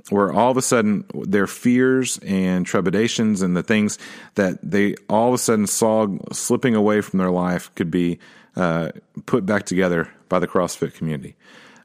Where 0.09 0.33
all 0.33 0.49
of 0.49 0.57
a 0.57 0.61
sudden 0.61 1.05
their 1.13 1.45
fears 1.45 2.19
and 2.25 2.65
trepidations 2.65 3.41
and 3.41 3.55
the 3.55 3.61
things 3.61 3.99
that 4.35 4.57
they 4.63 4.95
all 5.07 5.27
of 5.29 5.35
a 5.35 5.37
sudden 5.37 5.67
saw 5.67 6.07
slipping 6.31 6.73
away 6.73 7.01
from 7.01 7.19
their 7.19 7.29
life 7.29 7.69
could 7.75 7.91
be 7.91 8.17
uh, 8.55 8.89
put 9.25 9.45
back 9.45 9.65
together 9.65 10.09
by 10.27 10.39
the 10.39 10.47
CrossFit 10.47 10.93
community. 10.95 11.35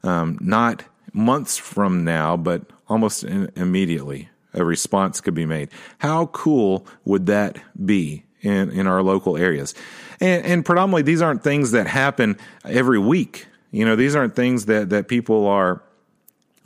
Um, 0.03 0.39
not 0.41 0.85
months 1.13 1.57
from 1.57 2.05
now, 2.05 2.37
but 2.37 2.63
almost 2.89 3.25
in, 3.25 3.51
immediately, 3.57 4.29
a 4.55 4.65
response 4.65 5.21
could 5.21 5.35
be 5.35 5.47
made. 5.47 5.69
How 5.99 6.27
cool 6.27 6.87
would 7.05 7.27
that 7.27 7.59
be 7.85 8.25
in, 8.41 8.71
in 8.71 8.87
our 8.87 9.03
local 9.03 9.37
areas? 9.37 9.75
And, 10.21 10.45
and 10.45 10.65
predominantly, 10.65 11.03
these 11.03 11.23
aren't 11.23 11.43
things 11.43 11.73
that 11.73 11.87
happen 11.87 12.39
every 12.65 12.99
week. 12.99 13.47
You 13.71 13.85
know, 13.85 13.97
these 13.97 14.15
aren't 14.15 14.37
things 14.37 14.67
that, 14.67 14.91
that 14.91 15.09
people 15.09 15.47
are 15.47 15.83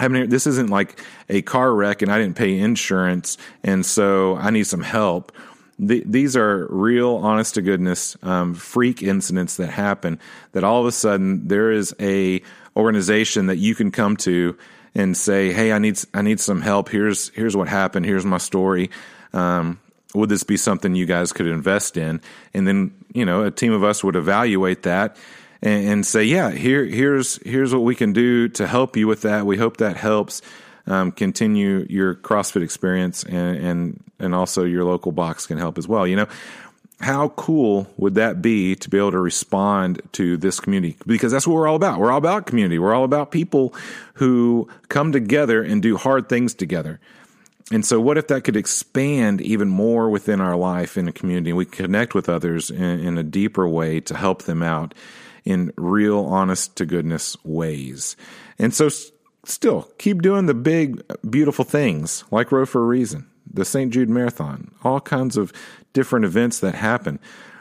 I 0.00 0.08
mean, 0.08 0.28
this 0.28 0.46
isn't 0.46 0.70
like 0.70 1.00
a 1.28 1.42
car 1.42 1.74
wreck 1.74 2.02
and 2.02 2.12
I 2.12 2.18
didn't 2.18 2.36
pay 2.36 2.58
insurance, 2.58 3.36
and 3.64 3.84
so 3.84 4.36
I 4.36 4.50
need 4.50 4.64
some 4.64 4.82
help. 4.82 5.32
The, 5.78 6.02
these 6.06 6.36
are 6.36 6.66
real, 6.70 7.16
honest 7.16 7.54
to 7.54 7.62
goodness, 7.62 8.16
um, 8.22 8.54
freak 8.54 9.02
incidents 9.02 9.56
that 9.56 9.70
happen. 9.70 10.20
That 10.52 10.64
all 10.64 10.80
of 10.80 10.86
a 10.86 10.92
sudden 10.92 11.48
there 11.48 11.70
is 11.70 11.94
a 12.00 12.42
organization 12.76 13.46
that 13.46 13.56
you 13.56 13.74
can 13.74 13.90
come 13.90 14.16
to 14.18 14.56
and 14.94 15.16
say, 15.16 15.52
"Hey, 15.52 15.72
I 15.72 15.78
need 15.78 15.98
I 16.14 16.22
need 16.22 16.40
some 16.40 16.60
help. 16.60 16.88
Here's 16.88 17.30
here's 17.30 17.56
what 17.56 17.68
happened. 17.68 18.06
Here's 18.06 18.24
my 18.24 18.38
story. 18.38 18.90
Um, 19.32 19.80
would 20.14 20.28
this 20.28 20.42
be 20.42 20.56
something 20.56 20.94
you 20.94 21.06
guys 21.06 21.32
could 21.32 21.46
invest 21.46 21.96
in?" 21.96 22.20
And 22.54 22.66
then 22.66 22.92
you 23.12 23.24
know 23.24 23.44
a 23.44 23.50
team 23.50 23.72
of 23.72 23.84
us 23.84 24.02
would 24.02 24.16
evaluate 24.16 24.82
that 24.84 25.16
and, 25.62 25.88
and 25.88 26.06
say, 26.06 26.24
"Yeah, 26.24 26.50
here 26.50 26.84
here's 26.84 27.38
here's 27.44 27.72
what 27.72 27.82
we 27.82 27.94
can 27.94 28.12
do 28.12 28.48
to 28.48 28.66
help 28.66 28.96
you 28.96 29.06
with 29.06 29.22
that. 29.22 29.46
We 29.46 29.56
hope 29.56 29.78
that 29.78 29.96
helps." 29.96 30.42
um, 30.88 31.12
continue 31.12 31.86
your 31.88 32.14
CrossFit 32.14 32.62
experience, 32.62 33.22
and, 33.24 33.56
and 33.56 34.04
and 34.18 34.34
also 34.34 34.64
your 34.64 34.84
local 34.84 35.12
box 35.12 35.46
can 35.46 35.58
help 35.58 35.78
as 35.78 35.86
well. 35.86 36.06
You 36.06 36.16
know, 36.16 36.26
how 37.00 37.28
cool 37.30 37.86
would 37.96 38.16
that 38.16 38.42
be 38.42 38.74
to 38.74 38.90
be 38.90 38.98
able 38.98 39.12
to 39.12 39.20
respond 39.20 40.02
to 40.12 40.36
this 40.36 40.58
community? 40.58 40.96
Because 41.06 41.30
that's 41.30 41.46
what 41.46 41.54
we're 41.54 41.68
all 41.68 41.76
about. 41.76 42.00
We're 42.00 42.10
all 42.10 42.18
about 42.18 42.46
community. 42.46 42.78
We're 42.78 42.94
all 42.94 43.04
about 43.04 43.30
people 43.30 43.72
who 44.14 44.68
come 44.88 45.12
together 45.12 45.62
and 45.62 45.80
do 45.80 45.96
hard 45.96 46.28
things 46.28 46.54
together. 46.54 46.98
And 47.70 47.84
so, 47.84 48.00
what 48.00 48.18
if 48.18 48.28
that 48.28 48.44
could 48.44 48.56
expand 48.56 49.40
even 49.42 49.68
more 49.68 50.08
within 50.08 50.40
our 50.40 50.56
life 50.56 50.96
in 50.96 51.06
a 51.06 51.12
community? 51.12 51.52
We 51.52 51.66
connect 51.66 52.14
with 52.14 52.28
others 52.28 52.70
in, 52.70 52.82
in 52.82 53.18
a 53.18 53.22
deeper 53.22 53.68
way 53.68 54.00
to 54.00 54.16
help 54.16 54.42
them 54.44 54.62
out 54.62 54.94
in 55.44 55.72
real, 55.76 56.20
honest 56.20 56.76
to 56.76 56.86
goodness 56.86 57.36
ways. 57.44 58.16
And 58.58 58.74
so, 58.74 58.88
still 59.44 59.90
keep 59.98 60.22
doing 60.22 60.46
the 60.46 60.54
big, 60.54 61.02
beautiful 61.28 61.64
things 61.64 62.24
like 62.30 62.50
Row 62.50 62.64
for 62.64 62.82
a 62.82 62.86
Reason, 62.86 63.28
the 63.52 63.64
St. 63.64 63.92
Jude 63.92 64.08
Marathon, 64.08 64.72
all 64.82 65.00
kinds 65.00 65.36
of 65.36 65.52
different 65.92 66.24
events 66.24 66.60
that 66.60 66.74
happen. 66.74 67.18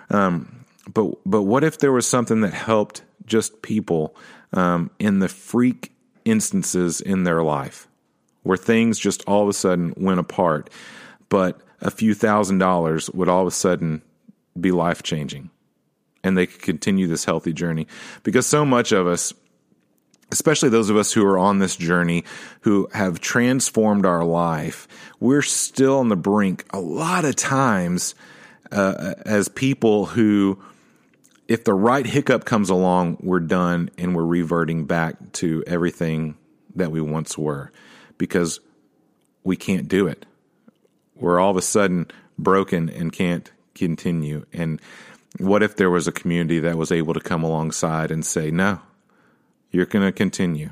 Um, 0.10 0.66
but 0.94 1.12
but 1.26 1.44
what 1.44 1.64
if 1.64 1.80
there 1.80 1.92
was 1.92 2.08
something 2.08 2.42
that 2.42 2.54
helped 2.54 3.02
just 3.26 3.62
people 3.62 4.16
um, 4.54 4.90
in 5.00 5.20
the 5.20 5.28
freak 5.28 5.92
instances 6.26 7.02
in 7.02 7.24
their 7.24 7.44
life? 7.44 7.88
where 8.48 8.58
things 8.58 8.98
just 8.98 9.24
all 9.28 9.44
of 9.44 9.50
a 9.50 9.54
sudden 9.54 9.94
went 9.98 10.20
apart, 10.20 10.70
but 11.30 11.60
a 11.82 11.92
few 11.92 12.14
thousand 12.14 12.58
dollars 12.58 13.10
would 13.12 13.28
all 13.28 13.42
of 13.42 13.48
a 13.48 13.52
sudden 13.52 14.02
be 14.60 14.72
life 14.72 15.04
changing. 15.04 15.50
And 16.24 16.38
they 16.38 16.48
could 16.48 16.62
continue 16.62 17.08
this 17.08 17.26
healthy 17.26 17.54
journey. 17.54 17.88
Because 18.24 18.48
so 18.48 18.66
much 18.66 18.92
of 18.92 19.06
us, 19.06 19.34
especially 20.32 20.70
those 20.70 20.90
of 20.90 20.98
us 20.98 21.14
who 21.14 21.26
are 21.26 21.38
on 21.38 21.60
this 21.60 21.76
journey, 21.76 22.24
who 22.62 22.88
have 22.94 23.20
transformed 23.20 24.06
our 24.06 24.24
life, 24.24 24.88
we're 25.20 25.42
still 25.42 26.00
on 26.00 26.10
the 26.10 26.16
brink 26.16 26.66
a 26.72 26.80
lot 26.80 27.26
of 27.26 27.36
times 27.36 28.16
uh, 28.72 29.14
as 29.26 29.48
people 29.48 30.08
who, 30.08 30.60
if 31.48 31.64
the 31.64 31.74
right 31.74 32.06
hiccup 32.06 32.46
comes 32.46 32.70
along, 32.70 33.18
we're 33.22 33.40
done 33.40 33.90
and 33.98 34.16
we're 34.16 34.26
reverting 34.26 34.86
back 34.86 35.32
to 35.34 35.64
everything 35.66 36.36
that 36.76 36.92
we 36.92 37.02
once 37.02 37.38
were 37.38 37.72
because 38.18 38.60
we 39.44 39.56
can't 39.56 39.88
do 39.88 40.08
it. 40.08 40.26
We're 41.16 41.40
all 41.40 41.52
of 41.52 41.58
a 41.58 41.62
sudden 41.62 42.08
broken 42.38 42.90
and 42.90 43.12
can't 43.12 43.50
continue. 43.74 44.46
And 44.52 44.82
what 45.40 45.64
if 45.64 45.76
there 45.76 45.90
was 45.90 46.08
a 46.08 46.12
community 46.12 46.60
that 46.60 46.78
was 46.78 46.92
able 46.92 47.14
to 47.14 47.20
come 47.20 47.44
alongside 47.44 48.12
and 48.12 48.26
say, 48.26 48.52
no, 48.52 48.82
you're 49.72 49.86
going 49.86 50.06
to 50.06 50.12
continue. 50.12 50.72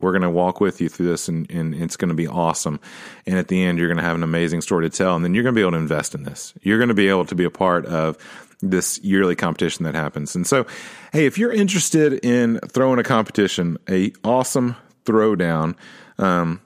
We're 0.00 0.12
going 0.12 0.22
to 0.22 0.30
walk 0.30 0.60
with 0.60 0.80
you 0.80 0.88
through 0.88 1.08
this 1.08 1.28
and, 1.28 1.50
and 1.50 1.74
it's 1.74 1.96
going 1.96 2.08
to 2.08 2.14
be 2.14 2.26
awesome. 2.26 2.80
And 3.26 3.38
at 3.38 3.48
the 3.48 3.62
end, 3.62 3.78
you're 3.78 3.88
going 3.88 3.98
to 3.98 4.02
have 4.02 4.16
an 4.16 4.22
amazing 4.22 4.62
story 4.62 4.88
to 4.88 4.96
tell. 4.96 5.14
And 5.14 5.24
then 5.24 5.34
you're 5.34 5.42
going 5.42 5.54
to 5.54 5.58
be 5.58 5.62
able 5.62 5.72
to 5.72 5.76
invest 5.76 6.14
in 6.14 6.22
this. 6.22 6.54
You're 6.62 6.78
going 6.78 6.88
to 6.88 6.94
be 6.94 7.08
able 7.08 7.26
to 7.26 7.34
be 7.34 7.44
a 7.44 7.50
part 7.50 7.84
of 7.86 8.16
this 8.62 8.98
yearly 9.02 9.36
competition 9.36 9.84
that 9.84 9.94
happens. 9.94 10.34
And 10.34 10.46
so, 10.46 10.66
hey, 11.12 11.26
if 11.26 11.38
you're 11.38 11.52
interested 11.52 12.24
in 12.24 12.58
throwing 12.60 12.98
a 12.98 13.02
competition, 13.02 13.78
a 13.88 14.12
awesome 14.24 14.76
throwdown, 15.04 15.76
um, 16.18 16.60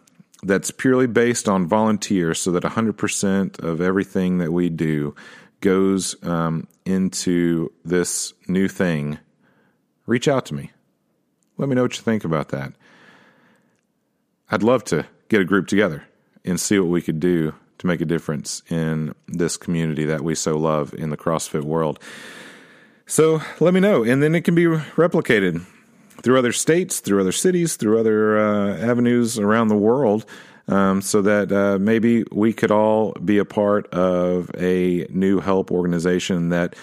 that's 0.45 0.71
purely 0.71 1.07
based 1.07 1.49
on 1.49 1.67
volunteers 1.67 2.39
so 2.39 2.51
that 2.53 2.63
100% 2.63 3.59
of 3.61 3.81
everything 3.81 4.39
that 4.39 4.53
we 4.53 4.69
do 4.69 5.15
goes 5.61 6.23
um, 6.23 6.69
into 6.85 7.73
this 7.85 8.35
new 8.47 8.69
thing, 8.69 9.19
reach 10.07 10.29
out 10.29 10.45
to 10.47 10.55
me. 10.55 10.71
Let 11.57 11.69
me 11.69 11.75
know 11.75 11.83
what 11.83 11.97
you 11.97 12.03
think 12.03 12.25
about 12.25 12.49
that. 12.49 12.73
I'd 14.51 14.63
love 14.63 14.85
to 14.85 15.07
get 15.29 15.41
a 15.41 15.45
group 15.45 15.67
together 15.67 16.05
and 16.45 16.61
see 16.61 16.79
what 16.79 16.89
we 16.89 17.01
could 17.01 17.21
do 17.21 17.55
to 17.79 17.87
make 17.87 18.01
a 18.01 18.05
difference 18.05 18.63
in 18.71 19.15
this 19.29 19.57
community 19.57 20.05
that 20.05 20.23
we 20.23 20.35
so 20.35 20.57
love 20.57 20.95
in 20.95 21.11
the 21.11 21.17
CrossFit 21.17 21.63
world. 21.63 21.99
So 23.07 23.41
let 23.61 23.75
me 23.75 23.81
know, 23.81 24.03
and 24.03 24.23
then 24.23 24.35
it 24.35 24.43
can 24.43 24.55
be 24.55 24.65
replicated 24.65 25.65
through 26.23 26.39
other 26.39 26.53
states, 26.53 27.01
through 27.01 27.21
other 27.21 27.33
cities, 27.33 27.77
through 27.77 28.01
other 28.01 28.39
uh, 28.39 28.79
avenues 28.79 29.39
around 29.39 29.69
the 29.69 29.77
world, 29.77 30.25
um, 30.69 31.03
so 31.03 31.21
that 31.21 31.53
uh, 31.53 31.79
maybe 31.79 32.25
we 32.33 32.53
could 32.53 32.71
all 32.71 33.13
be 33.25 33.39
a 33.39 33.45
part 33.45 33.87
of 33.93 34.51
a 34.57 35.07
new 35.11 35.41
help 35.41 35.71
organization 35.71 36.49
that 36.49 36.75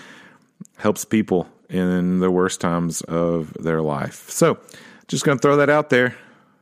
helps 0.78 1.05
people 1.05 1.47
in 1.72 2.19
the 2.19 2.30
worst 2.30 2.61
times 2.61 3.01
of 3.01 3.53
their 3.53 3.82
life. 3.82 4.30
So, 4.30 4.59
just 5.07 5.26
going 5.26 5.38
to 5.38 5.41
throw 5.41 5.57
that 5.57 5.69
out 5.69 5.89
there. 5.89 6.15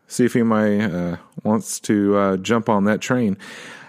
See 0.07 0.26
if 0.26 0.36
anybody 0.36 0.82
uh, 0.82 1.18
wants 1.43 1.80
to 1.82 2.18
uh, 2.18 2.38
jump 2.38 2.70
on 2.70 2.86
that 2.86 3.01
train. 3.01 3.38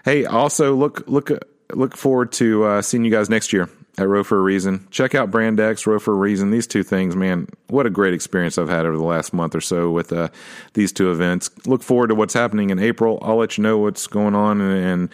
Hey, 0.04 0.24
also 0.24 0.74
look 0.74 1.06
look 1.06 1.30
look 1.72 1.96
forward 1.96 2.32
to 2.32 2.64
uh, 2.64 2.82
seeing 2.82 3.04
you 3.04 3.10
guys 3.10 3.30
next 3.30 3.52
year 3.52 3.70
at 3.98 4.08
Row 4.08 4.24
for 4.24 4.38
a 4.38 4.42
Reason. 4.42 4.86
Check 4.90 5.14
out 5.14 5.30
Brand 5.30 5.60
X, 5.60 5.86
Row 5.86 5.98
for 5.98 6.12
a 6.12 6.16
Reason. 6.16 6.50
These 6.50 6.66
two 6.66 6.82
things, 6.82 7.16
man, 7.16 7.48
what 7.68 7.86
a 7.86 7.90
great 7.90 8.14
experience 8.14 8.58
I've 8.58 8.68
had 8.68 8.86
over 8.86 8.96
the 8.96 9.02
last 9.02 9.32
month 9.32 9.54
or 9.54 9.60
so 9.60 9.90
with 9.90 10.12
uh, 10.12 10.28
these 10.74 10.92
two 10.92 11.10
events. 11.10 11.50
Look 11.66 11.82
forward 11.82 12.08
to 12.08 12.14
what's 12.14 12.34
happening 12.34 12.70
in 12.70 12.78
April. 12.78 13.18
I'll 13.22 13.36
let 13.36 13.58
you 13.58 13.62
know 13.62 13.78
what's 13.78 14.06
going 14.06 14.34
on 14.34 14.60
and, 14.60 14.84
and 14.84 15.08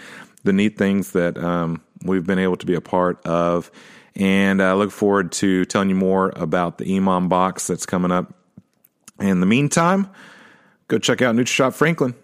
the 0.45 0.53
neat 0.53 0.79
things 0.79 1.13
that 1.13 1.37
um, 1.39 1.83
we've 2.03 2.27
been 2.27 2.39
able 2.39 2.57
to 2.57 2.67
be 2.67 2.75
a 2.75 2.81
part 2.81 3.25
of. 3.27 3.71
And 4.17 4.63
I 4.63 4.73
look 4.73 4.91
forward 4.91 5.33
to 5.33 5.67
telling 5.67 5.91
you 5.91 5.95
more 5.95 6.33
about 6.37 6.79
the 6.79 6.87
EMOM 6.87 7.29
box 7.29 7.67
that's 7.67 7.87
coming 7.87 8.11
up. 8.11 8.33
In 9.21 9.41
the 9.41 9.47
meantime, 9.47 10.11
go 10.89 10.99
check 10.99 11.23
out 11.23 11.35
NutriShop 11.35 11.75
Franklin. 11.75 12.15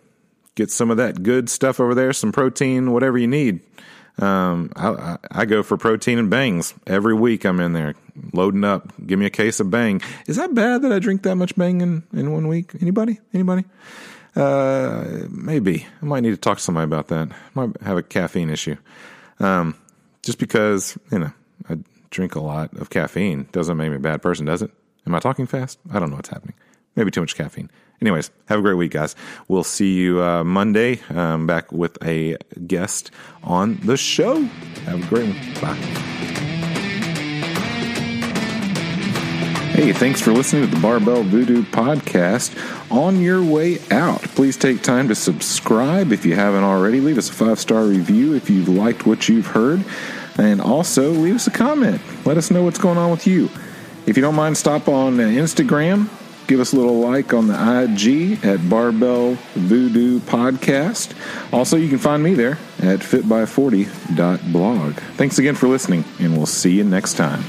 Get 0.55 0.71
some 0.71 0.91
of 0.91 0.97
that 0.99 1.23
good 1.23 1.49
stuff 1.49 1.81
over 1.81 1.95
there, 1.95 2.13
some 2.13 2.33
protein, 2.33 2.93
whatever 2.93 3.17
you 3.17 3.27
need. 3.27 3.61
Um, 4.19 4.71
I, 4.77 5.17
I, 5.31 5.45
go 5.47 5.63
for 5.63 5.79
protein 5.79 6.19
and 6.19 6.29
bangs 6.29 6.75
every 6.87 7.15
week. 7.15 7.47
I'm 7.47 7.61
in 7.61 7.73
there 7.73 7.95
loading 8.35 8.63
up. 8.63 8.93
Give 9.07 9.19
me 9.19 9.25
a 9.25 9.31
case 9.31 9.59
of 9.59 9.71
bang. 9.71 10.03
Is 10.27 10.37
that 10.37 10.55
bad 10.55 10.83
that 10.83 10.93
I 10.93 10.99
drink 10.99 11.23
that 11.23 11.37
much 11.37 11.57
bang 11.57 11.81
in, 11.81 12.03
in 12.13 12.31
one 12.31 12.47
week? 12.47 12.73
Anybody? 12.83 13.21
Anybody? 13.33 13.65
Uh, 14.37 15.27
maybe 15.31 15.87
I 16.03 16.05
might 16.05 16.21
need 16.21 16.31
to 16.31 16.37
talk 16.37 16.59
to 16.59 16.63
somebody 16.63 16.85
about 16.85 17.09
that. 17.09 17.31
Might 17.55 17.81
have 17.81 17.97
a 17.97 18.03
caffeine 18.03 18.51
issue. 18.51 18.77
Um, 19.41 19.75
just 20.23 20.39
because 20.39 20.99
you 21.11 21.19
know 21.19 21.33
drink 22.13 22.37
a 22.37 22.41
lot 22.41 22.73
of 22.77 22.91
caffeine 22.91 23.49
doesn't 23.51 23.77
make 23.77 23.91
me 23.91 23.97
a 23.97 24.01
bad 24.01 24.23
person, 24.23 24.47
does 24.47 24.63
it? 24.63 24.71
Am 25.07 25.15
I 25.15 25.19
talking 25.19 25.47
fast? 25.47 25.81
I 25.91 25.99
don't 25.99 26.11
know 26.11 26.17
what's 26.17 26.29
happening. 26.29 26.55
Maybe 26.95 27.11
too 27.11 27.21
much 27.21 27.35
caffeine. 27.35 27.71
Anyways, 28.01 28.31
have 28.47 28.59
a 28.59 28.63
great 28.63 28.75
week, 28.75 28.93
guys. 28.93 29.17
We'll 29.49 29.65
see 29.65 29.95
you 29.95 30.23
uh, 30.23 30.45
Monday 30.45 31.01
um, 31.11 31.47
back 31.47 31.73
with 31.73 31.99
a 32.05 32.37
guest 32.67 33.11
on 33.43 33.79
the 33.85 33.97
show. 33.97 34.43
Have 34.85 35.05
a 35.05 35.09
great 35.09 35.29
one. 35.29 35.55
Bye. 35.61 36.03
Hey, 39.73 39.93
thanks 39.95 40.21
for 40.21 40.33
listening 40.33 40.69
to 40.69 40.75
the 40.75 40.81
Barbell 40.83 41.23
Voodoo 41.23 41.63
podcast. 41.63 42.55
On 42.91 43.23
your 43.23 43.43
way 43.43 43.79
out, 43.91 44.21
please 44.21 44.59
take 44.59 44.83
time 44.83 45.09
to 45.09 45.15
subscribe 45.15 46.13
if 46.13 46.27
you 46.27 46.35
haven't 46.35 46.63
already. 46.63 47.01
Leave 47.01 47.17
us 47.17 47.31
a 47.31 47.33
five 47.33 47.59
star 47.59 47.85
review 47.85 48.35
if 48.35 48.51
you've 48.51 48.69
liked 48.69 49.07
what 49.07 49.31
you've 49.31 49.47
heard. 49.47 49.83
And 50.39 50.61
also, 50.61 51.11
leave 51.11 51.35
us 51.35 51.47
a 51.47 51.51
comment. 51.51 52.01
Let 52.25 52.37
us 52.37 52.51
know 52.51 52.63
what's 52.63 52.79
going 52.79 52.99
on 52.99 53.11
with 53.11 53.27
you. 53.27 53.51
If 54.07 54.17
you 54.17 54.23
don't 54.23 54.35
mind, 54.35 54.57
stop 54.57 54.89
on 54.89 55.21
uh, 55.21 55.25
Instagram 55.25 56.09
Give 56.47 56.61
us 56.61 56.73
a 56.73 56.77
little 56.77 57.01
like 57.01 57.33
on 57.33 57.47
the 57.47 57.55
IG 57.55 58.45
at 58.45 58.69
Barbell 58.69 59.39
Voodoo 59.55 60.21
Podcast. 60.21 61.15
Also, 61.53 61.77
you 61.77 61.89
can 61.89 61.97
find 61.99 62.23
me 62.23 62.35
there 62.35 62.59
at 62.81 63.01
fitby40.blog. 63.01 64.95
Thanks 65.17 65.39
again 65.39 65.55
for 65.55 65.69
listening, 65.69 66.05
and 66.19 66.37
we'll 66.37 66.45
see 66.47 66.73
you 66.73 66.85
next 66.85 67.15
time. 67.15 67.43